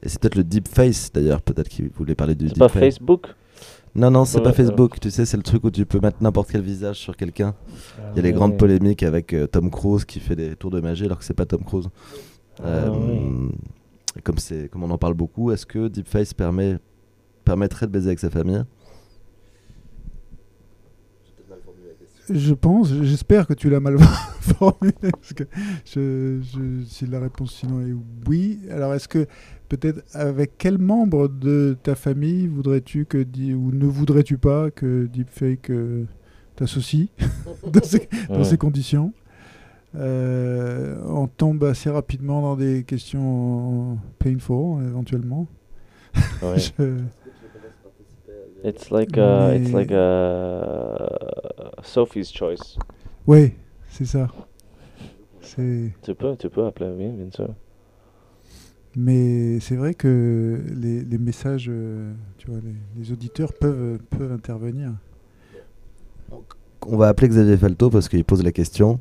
Et 0.03 0.09
c'est 0.09 0.21
peut-être 0.21 0.37
le 0.37 0.45
deepface 0.45 1.11
d'ailleurs, 1.13 1.43
peut-être 1.43 1.69
qu'il 1.69 1.89
voulait 1.91 2.15
parler 2.15 2.35
du 2.35 2.49
C'est 2.49 2.59
pas. 2.59 2.69
Facebook? 2.69 3.27
Non, 3.95 4.11
non, 4.11 4.25
c'est 4.25 4.41
pas. 4.41 4.53
Facebook. 4.53 5.01
Tu 5.01 5.11
sais, 5.11 5.25
c'est 5.27 5.37
le 5.37 5.43
truc 5.43 5.65
où 5.65 5.71
tu 5.71 5.85
peux 5.85 5.99
mettre 6.01 6.23
n'importe 6.23 6.51
quel 6.53 6.61
visage 6.63 6.97
sur 6.97 7.17
quelqu'un. 7.17 7.55
Il 8.13 8.17
y 8.17 8.19
a 8.21 8.23
les 8.23 8.29
Ah 8.29 8.33
grandes 8.33 8.53
ouais. 8.53 8.57
polémiques 8.57 9.03
avec 9.03 9.33
euh, 9.33 9.47
Tom 9.47 9.71
Cruise 9.71 10.05
qui 10.05 10.21
fait 10.21 10.37
des 10.37 10.55
tours 10.55 10.71
de 10.71 10.81
magie 10.81 11.05
alors 11.07 11.19
que 11.19 11.25
c'est 11.25 11.35
pas 11.35 11.47
Tom 11.47 11.65
Cruise. 11.65 11.89
Ah 12.63 12.67
Euh, 12.67 13.49
comme, 14.23 14.39
c'est, 14.39 14.69
comme 14.71 14.85
on 14.85 14.91
en 14.91 14.99
parle 14.99 15.15
beaucoup, 15.15 15.51
est-ce 15.51 15.67
que 15.67 15.89
Deepface 15.89 16.35
permet, 16.35 16.79
permettrait 17.45 17.87
de 17.87 17.93
baiser 17.93 18.09
avec 18.09 18.21
sa 18.21 18.31
famille? 18.31 18.63
Je 22.33 22.55
pense, 22.55 22.93
j'espère 23.03 23.47
que 23.49 23.55
tu 23.55 23.69
l'as 23.71 23.81
mal 23.81 23.97
formulé. 24.41 24.93
Parce 25.01 25.33
que 25.33 25.45
je, 25.85 26.41
je- 26.41 26.85
si 26.87 27.07
la 27.07 27.19
réponse 27.19 27.53
sinon 27.55 27.81
est 27.81 27.95
oui, 28.29 28.61
alors 28.71 28.95
est-ce 28.95 29.09
que 29.09 29.27
peut-être 29.71 30.03
avec 30.13 30.59
quel 30.59 30.77
membre 30.77 31.29
de 31.29 31.77
ta 31.83 31.95
famille 31.95 32.47
voudrais-tu 32.47 33.07
que 33.07 33.19
ou 33.55 33.71
ne 33.73 33.87
voudrais-tu 33.87 34.37
pas 34.37 34.71
que 34.71 35.07
Deepfake 35.07 35.71
euh, 35.71 36.05
t'associe 36.57 37.09
dans, 37.67 37.83
ces, 37.83 38.09
dans 38.29 38.39
Ouais. 38.39 38.45
ces 38.45 38.59
conditions? 38.59 39.13
Euh, 39.95 40.97
On 41.07 41.27
tombe 41.29 41.65
assez 41.65 41.89
rapidement 41.89 42.43
dans 42.43 42.57
des 42.57 42.85
questions 42.85 43.97
painful 44.19 44.85
éventuellement. 44.85 45.47
Ouais. 46.43 46.59
Je- 46.79 46.99
It's 48.63 48.91
like 48.91 49.17
a, 49.17 49.55
it's 49.57 49.73
like 49.73 49.91
a 49.91 51.09
Sophie's 51.83 52.31
choice. 52.31 52.77
Oui, 53.27 53.55
c'est 53.89 54.05
ça. 54.05 54.29
Tu 55.57 56.15
peux, 56.15 56.37
tu 56.37 56.49
peux 56.51 56.67
appeler, 56.67 56.91
oui, 56.97 57.09
bien 57.09 57.31
sûr. 57.31 57.49
Mais 58.97 59.61
c'est 59.61 59.77
vrai 59.77 59.95
que 59.95 60.61
les, 60.75 61.03
les 61.05 61.19
messages, 61.19 61.67
euh, 61.69 62.13
tu 62.39 62.51
vois, 62.51 62.59
les, 62.65 62.75
les 63.01 63.13
auditeurs 63.13 63.53
peuvent, 63.53 63.99
peuvent 64.11 64.33
intervenir. 64.33 64.91
On 66.83 66.97
va 66.97 67.09
appeler 67.09 67.29
Xavier 67.29 67.57
Falto 67.57 67.89
parce 67.91 68.09
qu'il 68.09 68.25
pose 68.25 68.43
la 68.43 68.53
question. 68.53 69.01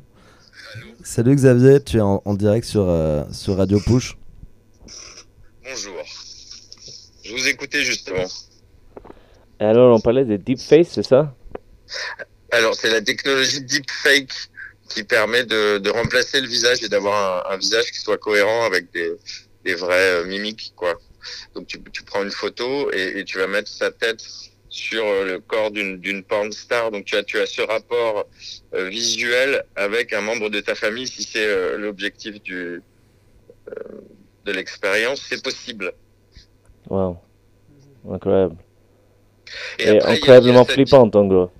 Salut 1.02 1.34
Xavier, 1.34 1.82
tu 1.82 1.96
es 1.96 2.00
en, 2.00 2.22
en 2.24 2.34
direct 2.34 2.66
sur, 2.66 2.88
euh, 2.88 3.24
sur 3.32 3.56
Radio 3.56 3.80
Push. 3.80 4.16
Bonjour. 5.64 6.04
Je 7.24 7.32
vous 7.32 7.48
écoutais 7.48 7.82
justement. 7.82 8.26
Alors, 9.58 9.96
on 9.96 10.00
parlait 10.00 10.24
de 10.24 10.36
deepface, 10.36 10.88
c'est 10.88 11.02
ça? 11.02 11.34
Alors, 12.52 12.74
c'est 12.74 12.90
la 12.90 13.00
technologie 13.00 13.62
deepfake 13.62 14.32
qui 14.88 15.02
permet 15.02 15.44
de, 15.44 15.78
de 15.78 15.90
remplacer 15.90 16.40
le 16.40 16.46
visage 16.46 16.82
et 16.84 16.88
d'avoir 16.88 17.50
un, 17.50 17.54
un 17.54 17.56
visage 17.56 17.90
qui 17.92 17.98
soit 17.98 18.18
cohérent 18.18 18.64
avec 18.64 18.92
des, 18.92 19.16
des 19.64 19.74
vraies 19.74 20.22
euh, 20.22 20.24
mimiques, 20.24 20.72
quoi. 20.76 20.98
Donc, 21.54 21.66
tu, 21.66 21.82
tu 21.92 22.02
prends 22.02 22.22
une 22.22 22.30
photo 22.30 22.90
et, 22.92 23.18
et 23.18 23.24
tu 23.24 23.38
vas 23.38 23.46
mettre 23.46 23.68
sa 23.68 23.90
tête 23.90 24.24
sur 24.68 25.04
euh, 25.04 25.24
le 25.24 25.40
corps 25.40 25.70
d'une 25.70 25.98
d'une 25.98 26.22
porn 26.22 26.50
star. 26.52 26.90
Donc, 26.90 27.04
tu 27.04 27.16
as, 27.16 27.24
tu 27.24 27.38
as 27.38 27.46
ce 27.46 27.60
rapport 27.60 28.26
euh, 28.74 28.88
visuel 28.88 29.64
avec 29.76 30.12
un 30.12 30.20
membre 30.20 30.48
de 30.48 30.60
ta 30.60 30.74
famille, 30.74 31.06
si 31.06 31.22
c'est 31.22 31.46
euh, 31.46 31.76
l'objectif 31.76 32.42
du 32.42 32.82
euh, 33.68 33.74
de 34.46 34.52
l'expérience, 34.52 35.20
c'est 35.28 35.42
possible. 35.42 35.92
Wow. 36.88 37.18
Incroyable. 38.10 38.56
Et, 39.78 39.88
après, 39.88 40.12
incroyablement 40.12 40.64
flippante, 40.64 41.14
en 41.14 41.26
gros. 41.26 41.50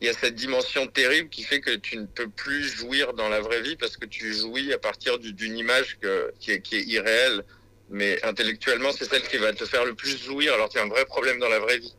Il 0.00 0.06
y 0.06 0.10
a 0.10 0.12
cette 0.12 0.34
dimension 0.34 0.86
terrible 0.86 1.28
qui 1.28 1.42
fait 1.42 1.60
que 1.60 1.74
tu 1.74 1.96
ne 1.96 2.06
peux 2.06 2.28
plus 2.28 2.62
jouir 2.62 3.14
dans 3.14 3.28
la 3.28 3.40
vraie 3.40 3.62
vie 3.62 3.76
parce 3.76 3.96
que 3.96 4.06
tu 4.06 4.32
jouis 4.32 4.72
à 4.72 4.78
partir 4.78 5.18
du- 5.18 5.32
d'une 5.32 5.58
image 5.58 5.98
que, 6.00 6.32
qui, 6.38 6.52
est, 6.52 6.60
qui 6.60 6.76
est 6.76 6.84
irréelle. 6.84 7.44
Mais 7.90 8.22
intellectuellement, 8.22 8.92
c'est 8.92 9.06
celle 9.06 9.22
qui 9.22 9.38
va 9.38 9.52
te 9.52 9.64
faire 9.64 9.84
le 9.84 9.94
plus 9.94 10.22
jouir 10.22 10.54
alors 10.54 10.68
qu'il 10.68 10.78
y 10.78 10.82
a 10.82 10.84
un 10.84 10.88
vrai 10.88 11.06
problème 11.06 11.38
dans 11.38 11.48
la 11.48 11.58
vraie 11.58 11.78
vie. 11.78 11.94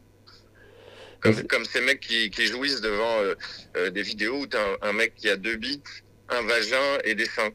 Comme, 1.20 1.66
ces 1.66 1.82
mecs 1.82 2.00
qui, 2.00 2.30
qui 2.30 2.46
jouissent 2.46 2.80
devant 2.80 3.20
euh, 3.22 3.36
euh, 3.76 3.90
des 3.90 4.04
vidéos 4.04 4.38
où 4.42 4.48
tu 4.48 4.56
as 4.56 4.66
un, 4.66 4.78
un 4.90 4.94
mec 4.94 5.16
qui 5.16 5.28
a 5.30 5.36
deux 5.36 5.58
bites, 5.58 5.84
un 6.30 6.44
vagin 6.44 7.00
et 7.04 7.16
des 7.16 7.26
seins. 7.26 7.52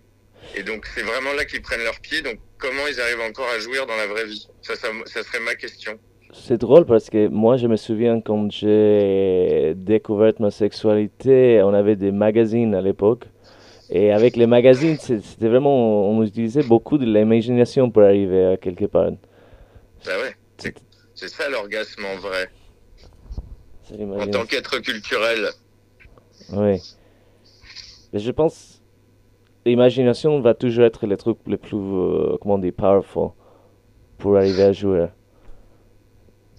Et 0.55 0.63
donc, 0.63 0.87
c'est 0.95 1.03
vraiment 1.03 1.33
là 1.33 1.45
qu'ils 1.47 1.63
prennent 1.63 1.83
leurs 1.83 2.01
pieds. 2.01 2.21
Donc, 2.21 2.39
comment 2.59 2.87
ils 2.87 3.01
arrivent 3.01 3.23
encore 3.23 3.49
à 3.49 3.59
jouir 3.61 3.87
dans 3.87 3.97
la 3.97 4.07
vraie 4.07 4.27
vie? 4.27 4.47
Ça, 4.63 4.77
ça, 4.77 4.91
ça 5.07 5.23
serait 5.23 5.41
ma 5.41 5.55
question. 5.55 5.99
C'est 6.37 6.59
drôle 6.59 6.85
parce 6.85 7.11
que 7.11 7.29
moi, 7.29 7.57
je 7.57 7.69
me 7.69 7.77
souviens 7.77 8.21
quand 8.21 8.51
j'ai 8.51 9.75
découvert 9.77 10.33
ma 10.41 10.51
sexualité, 10.51 11.63
on 11.63 11.73
avait 11.73 11.95
des 11.95 12.11
magazines 12.11 12.75
à 12.75 12.81
l'époque. 12.81 13.27
Et 13.89 14.11
avec 14.11 14.35
les 14.37 14.47
magazines, 14.47 14.97
c'était 14.99 15.49
vraiment, 15.49 16.11
on 16.11 16.23
utilisait 16.25 16.65
beaucoup 16.65 16.99
de 16.99 17.05
l'imagination 17.05 17.91
pour 17.91 18.03
arriver 18.03 18.45
à 18.47 18.57
quelque 18.57 18.87
part. 18.87 19.13
Bah 20.05 20.13
ouais, 20.19 20.35
c'est 21.15 21.29
ça 21.29 21.49
l'orgasme 21.49 22.05
en 22.05 22.19
vrai. 22.19 22.51
En 24.21 24.27
tant 24.27 24.45
qu'être 24.45 24.79
culturel. 24.81 25.51
Oui. 26.53 26.83
Mais 28.13 28.19
je 28.19 28.31
pense 28.33 28.83
l'imagination 29.65 30.41
va 30.41 30.55
toujours 30.55 30.85
être 30.85 31.07
le 31.07 31.17
truc 31.17 31.39
le 31.47 31.57
plus, 31.57 31.77
euh, 31.77 32.37
comment 32.41 32.55
on 32.55 32.59
dit, 32.59 32.73
powerful 32.73 33.31
pour 34.19 34.37
arriver 34.37 34.65
à 34.65 34.73
jouer. 34.73 35.07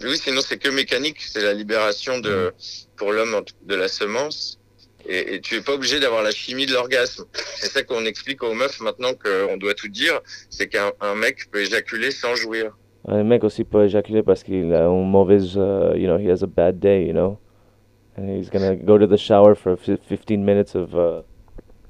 Oui, 0.02 0.18
sinon 0.18 0.42
c'est 0.42 0.58
que 0.58 0.70
mécanique, 0.70 1.22
c'est 1.22 1.42
la 1.42 1.54
libération 1.54 2.20
de, 2.20 2.54
pour 2.98 3.12
l'homme 3.14 3.44
de 3.64 3.76
la 3.76 3.88
semence. 3.88 4.60
Et, 5.08 5.36
et 5.36 5.42
tu 5.42 5.56
es 5.56 5.62
pas 5.62 5.74
obligé 5.74 6.00
d'avoir 6.00 6.24
la 6.24 6.32
chimie 6.32 6.66
de 6.66 6.74
l'orgasme. 6.74 7.26
C'est 7.34 7.68
ça 7.70 7.84
qu'on 7.84 8.06
explique 8.06 8.42
aux 8.44 8.54
meufs 8.54 8.80
maintenant 8.82 9.14
qu'on 9.14 9.56
doit 9.58 9.76
tout 9.76 9.88
dire, 9.88 10.20
c'est 10.50 10.68
qu'un 10.68 10.92
un 11.00 11.16
mec 11.16 11.50
peut 11.52 11.62
éjaculer 11.62 12.12
sans 12.12 12.36
jouir. 12.36 12.76
Un 13.08 13.24
mec 13.24 13.44
aussi 13.44 13.64
peut 13.64 13.86
éjaculer 13.86 14.24
parce 14.24 14.44
qu'il 14.44 14.74
a 14.74 14.86
une 14.88 15.10
mauvaise, 15.10 15.56
uh, 15.56 15.96
you 15.96 16.08
know, 16.08 16.18
he 16.18 16.28
has 16.30 16.42
a 16.44 16.48
bad 16.48 16.80
day, 16.80 17.06
you 17.06 17.14
know. 17.14 17.38
And 18.18 18.28
he's 18.30 18.50
gonna 18.50 18.76
go 18.76 18.98
to 18.98 19.06
the 19.06 19.18
shower 19.18 19.54
for 19.56 19.78
fif- 19.78 20.02
15 20.10 20.44
minutes 20.44 20.74
of, 20.76 20.96
uh, 20.96 21.22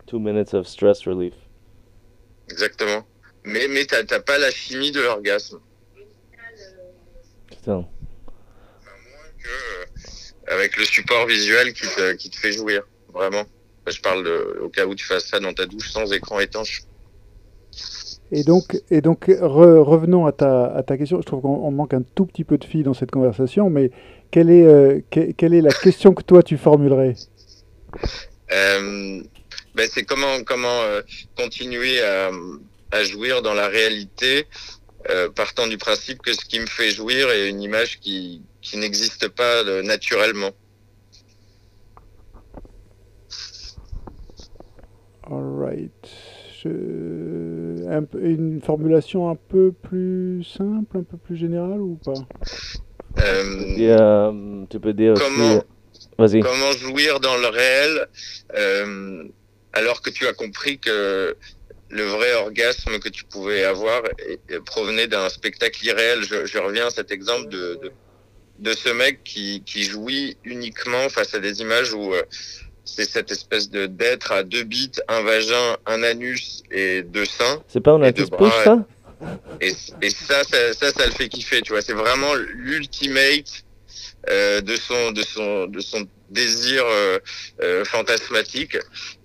2 0.08 0.20
minutes 0.20 0.54
of 0.54 0.68
stress 0.68 1.08
relief. 1.08 1.34
Exactement. 2.50 3.06
Mais, 3.46 3.68
mais 3.70 3.86
t'as 3.86 4.20
pas 4.20 4.38
la 4.38 4.52
chimie 4.52 4.92
de 4.92 5.02
l'orgasme. 5.02 5.60
Putain. 7.48 7.88
Que, 9.46 10.52
euh, 10.52 10.56
avec 10.56 10.76
le 10.78 10.86
support 10.86 11.28
visuel 11.28 11.74
qui 11.74 11.88
te, 11.88 12.14
qui 12.14 12.30
te 12.30 12.38
fait 12.38 12.52
jouir. 12.52 12.82
Vraiment. 13.14 13.44
Je 13.88 14.00
parle 14.02 14.24
de, 14.24 14.60
au 14.64 14.70
cas 14.70 14.86
où 14.86 14.96
tu 14.96 15.06
fasses 15.06 15.28
ça 15.28 15.40
dans 15.40 15.54
ta 15.54 15.66
douche 15.68 15.92
sans 15.92 16.12
écran 16.12 16.40
étanche. 16.40 16.82
Et 18.32 18.44
donc, 18.44 18.76
et 18.90 19.02
donc 19.02 19.28
re- 19.28 19.80
revenons 19.80 20.26
à 20.26 20.32
ta, 20.32 20.66
à 20.66 20.82
ta 20.82 20.98
question. 20.98 21.22
Je 21.22 21.26
trouve 21.26 21.42
qu'on 21.42 21.60
on 21.64 21.72
manque 21.72 21.94
un 21.94 22.02
tout 22.16 22.26
petit 22.26 22.44
peu 22.44 22.58
de 22.58 22.66
filles 22.66 22.84
dans 22.84 22.96
cette 22.96 23.12
conversation, 23.12 23.70
mais 23.70 23.92
quelle 24.32 24.50
est, 24.50 24.66
euh, 24.66 25.00
que- 25.12 25.32
quelle 25.34 25.54
est 25.54 25.62
la 25.62 25.72
question 25.72 26.14
que 26.16 26.24
toi 26.24 26.42
tu 26.42 26.58
formulerais? 26.58 27.16
Euh, 28.52 29.22
ben 29.76 29.90
c'est 29.92 30.04
comment 30.04 30.44
comment 30.44 30.82
euh, 30.82 31.02
continuer 31.38 32.02
à, 32.02 32.32
à 32.92 33.04
jouir 33.04 33.42
dans 33.44 33.54
la 33.54 33.68
réalité, 33.68 34.48
partant 35.36 35.68
du 35.68 35.78
principe 35.78 36.20
que 36.24 36.34
ce 36.34 36.44
qui 36.46 36.60
me 36.60 36.66
fait 36.66 36.90
jouir 36.90 37.30
est 37.30 37.48
une 37.50 37.62
image 37.62 38.00
qui 38.00 38.42
qui 38.66 38.78
n'existe 38.78 39.28
pas 39.30 39.64
euh, 39.64 39.84
naturellement. 39.84 40.52
Alright. 45.24 45.92
Je... 46.64 46.70
Une 48.20 48.62
formulation 48.62 49.30
un 49.30 49.36
peu 49.36 49.72
plus 49.72 50.44
simple, 50.44 50.98
un 50.98 51.04
peu 51.04 51.18
plus 51.18 51.38
générale 51.38 51.80
ou 51.80 52.00
pas? 52.04 52.14
Euh, 53.20 53.76
tu, 53.76 53.86
euh, 53.88 54.66
tu 54.70 54.80
comment, 56.42 56.72
jouir 56.72 57.20
dans 57.20 57.38
le 57.38 57.48
réel 57.48 58.08
euh, 58.56 59.24
alors 59.74 60.02
que 60.02 60.10
tu 60.10 60.28
as 60.28 60.34
compris 60.34 60.80
que 60.80 61.38
le 61.90 62.04
vrai 62.04 62.34
orgasme 62.34 63.00
que 63.00 63.10
tu 63.10 63.24
pouvais 63.26 63.64
avoir 63.64 64.02
provenait 64.66 65.08
d'un 65.08 65.30
spectacle 65.30 65.86
irréel? 65.86 66.24
Je, 66.24 66.58
reviens 66.58 66.88
à 66.88 66.90
cet 66.90 67.12
exemple 67.12 67.48
de 67.50 67.92
de 68.60 68.74
ce 68.74 68.90
mec 68.90 69.24
qui, 69.24 69.64
qui 69.66 69.84
jouit 69.84 70.38
uniquement 70.44 71.10
face 71.10 71.34
à 71.34 71.40
des 71.40 71.62
images 71.62 71.94
où 71.94 72.14
euh, 72.14 72.24
c'est 72.86 73.10
cette 73.10 73.32
espèce 73.32 73.70
de 73.70 73.88
d'être 73.88 74.32
à 74.32 74.44
deux 74.44 74.64
bits, 74.64 74.92
un 75.08 75.22
vagin, 75.22 75.78
un 75.86 76.04
anus 76.04 76.64
et 76.72 77.02
deux 77.02 77.26
seins. 77.26 77.64
C'est 77.68 77.82
pas 77.82 77.96
Et 77.96 78.12
de 78.12 78.24
anti 78.24 78.32
push 78.32 78.64
ça? 78.64 78.86
Et, 79.62 79.74
et 80.02 80.10
ça, 80.10 80.44
ça, 80.44 80.74
ça, 80.74 80.92
ça 80.92 81.06
le 81.06 81.12
fait 81.12 81.30
kiffer, 81.30 81.62
tu 81.62 81.72
vois. 81.72 81.82
C'est 81.82 81.94
vraiment 81.94 82.34
l'ultimate 82.36 83.64
euh, 84.30 84.62
de 84.62 84.76
son, 84.76 85.12
de 85.12 85.24
son, 85.24 85.68
de 85.68 85.80
son 85.80 86.08
désir 86.30 86.84
euh, 86.86 87.20
euh, 87.62 87.86
fantasmatique. 87.86 88.78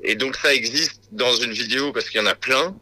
Et 0.03 0.14
donc 0.14 0.37
ça 0.37 0.55
existe 0.55 1.03
dans 1.12 1.35
une 1.35 1.53
vidéo 1.53 1.93
parce 1.93 2.09
qu'il 2.09 2.20
y 2.20 2.24
en 2.24 2.26
a 2.26 2.35
plein. 2.35 2.76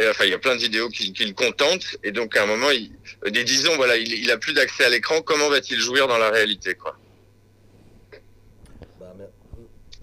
Et, 0.00 0.08
enfin, 0.08 0.24
il 0.24 0.30
y 0.30 0.34
a 0.34 0.38
plein 0.38 0.56
de 0.56 0.60
vidéos 0.60 0.88
qui, 0.88 1.12
qui 1.12 1.24
le 1.24 1.34
contentent. 1.34 1.96
Et 2.02 2.12
donc 2.12 2.36
à 2.36 2.42
un 2.42 2.46
moment, 2.46 2.70
il, 2.70 2.90
des 3.30 3.44
disons, 3.44 3.74
voilà, 3.76 3.96
il, 3.96 4.12
il 4.12 4.30
a 4.30 4.36
plus 4.38 4.52
d'accès 4.52 4.84
à 4.84 4.88
l'écran. 4.90 5.16
Comment 5.24 5.48
va-t-il 5.48 5.80
jouir 5.80 6.06
dans 6.08 6.18
la 6.18 6.30
réalité, 6.30 6.74
quoi? 6.74 6.96
Bah, 9.00 9.12
mer- 9.16 9.28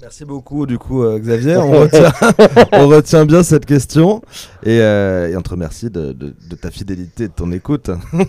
Merci 0.01 0.26
beaucoup, 0.26 0.65
du 0.65 0.78
coup, 0.80 1.03
euh, 1.03 1.19
Xavier. 1.19 1.57
On 1.57 1.72
retient, 1.82 2.11
on 2.72 2.88
retient 2.88 3.26
bien 3.26 3.43
cette 3.43 3.65
question 3.67 4.22
et, 4.63 4.80
euh, 4.82 5.28
et 5.30 5.36
on 5.38 5.41
te 5.41 5.51
remercie 5.51 5.89
de, 5.91 6.11
de- 6.13 6.34
de 6.49 6.55
ta 6.55 6.72
fidélité 6.72 7.26
et 7.26 7.28
de 7.28 7.34
ton 7.34 7.51
écoute. 7.51 7.89
Et 8.13 8.15
alors, 8.15 8.28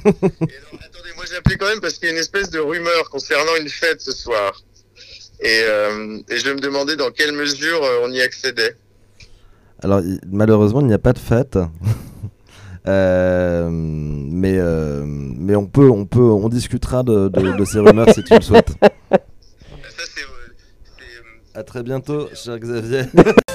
attendez, 0.84 1.10
moi 1.16 1.24
j'ai 1.28 1.36
appelé 1.36 1.56
quand 1.56 1.68
même 1.68 1.80
parce 1.80 1.94
qu'il 1.94 2.08
y 2.08 2.10
a 2.10 2.12
une 2.14 2.20
espèce 2.20 2.50
de 2.50 2.58
rumeur 2.58 3.08
concernant 3.10 3.56
une 3.60 3.68
fête 3.70 4.00
ce 4.02 4.12
soir. 4.12 4.62
Et, 5.40 5.62
euh, 5.66 6.18
et 6.28 6.36
je 6.38 6.50
me 6.52 6.60
demandais 6.60 6.94
dans 6.96 7.10
quelle 7.10 7.32
mesure 7.32 7.82
euh, 7.82 8.00
on 8.04 8.12
y 8.12 8.20
accédait. 8.20 8.76
Alors, 9.82 10.00
malheureusement, 10.30 10.80
il 10.80 10.86
n'y 10.86 10.92
a 10.94 10.98
pas 10.98 11.12
de 11.12 11.18
fête. 11.18 11.58
Euh, 12.88 13.68
mais, 13.70 14.56
euh, 14.58 15.04
mais 15.06 15.54
on 15.54 15.66
peut, 15.66 15.88
on 15.90 16.04
peut, 16.04 16.20
on 16.20 16.48
discutera 16.48 17.02
de, 17.02 17.28
de- 17.28 17.56
de 17.56 17.64
ces 17.64 17.78
rumeurs 17.78 18.10
si 18.12 18.22
tu 18.24 18.34
le 18.34 18.40
souhaites. 18.40 18.70
Ça, 18.80 18.88
c'est. 19.10 20.22
euh, 20.22 20.24
c'est, 20.98 21.02
euh, 21.18 21.60
À 21.60 21.62
très 21.62 21.82
bientôt, 21.82 22.28
cher 22.34 22.58
Xavier. 22.58 23.02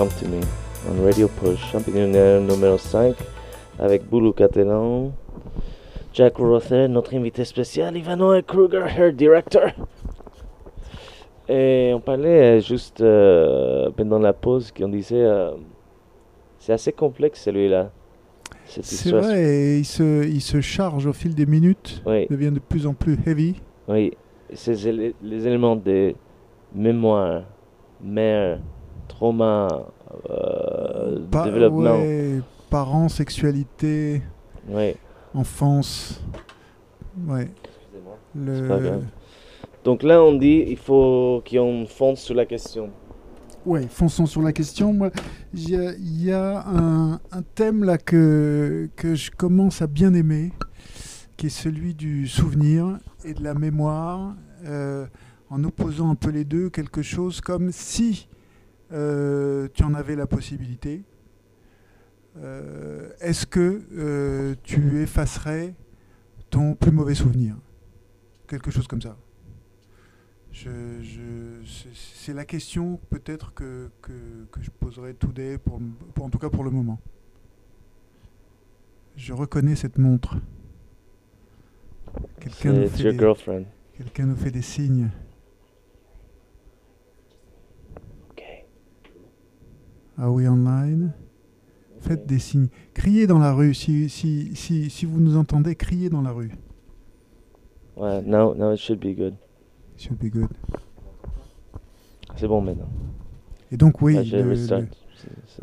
Come 0.00 0.08
to 0.18 0.28
Me, 0.28 0.40
on 0.88 1.04
Radio 1.04 1.28
Push, 1.28 1.58
champignon 1.70 2.06
numéro 2.40 2.78
5, 2.78 3.14
avec 3.78 4.08
Boulou 4.08 4.32
Catalan, 4.32 5.12
Jack 6.14 6.38
Rother, 6.38 6.88
notre 6.88 7.14
invité 7.14 7.44
spécial, 7.44 7.94
Ivanoa 7.94 8.40
Kruger, 8.40 8.86
Hair 8.96 9.12
Director. 9.12 9.68
Et 11.50 11.92
on 11.94 12.00
parlait 12.00 12.56
euh, 12.56 12.60
juste 12.60 13.02
euh, 13.02 13.90
pendant 13.94 14.18
la 14.18 14.32
pause 14.32 14.72
qu'on 14.72 14.88
disait, 14.88 15.22
euh, 15.22 15.50
c'est 16.58 16.72
assez 16.72 16.92
complexe 16.92 17.42
celui-là. 17.42 17.90
C'est 18.64 19.10
vrai, 19.10 19.42
et 19.42 19.78
il 19.80 19.84
se, 19.84 20.26
il 20.26 20.40
se 20.40 20.62
charge 20.62 21.04
au 21.04 21.12
fil 21.12 21.34
des 21.34 21.44
minutes, 21.44 22.02
Oui, 22.06 22.26
devient 22.30 22.52
de 22.52 22.58
plus 22.58 22.86
en 22.86 22.94
plus 22.94 23.18
heavy. 23.26 23.60
oui. 23.86 24.14
C'est 24.54 24.82
les 24.82 25.46
éléments 25.46 25.76
de 25.76 26.14
mémoire, 26.74 27.42
mère, 28.02 28.60
trauma, 29.10 29.68
euh, 30.30 31.18
Pa- 31.30 31.44
développement. 31.44 31.80
ouais, 31.98 32.40
parents, 32.70 33.08
sexualité, 33.08 34.22
Ouais. 34.68 34.96
enfance. 35.34 36.22
Ouais. 37.26 37.48
Le- 38.34 38.54
C'est 38.62 38.68
pas 38.68 38.78
grave. 38.78 39.04
Donc 39.84 40.02
là, 40.02 40.22
on 40.22 40.34
dit 40.34 40.64
il 40.68 40.76
faut 40.76 41.42
qu'on 41.48 41.86
fonce 41.86 42.20
sur 42.20 42.34
la 42.34 42.46
question. 42.46 42.90
Ouais, 43.66 43.86
fonçons 43.88 44.26
sur 44.26 44.40
la 44.42 44.52
question. 44.52 44.92
Moi, 44.92 45.10
il 45.52 45.70
y 45.70 45.76
a, 45.76 45.92
il 45.94 46.24
y 46.24 46.32
a 46.32 46.64
un, 46.66 47.14
un 47.14 47.42
thème 47.54 47.84
là 47.84 47.98
que, 47.98 48.88
que 48.96 49.14
je 49.14 49.30
commence 49.30 49.82
à 49.82 49.86
bien 49.86 50.14
aimer, 50.14 50.52
qui 51.36 51.46
est 51.46 51.50
celui 51.50 51.94
du 51.94 52.26
souvenir 52.26 52.98
et 53.24 53.34
de 53.34 53.42
la 53.42 53.54
mémoire, 53.54 54.34
euh, 54.66 55.06
en 55.50 55.62
opposant 55.64 56.10
un 56.10 56.14
peu 56.14 56.30
les 56.30 56.44
deux, 56.44 56.70
quelque 56.70 57.02
chose 57.02 57.40
comme 57.40 57.70
si 57.72 58.28
euh, 58.92 59.68
tu 59.74 59.82
en 59.84 59.94
avais 59.94 60.16
la 60.16 60.26
possibilité. 60.26 61.02
euh, 62.38 63.10
Est-ce 63.20 63.46
que 63.46 63.82
euh, 63.92 64.54
tu 64.62 65.00
effacerais 65.02 65.74
ton 66.50 66.74
plus 66.74 66.92
mauvais 66.92 67.14
souvenir? 67.14 67.56
Quelque 68.46 68.70
chose 68.70 68.86
comme 68.88 69.02
ça. 69.02 69.16
Je, 70.52 70.70
je- 71.02 71.62
c'est- 71.94 72.32
la 72.34 72.44
question 72.44 72.98
peut-être 73.10 73.54
que, 73.54 73.88
que, 74.02 74.12
que 74.50 74.60
je 74.60 74.70
poserai 74.70 75.14
today, 75.14 75.58
pour, 75.58 75.80
pour- 76.14 76.24
en 76.24 76.30
tout 76.30 76.38
cas 76.38 76.50
pour 76.50 76.64
le 76.64 76.70
moment. 76.70 77.00
Je 79.16 79.32
reconnais 79.32 79.76
cette 79.76 79.98
montre. 79.98 80.36
Nous, 82.72 82.88
des- 83.12 83.16
quelqu'un 83.96 84.26
nous 84.26 84.36
fait 84.36 84.50
des 84.50 84.62
signes. 84.62 85.10
Ah 90.20 90.30
oui, 90.30 90.46
online. 90.46 91.12
Faites 92.00 92.26
des 92.26 92.38
signes. 92.38 92.68
Criez 92.94 93.26
dans 93.26 93.38
la 93.38 93.52
rue. 93.52 93.72
Si, 93.74 94.08
si, 94.08 94.54
si, 94.54 94.90
si 94.90 95.06
vous 95.06 95.20
nous 95.20 95.36
entendez, 95.36 95.74
criez 95.76 96.10
dans 96.10 96.22
la 96.22 96.30
rue. 96.30 96.50
Ouais, 97.96 98.22
now, 98.22 98.54
now 98.54 98.72
it 98.72 98.78
should 98.78 98.98
be 99.00 99.14
good. 99.16 99.34
Should 99.96 100.18
be 100.18 100.30
good. 100.30 100.48
C'est 102.36 102.46
bon 102.48 102.60
maintenant. 102.60 102.88
Et 103.70 103.76
donc, 103.76 104.00
oui. 104.02 104.14
Là, 104.14 104.22
le- 104.42 104.50
le- 104.50 104.56
Ça 104.56 104.78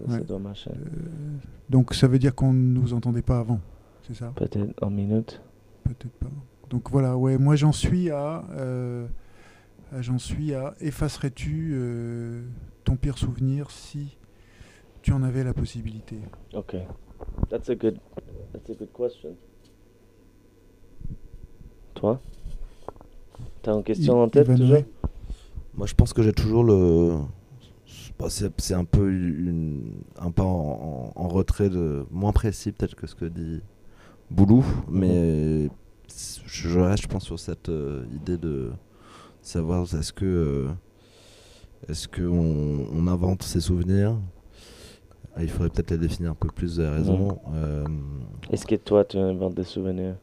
Ouais. 0.08 0.22
doit 0.24 0.38
marcher. 0.38 0.70
euh, 0.72 1.38
donc, 1.70 1.94
ça 1.96 2.08
veut 2.08 2.20
dire 2.20 2.36
qu'on 2.36 2.54
ne 2.54 2.80
nous 2.80 2.94
entendait 2.94 3.24
pas 3.24 3.40
avant. 3.40 3.60
C'est 4.04 4.14
ça? 4.14 4.32
Peut-être 4.36 4.58
en 4.84 4.90
minute. 4.92 5.42
Peut-être 5.84 6.12
pas. 6.20 6.28
Donc 6.70 6.92
voilà, 6.92 7.18
ouais, 7.18 7.38
moi 7.38 7.56
j'en 7.56 7.72
suis 7.72 8.10
à, 8.12 8.44
euh, 8.52 9.08
j'en 10.00 10.18
suis 10.20 10.54
à 10.54 10.76
effacerais-tu 10.82 11.72
euh, 11.74 12.44
ton 12.84 12.98
pire 12.98 13.18
souvenir 13.18 13.72
si 13.72 14.18
tu 15.08 15.14
en 15.14 15.24
avais 15.24 15.46
la 15.46 15.54
possibilité 15.54 16.18
Ok. 16.54 16.76
That's 17.50 17.70
a 17.70 17.76
good, 17.76 17.98
that's 18.52 18.70
a 18.70 18.74
good 18.74 18.92
question. 18.92 19.38
Toi? 21.94 22.20
T'as 23.62 23.74
une 23.74 23.84
question 23.86 24.22
en 24.22 24.28
tête 24.28 24.48
toujours? 24.48 24.84
Moi, 25.76 25.88
je 25.88 25.94
pense 25.94 26.12
que 26.12 26.22
j'ai 26.22 26.34
toujours 26.34 26.66
le. 26.66 27.20
bah, 28.20 28.28
C'est 28.30 28.74
un 28.74 28.84
peu 28.84 29.10
une, 29.10 29.94
un 30.20 30.30
pas 30.32 30.44
en, 30.44 31.28
retrait 31.30 31.70
de 31.70 32.06
moins 32.12 32.34
précis 32.34 32.74
peut-être 32.74 32.96
que 32.96 33.08
ce 33.08 33.16
que 33.16 33.26
dit 33.26 33.62
Boulou, 34.30 34.66
mais 34.90 35.70
je 36.10 36.70
je 36.70 36.80
reste, 36.80 37.04
je 37.04 37.08
pense, 37.08 37.24
sur 37.24 37.40
cette 37.40 37.70
euh, 37.70 38.06
idée 38.14 38.38
de 38.38 38.74
savoir 39.42 39.84
est-ce 39.84 40.12
que 40.12 40.26
euh, 40.26 40.68
est-ce 41.88 42.10
que 42.10 42.24
on, 42.24 42.88
on 42.92 43.08
invente 43.08 43.44
ses 43.44 43.62
souvenirs? 43.62 44.18
Ah, 45.38 45.44
Il 45.44 45.50
faudrait 45.50 45.70
peut-être 45.70 45.92
les 45.92 45.98
définir 46.00 46.32
un 46.32 46.36
peu 46.36 46.48
plus. 46.50 46.76
Vous 46.76 46.80
avez 46.80 46.98
raison. 46.98 47.40
Euh, 47.54 47.86
Est-ce 48.50 48.66
que 48.66 48.76
toi, 48.76 49.06
tu 49.06 49.18
inventes 49.18 49.54
des 49.56 49.64
souvenirs? 49.64 50.16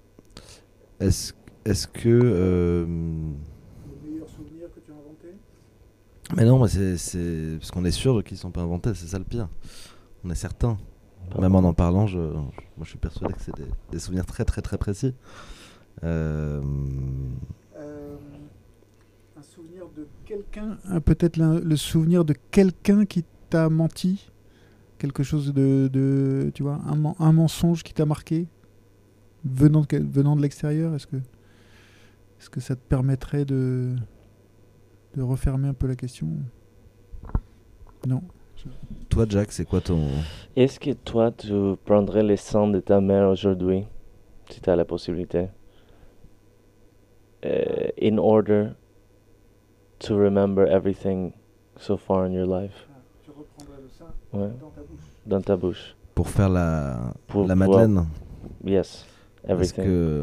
Est-ce 1.00 1.32
est-ce 1.64 1.86
que 1.88 2.08
euh, 2.08 2.84
Le 2.84 4.10
meilleur 4.10 4.28
souvenir 4.28 4.66
que 4.74 4.80
tu 4.80 4.90
as 4.90 4.94
inventé? 4.94 5.28
Mais 6.36 6.44
non, 6.44 6.58
mais 6.60 6.68
c'est, 6.68 6.96
c'est... 6.98 7.56
parce 7.58 7.70
qu'on 7.70 7.84
est 7.86 7.90
sûr 7.90 8.22
qu'ils 8.22 8.36
sont 8.36 8.50
pas 8.50 8.60
inventés, 8.60 8.92
c'est 8.94 9.06
ça 9.06 9.18
le 9.18 9.24
pire. 9.24 9.48
On 10.24 10.30
est 10.30 10.34
certain. 10.34 10.76
Pas 11.30 11.40
Même 11.40 11.54
en 11.54 11.60
en 11.60 11.72
parlant, 11.72 12.06
je, 12.06 12.18
moi 12.18 12.44
je 12.82 12.88
suis 12.90 12.98
persuadé 12.98 13.32
que 13.32 13.40
c'est 13.40 13.56
des, 13.56 13.64
des 13.92 13.98
souvenirs 13.98 14.26
très 14.26 14.44
très 14.44 14.60
très 14.60 14.76
précis. 14.76 15.14
Euh, 16.02 16.60
Euh, 17.78 18.16
Un 19.38 19.42
souvenir 19.42 19.84
de 19.96 20.06
quelqu'un 20.26 20.76
Ah, 20.90 21.00
Peut-être 21.00 21.38
le 21.38 21.76
souvenir 21.76 22.24
de 22.26 22.34
quelqu'un 22.50 23.06
qui 23.06 23.24
t'a 23.48 23.70
menti? 23.70 24.30
Quelque 25.05 25.22
chose 25.22 25.52
de, 25.52 25.90
de 25.92 26.50
tu 26.55 26.62
vois, 26.62 26.80
un, 26.86 27.14
un 27.18 27.32
mensonge 27.32 27.82
qui 27.82 27.92
t'a 27.92 28.07
marqué 28.07 28.46
venant 29.44 29.82
de, 29.82 29.98
venant 29.98 30.34
de 30.34 30.40
l'extérieur 30.40 30.94
Est-ce 30.94 31.07
que, 31.07 31.16
est-ce 31.16 32.48
que 32.48 32.59
ça 32.59 32.74
te 32.74 32.80
permettrait 32.80 33.44
de, 33.44 33.96
de 35.14 35.20
refermer 35.20 35.68
un 35.68 35.74
peu 35.74 35.86
la 35.88 35.94
question 35.94 36.28
Non. 38.07 38.22
Toi, 39.11 39.26
Jack, 39.28 39.52
c'est 39.52 39.66
quoi 39.66 39.82
ton. 39.82 40.09
Est-ce 40.57 40.80
que 40.80 40.92
toi, 40.92 41.30
tu 41.30 41.52
prendrais 41.84 42.22
les 42.22 42.38
sangs 42.38 42.68
de 42.68 42.80
ta 42.80 43.02
mère 43.02 43.28
aujourd'hui, 43.28 43.84
si 44.48 44.62
tu 44.62 44.70
as 44.70 44.74
la 44.74 44.86
possibilité, 44.86 45.48
euh, 47.44 47.88
in 48.00 48.16
order 48.16 48.68
to 49.98 50.16
remember 50.16 50.66
everything 50.66 51.34
so 51.76 51.98
far 51.98 52.24
in 52.24 52.32
your 52.32 52.46
life 52.46 52.88
Tu 53.22 53.30
reprendrais 53.32 53.82
le 53.82 53.90
sein 53.90 54.07
Ouais, 54.35 54.49
dans 54.61 54.70
ta 54.70 54.80
bouche. 54.82 55.01
dans 55.26 55.41
ta 55.41 55.57
bouche. 55.57 55.97
Pour 56.14 56.28
faire 56.28 56.49
la, 56.49 57.12
Pour 57.26 57.47
la 57.47 57.55
pouvoir- 57.57 57.78
Madeleine 57.89 58.07
Yes, 58.64 59.05
Est-ce 59.45 59.53
everything. 59.53 59.85
que. 59.85 60.22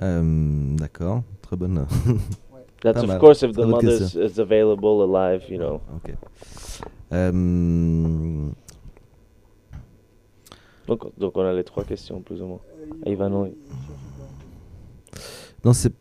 Euh, 0.00 0.76
D'accord, 0.76 1.22
très 1.42 1.56
bonne. 1.56 1.86
That's 2.82 3.02
of 3.02 3.18
course 3.18 3.42
if 3.42 3.52
the 3.52 3.64
mother 3.64 3.88
is 4.16 4.38
available, 4.38 5.02
alive, 5.02 5.42
you 5.50 5.58
know. 5.58 5.80
ok. 5.96 6.14
Euh, 7.12 8.48
Donc, 10.86 11.18
donc 11.18 11.36
on 11.36 11.42
a 11.44 11.52
les 11.52 11.64
trois 11.64 11.84
questions 11.84 12.20
plus 12.20 12.40
ou 12.42 12.46
moins. 12.46 12.60
Ah, 13.04 13.08
Ivan, 13.10 13.32
oui. 13.42 13.56
Non, 15.64 15.72
c'est. 15.72 15.92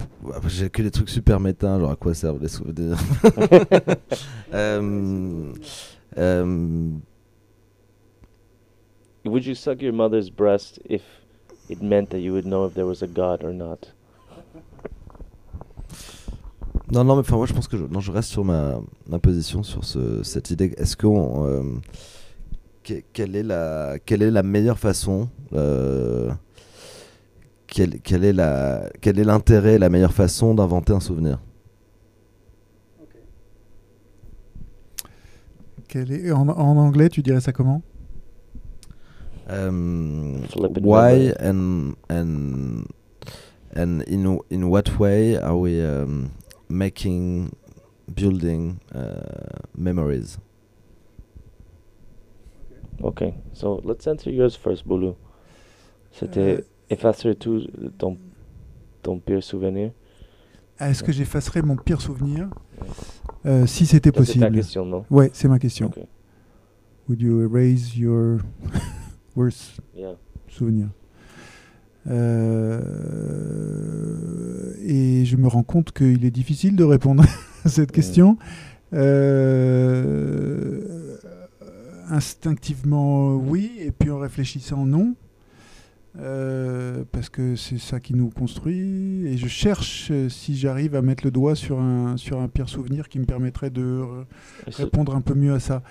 J'ai 0.47 0.69
que 0.69 0.81
des 0.83 0.91
trucs 0.91 1.09
super 1.09 1.39
méta, 1.39 1.79
genre 1.79 1.89
à 1.89 1.95
quoi 1.95 2.13
servent 2.13 2.41
les 2.41 2.47
souvenirs. 2.49 2.97
Euh, 4.53 5.51
euh, 6.17 6.89
Would 9.25 9.45
you 9.45 9.55
suck 9.55 9.81
your 9.81 9.93
mother's 9.93 10.29
breast 10.29 10.79
if 10.87 11.01
it 11.69 11.81
meant 11.81 12.09
that 12.11 12.19
you 12.19 12.31
would 12.33 12.45
know 12.45 12.65
if 12.67 12.73
there 12.75 12.85
was 12.85 13.01
a 13.01 13.07
God 13.07 13.43
or 13.43 13.53
not? 13.53 13.91
Non, 16.91 17.03
non, 17.03 17.15
mais 17.15 17.21
enfin, 17.21 17.35
moi 17.37 17.47
je 17.47 17.53
pense 17.53 17.67
que 17.67 17.77
je, 17.77 17.85
non, 17.85 17.99
je 17.99 18.11
reste 18.11 18.29
sur 18.29 18.45
ma, 18.45 18.79
ma 19.07 19.17
position 19.17 19.63
sur 19.63 19.83
ce, 19.83 20.21
cette 20.23 20.51
idée. 20.51 20.73
Est-ce 20.77 20.95
qu'on. 20.95 21.45
euh, 21.47 21.63
que- 22.83 23.01
quelle, 23.11 23.35
est 23.35 23.41
la, 23.43 23.97
quelle 24.05 24.21
est 24.21 24.29
la 24.29 24.43
meilleure 24.43 24.77
façon 24.77 25.27
euh, 25.53 26.31
quel, 27.65 27.99
quel 28.01 28.23
est 28.23 28.33
la, 28.33 28.89
quel 29.01 29.17
est 29.17 29.23
l'intérêt, 29.23 29.79
la 29.79 29.89
meilleure 29.89 30.13
façon 30.13 30.53
d'inventer 30.53 30.93
un 30.93 30.99
souvenir? 30.99 31.39
Quel 35.95 36.11
est, 36.11 36.29
en, 36.29 36.49
en 36.49 36.75
anglais, 36.77 37.07
tu 37.07 37.21
dirais 37.21 37.39
ça 37.39 37.53
comment? 37.53 37.81
Um, 39.47 40.41
why 40.81 41.31
and 41.39 41.93
and 42.09 42.83
and 43.73 44.01
in 44.07 44.39
in 44.51 44.63
what 44.65 44.99
way 44.99 45.37
are 45.37 45.57
we 45.57 45.79
um, 45.79 46.31
making 46.67 47.53
building 48.13 48.81
uh, 48.93 49.61
memories? 49.73 50.37
Okay, 53.01 53.35
so 53.53 53.79
let's 53.85 54.05
answer 54.05 54.31
yours 54.31 54.57
first, 54.57 54.85
Boulou. 54.85 55.15
C'était 56.11 56.57
Euh, 56.57 56.61
effacer 56.89 57.35
tout 57.35 57.61
ton, 57.97 58.17
ton 59.01 59.17
pire 59.19 59.41
souvenir. 59.41 59.91
Est-ce 60.77 61.01
que 61.03 61.13
j'effacerais 61.13 61.61
mon 61.61 61.77
pire 61.77 62.01
souvenir? 62.01 62.49
Euh, 63.45 63.65
si 63.67 63.85
c'était 63.85 64.09
Ça, 64.09 64.25
C'est 64.25 64.39
ta 64.39 64.47
possible 64.47 64.55
question, 64.55 64.85
non? 64.85 65.05
Ouais, 65.09 65.29
c'est 65.33 65.47
ma 65.47 65.59
question. 65.59 65.91
Would 67.07 67.21
you 67.21 67.41
erase 67.47 67.95
your 67.97 68.39
worst 69.35 69.79
Yeah. 69.95 70.15
souvenir 70.47 70.87
Euh, 72.07 72.81
Et 74.83 75.25
je 75.25 75.35
me 75.37 75.47
rends 75.47 75.63
compte 75.63 75.91
qu'il 75.91 76.25
est 76.25 76.31
difficile 76.31 76.75
de 76.75 76.83
répondre 76.83 77.23
à 77.65 77.69
cette 77.69 77.91
question. 77.91 78.37
Euh, 78.93 81.17
instinctivement, 82.09 83.35
oui, 83.35 83.71
et 83.79 83.91
puis 83.91 84.09
en 84.11 84.19
réfléchissant, 84.19 84.85
non. 84.85 85.15
Euh, 86.19 87.03
parce 87.11 87.29
que 87.29 87.55
c'est 87.55 87.77
ça 87.77 87.99
qui 87.99 88.13
nous 88.13 88.29
construit. 88.29 89.25
Et 89.27 89.37
je 89.37 89.47
cherche 89.47 90.09
euh, 90.11 90.29
si 90.29 90.55
j'arrive 90.55 90.95
à 90.95 91.01
mettre 91.01 91.23
le 91.25 91.31
doigt 91.31 91.55
sur 91.55 91.79
un, 91.79 92.17
sur 92.17 92.39
un 92.39 92.47
pire 92.47 92.69
souvenir 92.69 93.09
qui 93.09 93.19
me 93.19 93.25
permettrait 93.25 93.69
de 93.69 94.01
répondre 94.67 95.15
un 95.15 95.21
peu 95.21 95.33
mieux 95.33 95.53
à 95.53 95.59
ça. 95.59 95.83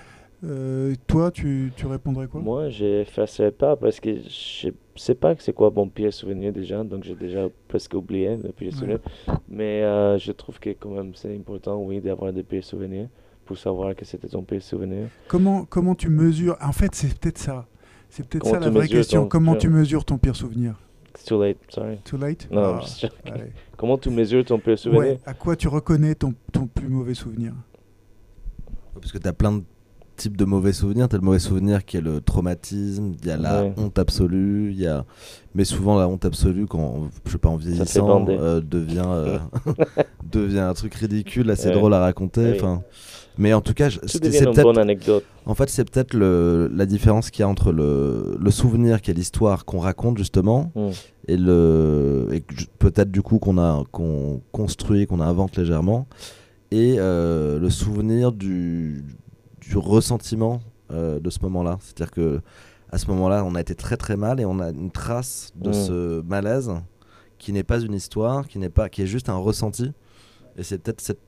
Euh, 0.43 0.93
toi, 1.07 1.31
tu, 1.31 1.71
tu 1.75 1.87
répondrais 1.87 2.27
quoi? 2.27 2.41
Moi, 2.41 2.69
j'effacerai 2.69 3.51
pas 3.51 3.75
parce 3.75 3.99
que 3.99 4.15
je 4.17 4.69
sais 4.95 5.15
pas 5.15 5.33
que 5.35 5.41
c'est 5.41 5.53
quoi 5.53 5.71
mon 5.75 5.87
pire 5.87 6.13
souvenir 6.13 6.51
déjà, 6.53 6.83
donc 6.83 7.03
j'ai 7.03 7.15
déjà 7.15 7.47
presque 7.67 7.93
oublié 7.93 8.35
le 8.37 8.51
pire 8.51 8.71
Ouais. 8.73 8.77
souvenir. 8.77 8.99
Mais 9.49 9.81
je 10.19 10.31
trouve 10.33 10.59
que 10.59 10.71
quand 10.71 10.89
même 10.91 11.13
c'est 11.15 11.33
important, 11.35 11.81
oui, 11.81 11.99
d'avoir 12.01 12.31
des 12.33 12.43
pires 12.43 12.63
souvenirs 12.63 13.07
pour 13.45 13.57
savoir 13.57 13.95
que 13.95 14.05
c'était 14.05 14.27
ton 14.27 14.43
pire 14.43 14.61
souvenir. 14.61 15.07
comment, 15.27 15.65
comment 15.65 15.95
tu 15.95 16.09
mesures? 16.09 16.57
En 16.61 16.71
fait, 16.73 16.93
c'est 16.93 17.17
peut-être 17.17 17.37
ça. 17.37 17.65
C'est 18.15 18.25
peut-être 18.27 18.45
ça 18.47 18.59
la 18.59 18.69
vraie 18.69 18.87
question. 18.87 19.23
ton 19.23 19.27
Comment 19.27 19.55
tu 19.55 19.67
mesures 19.69 20.05
ton 20.05 20.17
pire 20.17 20.35
souvenir? 20.35 20.75
It's 21.13 21.25
too 21.25 21.41
late, 21.41 21.57
sorry. 21.69 21.97
Too 22.05 22.17
late? 22.17 22.47
Non, 22.51 22.79
Ah, 22.79 23.07
allez. 23.25 23.51
Comment 23.77 23.97
tu 23.97 24.09
mesures 24.09 24.43
ton 24.45 24.59
pire 24.59 24.77
souvenir? 24.79 24.99
Ouais, 25.01 25.19
À 25.25 25.33
quoi 25.33 25.55
tu 25.55 25.67
reconnais 25.67 26.15
ton, 26.15 26.33
ton 26.51 26.67
plus 26.67 26.87
mauvais 26.87 27.13
souvenir? 27.13 27.53
Parce 28.93 29.11
que 29.11 29.17
tu 29.17 29.27
as 29.27 29.33
plein 29.33 29.53
de 29.53 29.63
types 30.15 30.37
de 30.37 30.45
mauvais 30.45 30.71
souvenirs. 30.71 31.09
Tu 31.09 31.15
as 31.15 31.19
le 31.19 31.25
mauvais 31.25 31.39
souvenir 31.39 31.83
qui 31.83 31.97
est 31.97 32.01
le 32.01 32.21
traumatisme, 32.21 33.13
il 33.21 33.27
y 33.27 33.31
a 33.31 33.37
la 33.37 33.63
Ouais. 33.63 33.73
honte 33.77 33.99
absolue, 33.99 34.71
il 34.71 34.79
y 34.79 34.87
a... 34.87 35.05
mais 35.53 35.65
souvent 35.65 35.97
la 35.99 36.07
honte 36.07 36.23
absolue, 36.23 36.67
quand, 36.67 37.09
je 37.25 37.31
sais 37.31 37.37
pas, 37.37 37.49
en 37.49 37.57
vieillissant, 37.57 38.25
euh, 38.29 38.61
devient, 38.61 39.03
euh, 39.05 39.39
devient 40.31 40.59
un 40.59 40.73
truc 40.73 40.93
ridicule, 40.95 41.49
assez 41.51 41.67
Ouais. 41.67 41.73
drôle 41.73 41.93
à 41.93 41.99
raconter. 41.99 42.57
Oui. 42.61 42.67
Mais 43.37 43.53
en 43.53 43.61
tout 43.61 43.73
cas, 43.73 43.89
c'est 43.89 44.19
peut-être 44.21 44.61
bonne 44.63 44.77
anecdote. 44.77 45.23
En 45.45 45.55
fait, 45.55 45.69
c'est 45.69 45.89
peut-être 45.89 46.15
la 46.17 46.85
différence 46.85 47.29
qu'il 47.31 47.41
y 47.41 47.43
a 47.43 47.47
entre 47.47 47.71
le, 47.71 48.37
le 48.39 48.51
souvenir, 48.51 49.01
qui 49.01 49.11
est 49.11 49.13
l'histoire 49.13 49.65
qu'on 49.65 49.79
raconte 49.79 50.17
justement, 50.17 50.71
Mm. 50.75 50.89
et, 51.27 51.37
le, 51.37 52.27
et 52.31 52.41
peut-être 52.79 53.11
du 53.11 53.21
coup 53.21 53.39
qu'on 53.39 53.57
a 53.57 53.83
qu'on 53.91 54.41
construit, 54.51 55.05
qu'on 55.07 55.19
invente 55.19 55.57
légèrement, 55.57 56.07
et 56.71 56.95
euh, 56.97 57.59
le 57.59 57.69
souvenir 57.69 58.31
du, 58.31 59.03
du 59.61 59.77
ressentiment 59.77 60.61
euh, 60.91 61.19
de 61.19 61.29
ce 61.29 61.39
moment-là. 61.43 61.77
C'est-à-dire 61.81 62.11
que 62.11 62.41
à 62.91 62.97
ce 62.97 63.07
moment-là, 63.07 63.43
on 63.45 63.55
a 63.55 63.61
été 63.61 63.75
très 63.75 63.97
très 63.97 64.15
mal 64.15 64.39
et 64.39 64.45
on 64.45 64.59
a 64.59 64.69
une 64.69 64.91
trace 64.91 65.51
de 65.55 65.69
Mm. 65.69 65.73
ce 65.73 66.21
malaise 66.21 66.71
qui 67.37 67.51
n'est 67.51 67.63
pas 67.63 67.79
une 67.81 67.93
histoire, 67.93 68.47
qui 68.47 68.59
n'est 68.59 68.69
pas, 68.69 68.87
qui 68.89 69.01
est 69.01 69.07
juste 69.07 69.27
un 69.29 69.35
ressenti. 69.37 69.91
Et 70.57 70.63
c'est 70.63 70.77
peut-être 70.77 71.01
cette 71.01 71.19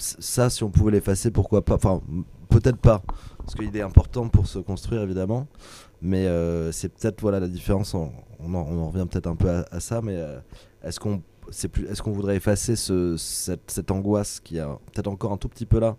ça, 0.00 0.50
si 0.50 0.64
on 0.64 0.70
pouvait 0.70 0.92
l'effacer, 0.92 1.30
pourquoi 1.30 1.64
pas? 1.64 1.74
Enfin, 1.74 2.00
peut-être 2.48 2.78
pas, 2.78 3.02
parce 3.38 3.54
qu'il 3.54 3.74
est 3.76 3.82
important 3.82 4.28
pour 4.28 4.46
se 4.46 4.58
construire, 4.58 5.02
évidemment. 5.02 5.46
Mais 6.02 6.26
euh, 6.26 6.72
c'est 6.72 6.88
peut-être 6.88 7.20
voilà 7.20 7.40
la 7.40 7.48
différence. 7.48 7.94
On, 7.94 8.10
en, 8.54 8.90
revient 8.90 9.06
peut-être 9.10 9.26
un 9.26 9.36
peu 9.36 9.50
à, 9.70 9.80
ça, 9.80 10.00
mais 10.02 10.16
euh, 10.16 10.40
est-ce 10.82 10.98
qu'on 11.00 12.12
voudrait 12.12 12.36
effacer 12.36 12.76
ce, 12.76 13.16
cette, 13.16 13.90
angoisse 13.90 14.40
qui 14.40 14.58
a 14.58 14.78
peut-être 14.92 15.08
encore 15.08 15.32
un 15.32 15.36
tout 15.36 15.48
petit 15.48 15.66
peu 15.66 15.78
là 15.78 15.96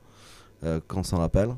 euh, 0.63 0.79
quand 0.87 0.99
on 0.99 1.03
s'en 1.03 1.17
rappelle? 1.17 1.49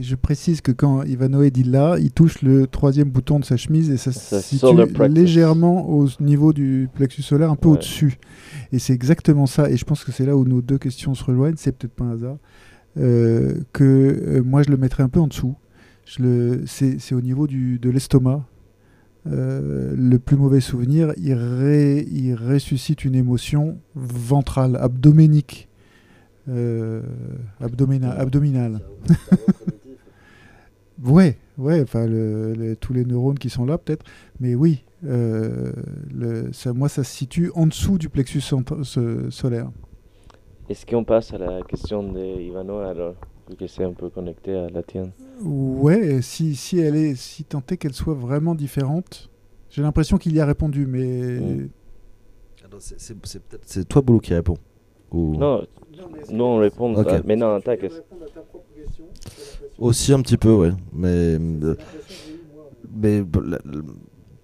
Je 0.00 0.14
précise 0.14 0.60
que 0.60 0.72
quand 0.72 1.02
Ivanoé 1.04 1.50
dit 1.50 1.62
là, 1.64 1.96
il 1.98 2.10
touche 2.10 2.42
le 2.42 2.66
troisième 2.66 3.08
bouton 3.10 3.38
de 3.40 3.44
sa 3.44 3.56
chemise 3.56 3.90
et 3.90 3.96
ça 3.96 4.12
se 4.12 4.40
situe 4.40 4.66
légèrement 5.08 5.88
au 5.88 6.06
niveau 6.20 6.52
du 6.52 6.88
plexus 6.94 7.22
solaire, 7.22 7.50
un 7.50 7.56
peu 7.56 7.68
Ouais. 7.68 7.74
au-dessus. 7.74 8.18
Et 8.72 8.78
c'est 8.78 8.92
exactement 8.92 9.46
ça. 9.46 9.70
Et 9.70 9.76
je 9.76 9.84
pense 9.84 10.04
que 10.04 10.12
c'est 10.12 10.26
là 10.26 10.36
où 10.36 10.44
nos 10.44 10.60
deux 10.62 10.78
questions 10.78 11.14
se 11.14 11.24
rejoignent. 11.24 11.54
C'est 11.56 11.72
peut-être 11.72 11.94
pas 11.94 12.04
un 12.04 12.12
hasard. 12.12 12.36
euh, 12.98 13.54
que 13.72 13.84
euh, 13.84 14.42
moi, 14.42 14.62
je 14.62 14.70
le 14.70 14.76
mettrais 14.76 15.02
un 15.04 15.08
peu 15.08 15.20
en 15.20 15.28
dessous. 15.28 15.54
Je 16.04 16.22
le, 16.22 16.62
c'est, 16.66 16.98
c'est 16.98 17.14
au 17.14 17.20
niveau 17.20 17.46
du, 17.46 17.78
de 17.78 17.90
l'estomac. 17.90 18.44
Euh, 19.26 19.94
le 19.96 20.18
plus 20.18 20.36
mauvais 20.36 20.60
souvenir, 20.60 21.12
il, 21.18 21.34
ré- 21.34 22.06
il 22.10 22.34
ressuscite 22.34 23.04
une 23.04 23.14
émotion 23.14 23.78
ventrale, 23.94 24.76
abdoménique, 24.80 25.67
euh, 26.48 27.02
abdomina- 27.60 28.16
abdominale. 28.16 28.80
Ouais, 31.04 31.38
ouais, 31.58 31.80
enfin 31.82 32.06
le- 32.08 32.54
le- 32.54 32.74
tous 32.74 32.92
les 32.92 33.04
neurones 33.04 33.38
qui 33.38 33.50
sont 33.50 33.64
là 33.64 33.78
peut-être, 33.78 34.04
mais 34.40 34.56
oui, 34.56 34.84
euh, 35.04 35.70
le, 36.12 36.52
ça, 36.52 36.72
moi 36.72 36.88
ça 36.88 37.04
se 37.04 37.14
situe 37.14 37.52
en 37.54 37.66
dessous 37.68 37.98
du 37.98 38.08
plexus 38.08 38.40
solaire. 39.30 39.70
Est-ce 40.68 40.84
qu'on 40.84 41.04
passe 41.04 41.32
à 41.32 41.38
la 41.38 41.62
question 41.62 42.02
de 42.02 42.40
Ivano 42.40 42.78
alors, 42.78 43.14
vu 43.48 43.54
que 43.54 43.68
c'est 43.68 43.84
un 43.84 43.92
peu 43.92 44.10
connecté 44.10 44.56
à 44.56 44.68
la 44.70 44.82
tienne? 44.82 45.12
Ouais, 45.40 46.20
si, 46.20 46.56
si 46.56 46.80
elle 46.80 46.96
est, 46.96 47.14
si 47.14 47.44
tant 47.44 47.62
est 47.70 47.76
qu'elle 47.76 47.94
soit 47.94 48.14
vraiment 48.14 48.56
différente, 48.56 49.30
j'ai 49.70 49.82
l'impression 49.82 50.18
qu'il 50.18 50.34
y 50.34 50.40
a 50.40 50.46
répondu, 50.46 50.84
mais 50.86 51.38
Mm. 51.38 51.68
C'est 52.80 53.14
peut-être 53.14 53.62
c'est 53.64 53.88
toi 53.88 54.02
Boulou 54.02 54.20
qui 54.20 54.34
répond. 54.34 54.58
Ou... 55.12 55.34
Non, 55.36 55.66
nous 56.30 56.44
on 56.44 56.58
répond. 56.58 56.94
Ok. 56.94 57.08
à- 57.08 57.22
Mais 57.24 57.36
non, 57.36 57.60
ta 57.60 57.76
question. 57.76 58.02
Aussi 59.78 60.12
un 60.12 60.20
petit 60.22 60.36
peu, 60.36 60.52
ouais. 60.52 60.72
Mais, 60.92 61.08
euh, 61.38 61.74
mais 62.94 63.22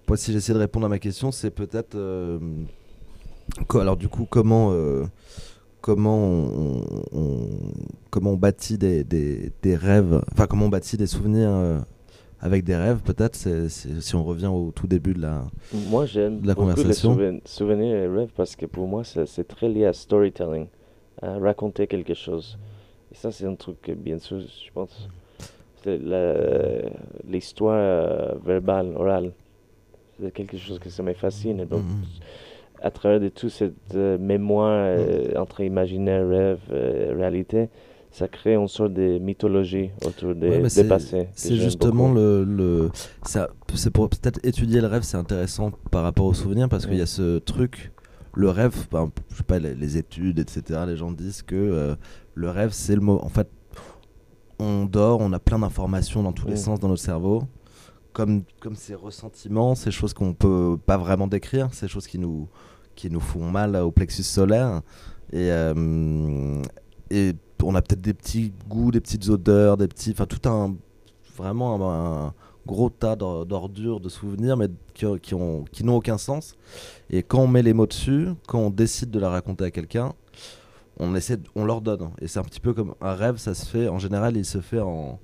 moi, 0.07 0.17
si 0.17 0.31
j'essaie 0.31 0.53
de 0.53 0.59
répondre 0.59 0.85
à 0.85 0.89
ma 0.89 0.99
question, 0.99 1.31
c'est 1.31 1.51
peut-être. 1.51 1.95
euh, 1.95 2.39
alors, 3.73 3.97
du 3.97 4.07
coup, 4.07 4.25
comment, 4.29 4.69
euh, 4.71 5.03
comment, 5.81 6.17
on, 6.17 6.81
on- 7.13 7.49
comment 8.09 8.31
on 8.31 8.37
bâtit 8.37 8.77
des, 8.77 9.03
des, 9.03 9.51
des 9.61 9.75
rêves, 9.75 10.21
enfin, 10.31 10.47
comment 10.47 10.65
on 10.65 10.69
bâtit 10.69 10.97
des 10.97 11.07
souvenirs 11.07 11.49
euh, 11.51 11.79
avec 12.45 12.63
des 12.63 12.75
rêves, 12.75 13.01
peut-être, 13.03 13.35
si 13.35 14.15
on 14.15 14.23
revient 14.23 14.45
au 14.47 14.71
tout 14.71 14.85
début 14.87 15.13
de 15.13 15.21
la. 15.21 15.45
Moi, 15.73 16.05
j'aime 16.05 16.41
de 16.41 16.47
la 16.47 16.53
beaucoup 16.53 16.69
les 16.69 16.75
conversation. 16.75 17.13
souven- 17.15 17.41
souvenirs 17.45 17.95
et 17.95 18.07
rêves 18.07 18.29
parce 18.37 18.55
que 18.55 18.65
pour 18.67 18.87
moi, 18.87 19.03
c'est 19.03 19.47
très 19.47 19.67
lié 19.67 19.85
à 19.85 19.93
storytelling, 19.93 20.67
à 21.21 21.37
raconter 21.39 21.87
quelque 21.87 22.13
chose. 22.13 22.57
Et 23.11 23.15
ça, 23.15 23.31
c'est 23.31 23.45
un 23.47 23.55
truc 23.55 23.81
que, 23.81 23.91
bien 23.93 24.19
sûr, 24.19 24.39
je 24.39 24.71
pense, 24.73 25.09
c'est 25.83 25.99
l'histoire 27.27 27.77
euh, 27.79 28.33
verbale, 28.45 28.93
orale. 28.95 29.31
C'est 30.21 30.31
quelque 30.31 30.57
chose 30.57 30.79
que 30.79 30.89
ça 30.89 31.01
me 31.03 31.13
fascine. 31.13 31.59
Et 31.61 31.65
donc, 31.65 31.83
Mhm. 31.83 32.03
à 32.81 32.91
travers 32.91 33.19
de 33.19 33.29
toute 33.29 33.49
cette 33.49 33.95
euh, 33.95 34.17
mémoire 34.19 34.83
euh, 34.87 35.33
entre 35.37 35.61
imaginaire, 35.61 36.27
rêve, 36.27 36.59
réalité, 37.17 37.69
ça 38.17 38.27
crée 38.29 38.55
une 38.55 38.67
sorte 38.69 38.93
de 38.93 39.17
mythologie 39.19 39.89
autour 40.05 40.33
des, 40.35 40.61
Ouais, 40.61 40.83
passés. 40.87 41.27
C'est 41.33 41.55
justement 41.57 42.07
beaucoup. 42.07 42.19
le, 42.19 42.43
le 42.45 42.89
c'est 43.73 43.91
pour 43.91 44.09
peut-être 44.09 44.39
étudier 44.43 44.79
le 44.79 44.87
rêve, 44.87 45.03
c'est 45.03 45.17
intéressant 45.17 45.71
par 45.91 46.03
rapport 46.03 46.25
aux 46.25 46.33
souvenirs 46.33 46.69
parce 46.69 46.85
qu'il 46.85 46.95
y 46.95 47.01
a 47.01 47.05
ce 47.05 47.39
truc, 47.39 47.91
le 48.33 48.49
rêve, 48.49 48.87
ben, 48.89 49.11
je 49.31 49.35
sais 49.37 49.43
pas, 49.43 49.59
les, 49.59 49.75
les 49.75 49.97
études, 49.97 50.39
etc. 50.39 50.61
Les 50.87 50.95
gens 50.95 51.11
disent 51.11 51.41
que 51.41 51.55
euh, 51.55 51.95
le 52.35 52.49
rêve, 52.49 52.71
c'est 52.71 52.95
le 52.95 53.01
mot. 53.01 53.19
En 53.21 53.27
fait, 53.29 53.49
on 54.59 54.85
dort, 54.85 55.19
on 55.19 55.33
a 55.33 55.39
plein 55.39 55.59
d'informations 55.59 56.23
dans 56.23 56.31
tous 56.31 56.47
les 56.47 56.53
Mm. 56.53 56.57
sens 56.57 56.79
dans 56.79 56.87
notre 56.87 57.01
cerveau, 57.01 57.43
comme 58.13 58.43
comme 58.61 58.75
ces 58.75 58.95
ressentiments, 58.95 59.75
ces 59.75 59.91
choses 59.91 60.13
qu'on 60.13 60.33
peut 60.33 60.77
pas 60.85 60.95
vraiment 60.97 61.27
décrire, 61.27 61.73
ces 61.73 61.89
choses 61.89 62.07
qui 62.07 62.17
nous 62.17 62.47
qui 62.95 63.09
nous 63.09 63.19
font 63.19 63.51
mal 63.51 63.75
au 63.75 63.91
plexus 63.91 64.23
solaire 64.23 64.81
et 65.33 65.51
euh, 65.51 66.61
et 67.11 67.33
on 67.65 67.75
a 67.75 67.81
peut-être 67.81 68.01
des 68.01 68.13
petits 68.13 68.53
goûts, 68.69 68.91
des 68.91 69.01
petites 69.01 69.27
odeurs, 69.29 69.77
des 69.77 69.87
petits, 69.87 70.11
enfin 70.11 70.25
tout 70.25 70.47
un 70.49 70.75
vraiment 71.37 71.75
un, 71.75 72.27
un 72.27 72.33
gros 72.65 72.89
tas 72.89 73.15
d'or- 73.15 73.45
d'ordures, 73.45 73.99
de 73.99 74.09
souvenirs, 74.09 74.57
mais 74.57 74.67
qui, 74.93 75.05
qui 75.21 75.33
ont 75.35 75.65
qui 75.71 75.83
n'ont 75.83 75.95
aucun 75.97 76.17
sens. 76.17 76.55
Et 77.09 77.23
quand 77.23 77.39
on 77.39 77.47
met 77.47 77.61
les 77.61 77.73
mots 77.73 77.85
dessus, 77.87 78.29
quand 78.47 78.59
on 78.59 78.69
décide 78.69 79.11
de 79.11 79.19
la 79.19 79.29
raconter 79.29 79.65
à 79.65 79.71
quelqu'un, 79.71 80.13
on 80.97 81.13
essaie, 81.15 81.37
on 81.55 81.65
leur 81.65 81.81
donne. 81.81 82.09
Et 82.21 82.27
c'est 82.27 82.39
un 82.39 82.43
petit 82.43 82.59
peu 82.61 82.73
comme 82.73 82.95
un 83.01 83.13
rêve, 83.13 83.37
ça 83.37 83.53
se 83.53 83.65
fait 83.65 83.87
en 83.89 83.99
général, 83.99 84.37
il 84.37 84.45
se 84.45 84.59
fait 84.61 84.79
en, 84.79 85.19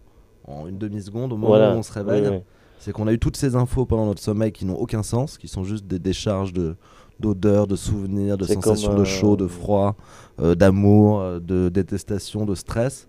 en 0.48 0.68
une 0.68 0.78
demi 0.78 1.02
seconde 1.02 1.32
au 1.34 1.38
moment 1.38 1.48
Voilà. 1.48 1.74
où 1.74 1.78
on 1.78 1.84
se 1.84 1.94
réveille. 1.94 2.24
Oui, 2.28 2.36
oui. 2.38 2.42
C'est 2.80 2.92
qu'on 2.94 3.08
a 3.08 3.14
eu 3.14 3.20
toutes 3.20 3.38
ces 3.38 3.56
infos 3.56 3.86
pendant 3.86 4.08
notre 4.08 4.22
sommeil 4.24 4.52
qui 4.52 4.66
n'ont 4.66 4.76
aucun 4.76 5.04
sens, 5.04 5.38
qui 5.38 5.48
sont 5.48 5.64
juste 5.64 5.86
des 5.86 6.00
décharges 6.00 6.52
de 6.52 6.76
d'odeurs, 7.22 7.68
de 7.68 7.76
souvenirs, 7.78 8.38
de 8.38 8.46
sensations 8.56 8.94
de 8.96 9.02
euh, 9.02 9.06
chaud, 9.06 9.38
de 9.38 9.48
froid, 9.48 9.96
euh, 10.42 10.56
d'amour, 10.56 11.22
euh, 11.22 11.40
de 11.40 11.70
détestation, 11.70 12.46
de 12.46 12.56
stress. 12.56 13.08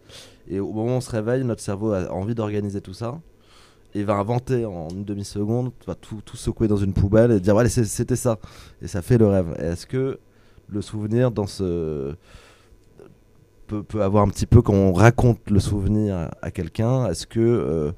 Et 0.49 0.61
au 0.61 0.71
moment 0.73 0.95
où 0.95 0.99
on 0.99 1.01
se 1.01 1.11
réveille, 1.11 1.43
notre 1.45 1.63
cerveau 1.63 1.93
a 1.93 2.13
envie 2.13 2.35
d'organiser 2.35 2.81
tout 2.81 2.95
ça 2.95 3.21
et 3.95 4.05
va 4.05 4.15
inventer 4.15 4.65
en 4.65 4.89
une 4.91 5.05
demi-seconde, 5.05 5.71
va 5.87 5.95
tout, 5.95 6.21
tout 6.25 6.37
secouer 6.37 6.69
dans 6.69 6.77
une 6.77 6.93
poubelle 6.93 7.31
et 7.33 7.41
dire 7.41 7.55
voilà 7.55 7.69
c'est- 7.69 7.85
c'était 7.85 8.17
ça. 8.17 8.39
Et 8.81 8.87
ça 8.89 9.03
fait 9.03 9.19
le 9.19 9.27
rêve. 9.27 9.55
Est-ce 9.59 9.87
que 9.87 10.19
le 10.69 10.81
souvenir 10.83 11.31
dans 11.31 11.47
ce 11.47 12.15
peut, 13.67 13.83
peut 13.83 14.03
avoir 14.03 14.25
un 14.25 14.29
petit 14.29 14.47
peu 14.47 14.63
quand 14.63 14.75
on 14.75 14.93
raconte 14.93 15.39
le 15.51 15.61
souvenir 15.61 16.15
à, 16.17 16.31
à 16.43 16.51
quelqu'un, 16.51 17.07
est-ce 17.09 17.27
que 17.27 17.41
euh, 17.41 17.93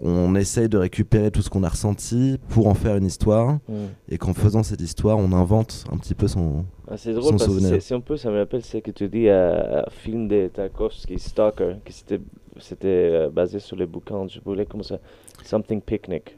on 0.00 0.34
essaye 0.34 0.68
de 0.68 0.76
récupérer 0.78 1.30
tout 1.30 1.40
ce 1.42 1.48
qu'on 1.48 1.62
a 1.62 1.68
ressenti 1.68 2.38
pour 2.48 2.66
en 2.66 2.74
faire 2.74 2.96
une 2.96 3.06
histoire 3.06 3.58
Mm. 3.68 3.72
et 4.08 4.18
qu'en 4.18 4.34
faisant 4.34 4.62
cette 4.62 4.80
histoire, 4.80 5.18
on 5.18 5.32
invente 5.32 5.84
un 5.92 5.96
petit 5.96 6.14
peu 6.14 6.26
son. 6.28 6.64
Ah, 6.88 6.96
c'est 6.96 7.12
drôle 7.12 7.24
son 7.24 7.30
parce 7.32 7.44
souvenir. 7.44 7.68
c'est- 7.70 7.80
c'est 7.80 7.94
un 7.94 8.00
peu, 8.00 8.16
ça 8.16 8.30
me 8.30 8.38
rappelle 8.38 8.62
ce 8.62 8.78
que 8.78 8.90
tu 8.90 9.08
dis 9.08 9.28
à, 9.28 9.80
à 9.84 9.90
film 9.90 10.28
de 10.28 10.48
Tarkovsky, 10.52 11.18
Stalker, 11.18 11.76
que 11.84 11.92
c'était 11.92 12.20
c'était 12.60 12.86
euh, 12.86 13.30
basé 13.30 13.58
sur 13.58 13.76
les 13.76 13.86
bouquins, 13.86 14.28
je 14.28 14.38
voulais 14.44 14.64
comme 14.66 14.82
ça, 14.84 14.98
Something 15.44 15.80
Picnic. 15.80 16.36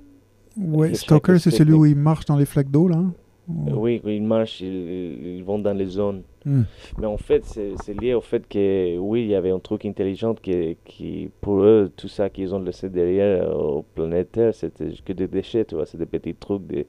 Ouais, 0.57 0.95
Stalker, 0.95 1.39
c'est 1.39 1.51
celui 1.51 1.75
où 1.75 1.85
il 1.85 1.97
marche 1.97 2.25
dans 2.25 2.37
les 2.37 2.47
flaques 2.47 2.71
d'eau, 2.71 2.89
là 2.89 3.03
Euh, 3.49 3.73
Oui, 3.75 4.01
ils 4.05 4.23
marchent, 4.23 4.61
ils, 4.61 5.37
ils 5.39 5.45
vont 5.45 5.59
dans 5.59 5.73
les 5.77 5.87
zones. 5.87 6.23
Hmm. 6.45 6.63
Mais 6.99 7.07
en 7.07 7.17
fait, 7.17 7.45
c'est 7.45 7.95
lié 8.01 8.15
au 8.15 8.21
fait 8.21 8.47
que, 8.49 8.97
oui, 8.99 9.23
il 9.23 9.29
y 9.29 9.35
avait 9.35 9.51
un 9.51 9.59
truc 9.59 9.85
intelligent 9.85 10.35
qui, 10.35 10.77
qui 10.85 11.29
pour 11.41 11.61
eux, 11.63 11.91
tout 11.97 12.09
ça 12.09 12.29
qu'ils 12.31 12.55
ont 12.55 12.61
laissé 12.61 12.89
derrière 12.89 13.49
euh, 13.51 13.55
au 13.55 13.83
planète 13.83 14.33
Terre, 14.33 14.55
c'était 14.55 14.91
que 15.05 15.13
des 15.13 15.29
déchets, 15.29 15.65
tu 15.65 15.75
vois, 15.77 15.87
c'est 15.87 15.99
des 15.99 16.07
petits 16.07 16.35
trucs, 16.35 16.67
des, 16.67 16.87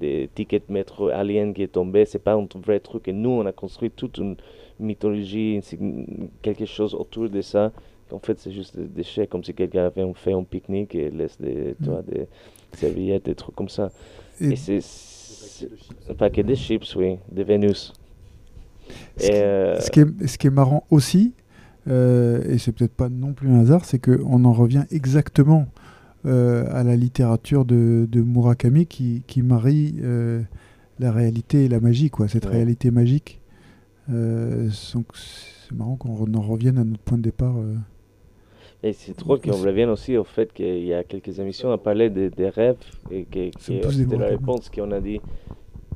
des 0.00 0.28
tickets 0.34 0.68
de 0.68 0.72
métro 0.72 1.08
aliens 1.08 1.52
qui 1.52 1.62
est 1.62 1.68
tombé, 1.72 2.04
c'est 2.04 2.18
pas 2.18 2.34
un 2.34 2.46
vrai 2.56 2.80
truc. 2.80 3.08
Et 3.08 3.12
nous, 3.12 3.30
on 3.30 3.46
a 3.46 3.52
construit 3.52 3.90
toute 3.90 4.18
une 4.18 4.36
mythologie, 4.80 5.60
quelque 6.42 6.64
chose 6.66 6.94
autour 6.94 7.28
de 7.28 7.40
ça. 7.40 7.72
En 8.10 8.18
fait, 8.18 8.38
c'est 8.38 8.52
juste 8.52 8.78
des 8.78 8.86
déchets, 8.88 9.26
comme 9.26 9.44
si 9.44 9.52
quelqu'un 9.52 9.84
avait 9.86 10.12
fait 10.14 10.32
un 10.32 10.42
pique-nique 10.42 10.94
et 10.94 11.10
laisse 11.10 11.38
des, 11.40 11.74
tu 11.82 11.90
Mm. 11.90 11.92
vois, 11.92 12.02
des 12.02 12.26
serviettes, 12.72 13.24
des 13.26 13.34
trucs 13.34 13.54
comme 13.54 13.68
ça. 13.68 13.90
Et 14.40 14.52
Et 14.52 14.56
c'est 14.56 14.80
c'est- 15.60 16.10
un 16.10 16.14
paquet 16.14 16.42
de 16.42 16.54
chips, 16.54 16.94
oui, 16.96 17.16
de 17.32 17.42
Vénus. 17.42 17.92
ce, 19.18 19.26
Et, 19.26 19.30
qui, 19.30 19.36
euh, 19.36 19.80
ce 19.80 19.90
qui 19.90 20.00
est, 20.00 20.26
ce 20.26 20.38
qui 20.38 20.46
est 20.46 20.50
marrant 20.50 20.84
aussi, 20.90 21.34
euh, 21.88 22.42
et 22.48 22.58
c'est 22.58 22.72
peut-être 22.72 22.94
pas 22.94 23.08
non 23.08 23.32
plus 23.32 23.48
un 23.50 23.60
hasard, 23.60 23.84
c'est 23.84 23.98
qu'on 23.98 24.44
en 24.44 24.52
revient 24.52 24.84
exactement 24.90 25.66
euh, 26.26 26.64
à 26.72 26.82
la 26.82 26.96
littérature 26.96 27.64
de, 27.64 28.08
de 28.10 28.20
Murakami 28.22 28.86
qui, 28.86 29.22
qui 29.26 29.42
marie 29.42 29.94
euh, 30.02 30.42
la 30.98 31.12
réalité 31.12 31.64
et 31.64 31.68
la 31.68 31.78
magie, 31.80 32.10
quoi, 32.10 32.26
cette 32.28 32.46
Ouais. 32.46 32.52
réalité 32.52 32.90
magique. 32.90 33.40
Donc 34.08 35.06
c'est 35.14 35.74
marrant 35.76 35.96
qu'on 35.96 36.32
en 36.34 36.40
revienne 36.40 36.78
à 36.78 36.84
notre 36.84 37.02
point 37.02 37.18
de 37.18 37.22
départ. 37.22 37.54
Et 38.82 38.92
c'est 38.92 39.18
drôle 39.18 39.40
qu'on 39.40 39.56
revienne 39.60 39.88
aussi 39.90 40.16
au 40.16 40.22
fait 40.24 40.52
qu'il 40.52 40.84
y 40.84 40.94
a 40.94 41.02
quelques 41.02 41.40
émissions 41.40 41.76
parler 41.78 42.10
de- 42.10 42.28
des 42.28 42.48
rêves 42.48 42.76
et 43.10 43.24
que, 43.24 43.50
c'était 43.58 44.16
la 44.16 44.26
réponse 44.26 44.70
qu'on 44.70 44.92
a 44.92 45.00
dit 45.00 45.20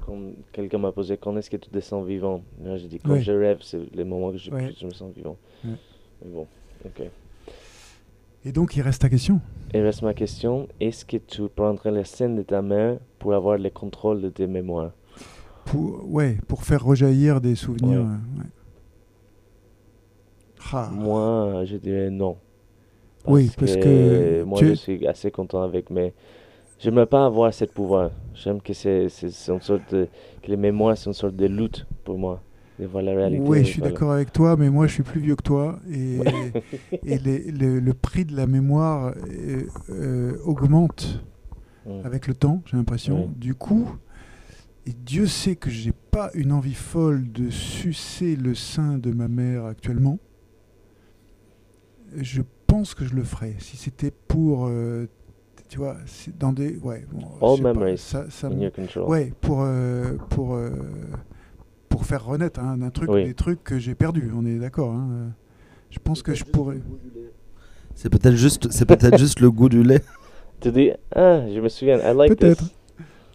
quand 0.05 0.18
quelqu'un 0.51 0.78
m'a 0.78 0.91
posé 0.91 1.16
quand 1.16 1.37
est-ce 1.37 1.49
que 1.49 1.57
tu 1.57 1.70
te 1.70 1.78
sens 1.80 2.05
vivant? 2.05 2.43
Là 2.64 2.76
j'ai 2.76 2.89
dit 2.89 2.99
quand 2.99 3.12
Ouais. 3.12 3.20
je 3.22 3.30
rêve 3.33 3.59
c'est 3.62 3.78
le 3.95 4.05
moment 4.05 4.33
que 4.33 4.39
je, 4.39 4.51
Ouais. 4.51 4.72
je 4.80 4.85
me 4.87 4.91
sens 4.93 5.12
vivant. 5.14 5.37
Ouais. 5.64 5.70
Bon, 6.26 6.47
ok. 6.85 7.03
Et 8.45 8.51
donc 8.51 8.74
il 8.76 8.83
reste 8.83 9.03
ta 9.03 9.09
question? 9.09 9.41
Et 9.72 9.80
reste 9.80 10.03
ma 10.03 10.12
question, 10.12 10.66
est-ce 10.80 11.05
que 11.05 11.18
tu 11.18 11.43
prendrais 11.49 11.93
les 11.93 12.03
scènes 12.05 12.35
de 12.35 12.43
ta 12.43 12.62
mère 12.62 12.99
pour 13.20 13.33
avoir 13.35 13.59
le 13.59 13.70
contrôle 13.70 14.20
de 14.20 14.28
tes 14.28 14.49
mémoires? 14.49 14.91
Pour, 15.66 16.12
ouais, 16.12 16.37
pour 16.49 16.64
faire 16.64 16.85
rejaillir 16.85 17.41
des 17.41 17.55
souvenirs. 17.55 18.01
Euh. 18.01 18.43
Ah, 20.72 20.91
Moi, 20.93 21.64
je 21.64 21.76
dirais 21.76 22.11
non. 22.11 22.37
Oui, 23.27 23.51
parce 23.57 23.77
que 23.77 24.43
moi, 24.45 24.59
tu- 24.59 24.68
je 24.68 24.73
suis 24.75 25.07
assez 25.07 25.31
content 25.31 25.62
avec, 25.62 25.91
mais 25.91 26.12
j'aimerais 26.79 27.07
pas 27.07 27.25
avoir 27.27 27.53
ce 27.55 27.64
pouvoir. 27.64 28.11
J'aime 28.35 28.61
que 28.61 28.73
c'est 28.73 29.07
une 29.23 29.61
sorte 29.61 29.95
de, 29.95 30.09
que 30.43 30.51
les 30.51 30.57
mémoires 30.57 30.97
sont 30.97 31.11
une 31.11 31.14
sorte 31.14 31.37
de 31.37 31.47
lutte 31.47 31.87
pour 32.05 32.18
moi, 32.18 32.41
de 32.79 32.87
voir 32.87 33.03
la 33.03 33.12
réalité. 33.14 33.49
Oui, 33.49 33.59
je 33.61 33.64
suis 33.64 33.81
voilà. 33.81 33.93
d'accord 33.93 34.12
avec 34.12 34.33
toi, 34.33 34.57
mais 34.57 34.70
moi 34.70 34.87
je 34.87 34.95
suis 34.95 35.03
plus 35.03 35.20
vieux 35.20 35.37
que 35.37 35.43
toi 35.43 35.79
et, 35.91 36.18
et 37.05 37.18
les- 37.18 37.51
le, 37.53 37.79
le 37.81 37.95
prix 37.95 38.25
de 38.25 38.35
la 38.37 38.47
mémoire 38.47 39.14
euh, 39.16 39.62
euh, 39.91 40.37
augmente 40.45 41.20
Mm. 41.85 42.01
avec 42.05 42.29
le 42.29 42.35
temps, 42.35 42.62
j'ai 42.66 42.77
l'impression. 42.77 43.29
Du 43.37 43.55
coup, 43.57 43.89
et 44.87 44.93
Dieu 44.93 45.27
sait 45.27 45.57
que 45.57 45.70
j'ai 45.70 45.93
pas 45.93 46.31
une 46.35 46.53
envie 46.53 46.75
folle 46.75 47.31
de 47.33 47.51
sucer 47.51 48.37
le 48.37 48.55
sein 48.55 48.99
de 48.99 49.11
ma 49.12 49.29
mère 49.29 49.64
actuellement. 49.66 50.18
Je 52.16 52.43
pense 52.73 52.95
que 52.95 53.05
je 53.05 53.14
le 53.14 53.23
ferais 53.23 53.55
si 53.59 53.77
c'était 53.77 54.11
pour, 54.29 54.66
euh, 54.66 55.07
tu 55.68 55.77
vois, 55.77 55.97
dans 56.39 56.53
des, 56.55 56.79
ouais, 56.79 57.05
bon, 57.12 57.20
je 57.41 57.45
All 57.47 57.62
pas, 57.62 57.73
memories 57.75 57.99
ça, 57.99 58.25
ça 58.31 58.47
In 58.49 58.59
your 58.61 58.73
control. 58.73 59.09
Ouais, 59.11 59.33
pour, 59.43 59.59
euh, 59.62 60.16
pour, 60.31 60.55
euh, 60.55 60.70
pour 61.91 62.07
faire 62.07 62.25
renaître 62.25 62.61
hein, 62.61 62.81
un 62.81 62.89
truc, 62.91 63.11
Oui. 63.11 63.25
des 63.25 63.35
trucs 63.35 63.62
que 63.62 63.79
j'ai 63.79 63.95
perdus, 63.95 64.31
on 64.35 64.47
est 64.47 64.59
d'accord. 64.59 64.93
hein. 64.93 65.33
Je 65.91 65.99
pense 65.99 66.23
que 66.23 66.33
je 66.35 66.45
pourrais. 66.45 66.79
C'est 67.95 68.09
peut-être 68.09 68.37
juste, 68.37 68.70
c'est 68.73 68.87
peut-être 68.87 69.18
juste 69.18 69.41
le 69.41 69.51
goût 69.51 69.68
du 69.68 69.83
lait. 69.83 70.03
Tu 70.61 70.70
dis, 70.73 70.93
ah, 71.14 71.43
je 71.53 71.61
me 71.61 71.68
souviens, 71.68 71.99
I 71.99 72.14
like 72.16 72.37
Peut-être. 72.37 72.62
this. 72.64 72.73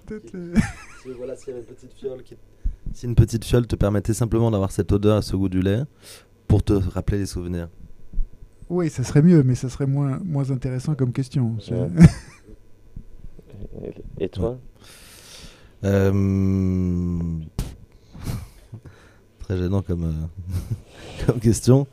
Peut-être, 0.08 0.34
Si, 1.04 1.10
voilà, 1.18 1.36
s'il 1.36 1.50
y 1.50 1.52
avait 1.52 1.60
une 1.60 1.66
petite 1.76 1.94
fiole 1.94 2.24
qui- 2.24 2.38
Si 2.94 3.06
une 3.06 3.14
petite 3.16 3.46
fiole 3.46 3.68
te 3.68 3.76
permettait 3.76 4.14
simplement 4.14 4.50
d'avoir 4.50 4.72
cette 4.72 4.92
odeur 4.94 5.18
à 5.18 5.22
ce 5.22 5.36
goût 5.36 5.50
du 5.50 5.62
lait 5.62 5.82
pour 6.48 6.64
te 6.64 6.74
rappeler 6.74 7.20
les 7.20 7.26
souvenirs. 7.28 7.68
Oui, 8.70 8.90
ça 8.90 9.04
serait 9.04 9.22
mieux, 9.22 9.44
mais 9.44 9.56
ça 9.56 9.70
serait 9.70 9.86
moins, 9.88 10.20
moins 10.24 10.52
intéressant 10.52 10.94
comme 10.96 11.14
question. 11.14 11.56
Ouais. 11.72 11.88
Et- 14.20 14.30
toi 14.30 14.58
Euh, 15.84 16.12
Très 19.40 19.58
gênant 19.58 19.82
comme, 19.82 20.04
euh, 20.04 21.26
comme 21.26 21.40
question. 21.40 21.88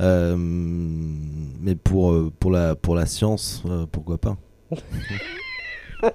Euh, 0.00 0.34
mais 0.38 1.74
pour, 1.76 2.32
pour, 2.40 2.50
la, 2.50 2.74
pour 2.74 2.94
la 2.96 3.06
science, 3.06 3.62
euh, 3.66 3.86
pourquoi 3.90 4.18
pas 4.18 4.36
What 6.00 6.08
a 6.08 6.12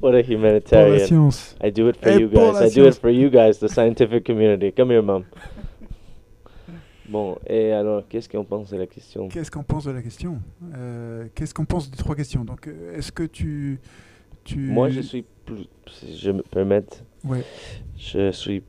Pour 0.00 0.10
la 0.10 0.20
humanitarian. 0.22 1.06
science. 1.06 1.56
I 1.62 1.70
do 1.72 1.88
it 1.88 1.96
for 1.96 2.08
Et 2.08 2.20
you 2.20 2.28
pour 2.28 2.52
guys. 2.52 2.60
la 2.60 2.66
I 2.68 2.70
do 2.74 2.86
it 2.86 2.94
for 3.00 3.10
you 3.10 3.30
guys, 3.30 3.58
the 3.58 3.68
scientific 3.68 4.24
community. 4.24 4.72
Come 4.72 4.90
here, 4.90 5.02
mom. 5.02 5.24
Bon, 7.12 7.36
et 7.46 7.72
alors, 7.72 8.08
qu'est-ce 8.08 8.26
qu'on 8.26 8.42
pense 8.44 8.70
de 8.70 8.78
la 8.78 8.86
question? 8.86 9.28
Qu'est-ce 9.28 9.50
qu'on 9.50 9.62
pense 9.62 9.84
de 9.84 9.90
la 9.90 10.00
question? 10.00 10.40
Euh, 10.74 11.28
Qu'est-ce 11.34 11.52
qu'on 11.52 11.66
pense 11.66 11.90
des 11.90 11.96
trois 11.98 12.16
questions? 12.16 12.42
Donc, 12.42 12.66
euh, 12.66 12.96
est-ce 12.96 13.12
que 13.12 13.24
tu, 13.24 13.80
tu. 14.44 14.56
Moi, 14.60 14.88
je 14.88 15.02
suis 15.02 15.22
plus, 15.44 15.66
si 15.90 16.16
je 16.16 16.30
me 16.30 16.40
permets, 16.42 16.86
Ouais. 17.22 17.44
je 17.98 18.32
suis 18.32 18.62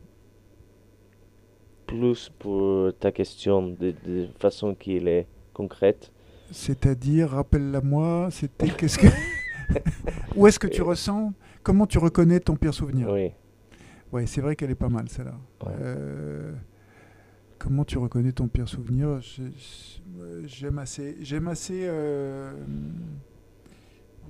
plus 1.88 2.30
pour 2.38 2.92
ta 3.00 3.14
question 3.14 3.62
de, 3.68 3.94
de 4.06 4.28
façon 4.40 4.76
qui 4.76 4.98
est 4.98 5.26
concrète. 5.54 6.12
C'est-à-dire, 6.52 7.30
rappelle-la 7.30 7.80
moi, 7.80 8.28
c'était 8.30 8.68
qu'est-ce 8.70 8.98
que. 9.00 9.08
Où 10.36 10.48
est-ce 10.48 10.60
que 10.60 10.68
tu 10.68 10.82
ressens 10.82 11.32
Comment 11.64 11.88
tu 11.88 11.98
reconnais 11.98 12.42
ton 12.42 12.58
pire 12.58 12.74
souvenir? 12.74 13.10
Oui. 13.10 13.32
Ouais, 14.12 14.26
c'est 14.26 14.42
vrai 14.42 14.58
qu'elle 14.58 14.72
est 14.72 14.76
pas 14.76 14.90
mal, 14.90 15.08
celle-là. 15.08 15.36
Ouais. 15.66 15.72
Euh, 15.80 16.52
comment 17.64 17.86
tu 17.86 17.98
reconnais 17.98 18.34
ton 18.34 18.50
pire 18.50 18.68
souvenir? 18.68 19.20
J'aime 20.46 20.80
assez. 20.80 21.16
J'aime 21.22 21.48
assez. 21.48 21.84
euh, 21.86 22.54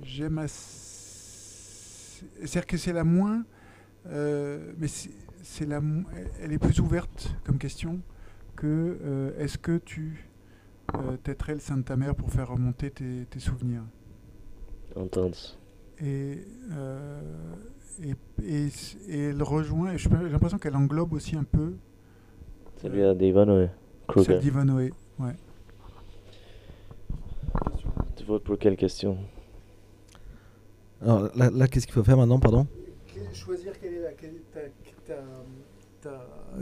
J'aime 0.02 0.38
assez. 0.38 2.24
C'est-à-dire 2.40 2.66
que 2.66 2.76
c'est 2.76 2.92
la 2.92 3.04
moins. 3.04 3.44
euh, 4.06 4.72
mais 4.78 4.86
c'est 4.86 5.66
la. 5.66 5.80
elle- 6.40 6.52
est 6.52 6.58
plus 6.58 6.78
ouverte 6.80 7.34
comme 7.44 7.58
question 7.58 8.00
que 8.56 8.98
euh, 9.02 9.38
est-ce 9.38 9.58
que 9.58 9.78
tu 9.78 10.28
têterais 11.24 11.54
le 11.54 11.60
sein 11.60 11.76
de 11.78 11.82
ta 11.82 11.96
mère 11.96 12.14
pour 12.14 12.30
faire 12.30 12.48
remonter 12.48 12.90
tes, 12.90 13.26
tes 13.28 13.40
souvenirs? 13.40 13.82
Intense. 14.96 15.58
et, 16.00 16.44
et, 18.02 18.14
et, 18.42 18.66
et 19.08 19.18
elle 19.30 19.42
rejoint, 19.42 19.96
j'ai 19.96 20.08
l'impression 20.08 20.58
qu'elle 20.58 20.76
englobe 20.76 21.12
aussi 21.12 21.36
un 21.36 21.44
peu 21.44 21.74
Celui 22.84 23.14
d'Ivanoé. 23.16 23.68
Kruger. 24.06 24.32
celle 24.32 24.40
d'Ivanoé. 24.40 24.92
Ouais. 25.18 25.32
Tu 28.14 28.24
votes 28.24 28.44
pour 28.44 28.58
quelle 28.58 28.76
question? 28.76 29.16
Alors 31.00 31.30
là, 31.34 31.50
là, 31.50 31.66
qu'est-ce 31.66 31.86
qu'il 31.86 31.94
faut 31.94 32.04
faire 32.04 32.18
maintenant, 32.18 32.38
pardon? 32.38 32.66
Choisir 33.32 33.72
quelle 33.80 33.94
est 33.94 34.16
ta, 36.02 36.10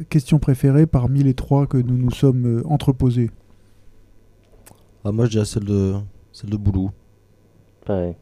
question 0.08 0.38
préférée 0.38 0.86
parmi 0.86 1.24
les 1.24 1.34
trois 1.34 1.66
que 1.66 1.76
nous 1.76 1.96
nous 1.96 2.12
sommes 2.12 2.60
euh, 2.60 2.66
entreposés. 2.66 3.30
ah, 5.04 5.10
Moi, 5.10 5.24
je 5.26 5.30
dirais 5.32 5.44
celle 5.44 5.64
de, 5.64 5.94
celle 6.30 6.50
de 6.50 6.56
Boulou. 6.56 6.92
Pareil. 7.84 8.14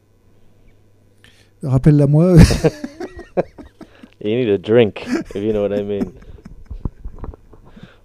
Rappelle-la 1.61 2.07
moi. 2.07 2.35
You 4.23 4.35
need 4.37 4.49
a 4.49 4.57
drink, 4.59 5.03
if 5.33 5.35
you 5.35 5.51
know 5.51 5.67
what 5.67 5.75
I 5.75 5.83
mean. 5.83 6.11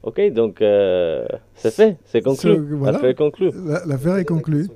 Ok, 0.06 0.20
donc 0.32 0.62
euh, 0.62 1.26
c'est 1.56 1.72
fait, 1.74 1.96
c'est 2.04 2.22
conclu. 2.22 2.54
Ce- 2.54 2.74
voilà. 2.76 2.92
L'affaire 2.92 3.10
est 3.10 3.14
conclue. 3.16 3.50
La- 3.66 3.84
L'affaire 3.86 4.16
est 4.18 4.24
conclue. 4.24 4.68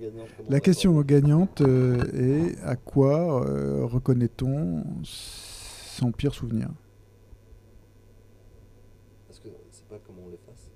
La 0.48 0.58
question 0.58 1.00
gagnante 1.02 1.60
euh, 1.60 2.02
est 2.14 2.60
à 2.64 2.74
quoi 2.74 3.46
euh, 3.46 3.84
reconnaît-on 3.84 4.82
son 5.04 6.10
pire 6.10 6.34
souvenir? 6.34 6.68
Parce 9.28 9.38
que 9.38 9.48
c'est 9.70 9.86
pas 9.86 9.98
comment 10.04 10.22
on 10.26 10.30
l'efface. 10.30 10.72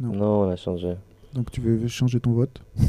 Non. 0.00 0.12
Non, 0.12 0.42
on 0.46 0.50
a 0.50 0.56
changé. 0.56 0.94
Donc 1.34 1.50
tu 1.50 1.60
veux 1.60 1.88
changer 1.88 2.20
ton 2.20 2.30
vote? 2.34 2.62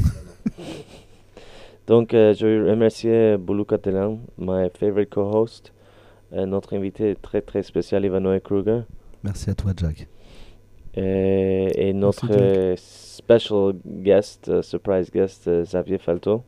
Donc, 1.86 2.14
euh, 2.14 2.32
je 2.32 2.46
veux 2.46 2.70
remercier 2.70 3.36
Boulou 3.36 3.64
Catalan, 3.66 4.18
my 4.38 4.70
favorite 4.78 5.10
co-host, 5.10 5.72
euh, 6.32 6.46
notre 6.46 6.74
invité 6.74 7.14
très 7.20 7.42
très 7.42 7.62
spécial, 7.62 8.04
Ivanoé 8.06 8.40
Kruger, 8.40 8.82
Merci 9.22 9.50
à 9.50 9.54
toi, 9.54 9.72
Jack. 9.76 10.06
Et, 10.96 11.88
et 11.88 11.92
notre 11.92 12.28
euh, 12.30 12.74
special 12.76 13.74
guest, 13.86 14.48
euh, 14.48 14.62
surprise 14.62 15.10
guest, 15.10 15.48
euh, 15.48 15.62
Xavier 15.64 15.98
Falto. 15.98 16.42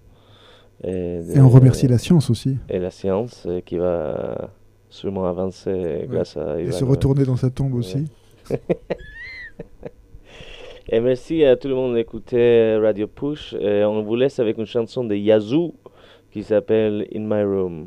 Et, 0.85 1.21
Et 1.35 1.41
on 1.41 1.49
remercie 1.49 1.89
la 1.89 1.99
science 1.99 2.29
aussi. 2.31 2.59
et 2.69 2.79
la 2.79 2.91
science 2.91 3.45
euh, 3.47 3.61
qui 3.61 3.77
va 3.79 4.51
sûrement 4.91 5.25
avancer 5.27 6.07
grâce 6.09 6.37
à 6.37 6.61
Et 6.61 6.65
Ivan 6.65 6.73
se 6.73 6.85
Noé. 6.85 6.91
retourner 6.91 7.25
dans 7.25 7.37
sa 7.37 7.51
tombe 7.51 7.73
Ouais. 7.73 7.79
aussi. 7.81 8.05
Et 10.89 11.01
merci 11.01 11.45
à 11.45 11.57
tout 11.57 11.67
le 11.67 11.75
monde 11.75 11.95
d'écouter 11.97 12.77
Radio 12.81 13.09
Push. 13.09 13.55
Et 13.55 13.85
on 13.85 14.03
vous 14.03 14.15
laisse 14.15 14.39
avec 14.39 14.57
une 14.59 14.67
chanson 14.67 15.03
de 15.03 15.17
Yazoo 15.17 15.75
qui 16.31 16.45
s'appelle 16.45 17.09
In 17.15 17.23
My 17.23 17.43
Room. 17.43 17.87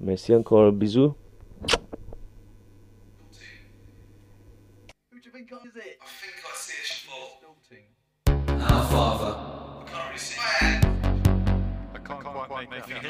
Merci 0.00 0.32
encore, 0.34 0.70
bisous. 0.72 1.14
is 5.66 5.76
it? 5.76 5.98
I 6.00 6.06
think 6.06 6.34
I 6.44 6.54
see 6.54 6.78
a 6.78 6.86
schmalt. 6.86 7.42
Our 8.72 8.84
Father. 8.86 9.32
I 9.36 9.84
can't 9.86 10.06
really 10.06 10.18
see 10.18 10.40
I 10.40 10.78
can't, 12.04 12.20
I 12.20 12.22
can't 12.22 12.24
quite 12.48 12.70
make, 12.70 12.88
make. 12.88 13.00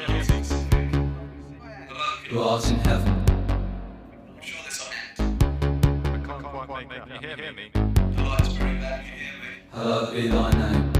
Who 2.29 2.39
art 2.41 2.69
in 2.69 2.75
heaven. 2.77 3.13
I'm 3.27 4.41
sure 4.41 4.63
this 4.65 4.89
end. 5.19 5.43
I 5.43 6.17
can't 6.25 6.43
quite 6.43 6.89
make 6.89 7.03
hear 7.21 7.53
me? 7.53 7.69
The 7.73 8.23
light's 8.23 8.53
very 8.53 8.77
bad, 8.79 9.05
you 9.05 9.11
hear 9.11 9.35
me? 9.43 9.49
Hallowed 9.71 10.13
be 10.13 10.27
thy 10.27 10.51
name. 10.51 10.93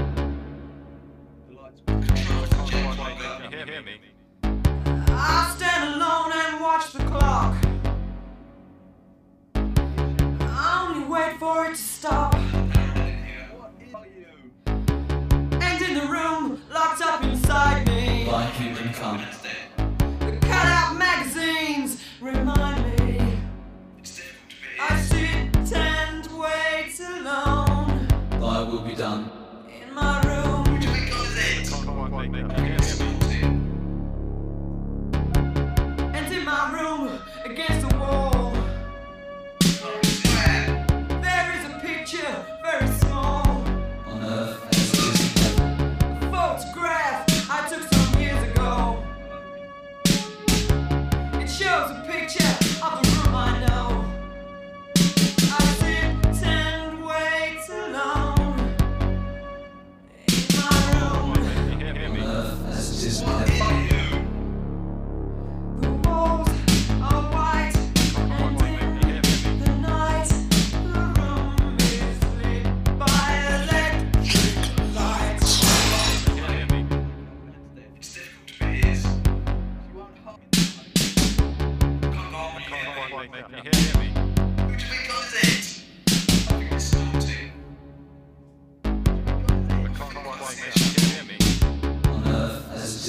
The 1.48 1.54
light's 1.60 1.80
Control, 1.86 2.44
hear 3.66 3.82
me? 3.82 3.96
After 5.10 5.67
stop. 11.98 12.32
And 15.66 15.82
in 15.82 15.94
the 15.94 16.06
room, 16.08 16.62
locked 16.72 17.02
up 17.02 17.24
inside 17.24 17.88
me, 17.88 18.24
Thy 18.30 18.50
kingdom 18.52 18.92
come, 18.92 19.20
the 20.20 20.38
cut-out 20.40 20.96
magazines 20.96 22.00
remind 22.20 22.84
me. 23.00 23.40
I 24.80 25.00
sit 25.00 25.72
and 25.72 26.24
wait 26.38 27.00
alone 27.00 28.06
thy 28.30 28.62
will 28.62 28.82
be 28.82 28.94
done. 28.94 29.28
in 29.82 29.92
my 29.92 30.20
room. 30.22 30.68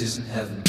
isn't 0.02 0.26
heaven. 0.28 0.69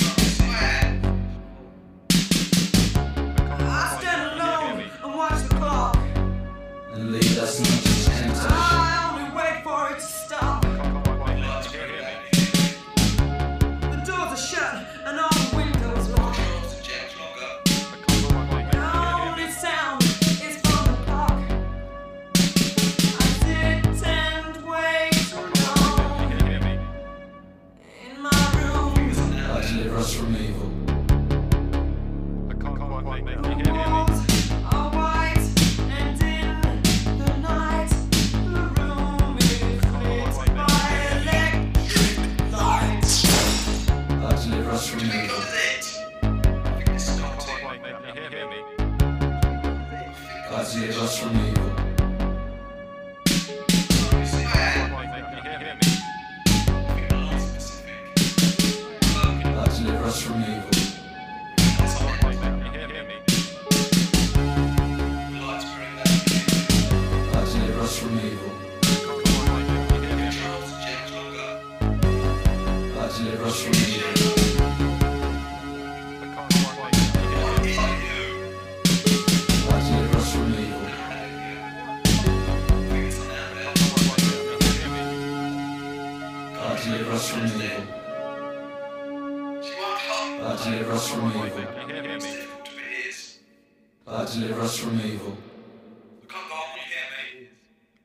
From 94.80 95.00
evil. 95.00 95.36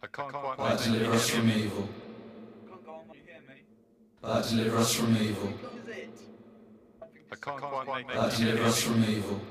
Thy 0.01 0.76
deliver 0.84 1.11
us 1.13 1.30
from 1.30 1.49
evil. 1.49 1.89
Thy 4.21 4.41
deliver 4.41 4.78
us 4.78 4.93
from 4.93 5.17
evil. 5.17 5.53
Thy 7.32 8.30
deliver 8.38 8.63
us 8.63 8.82
from 8.82 9.03
evil. 9.05 9.41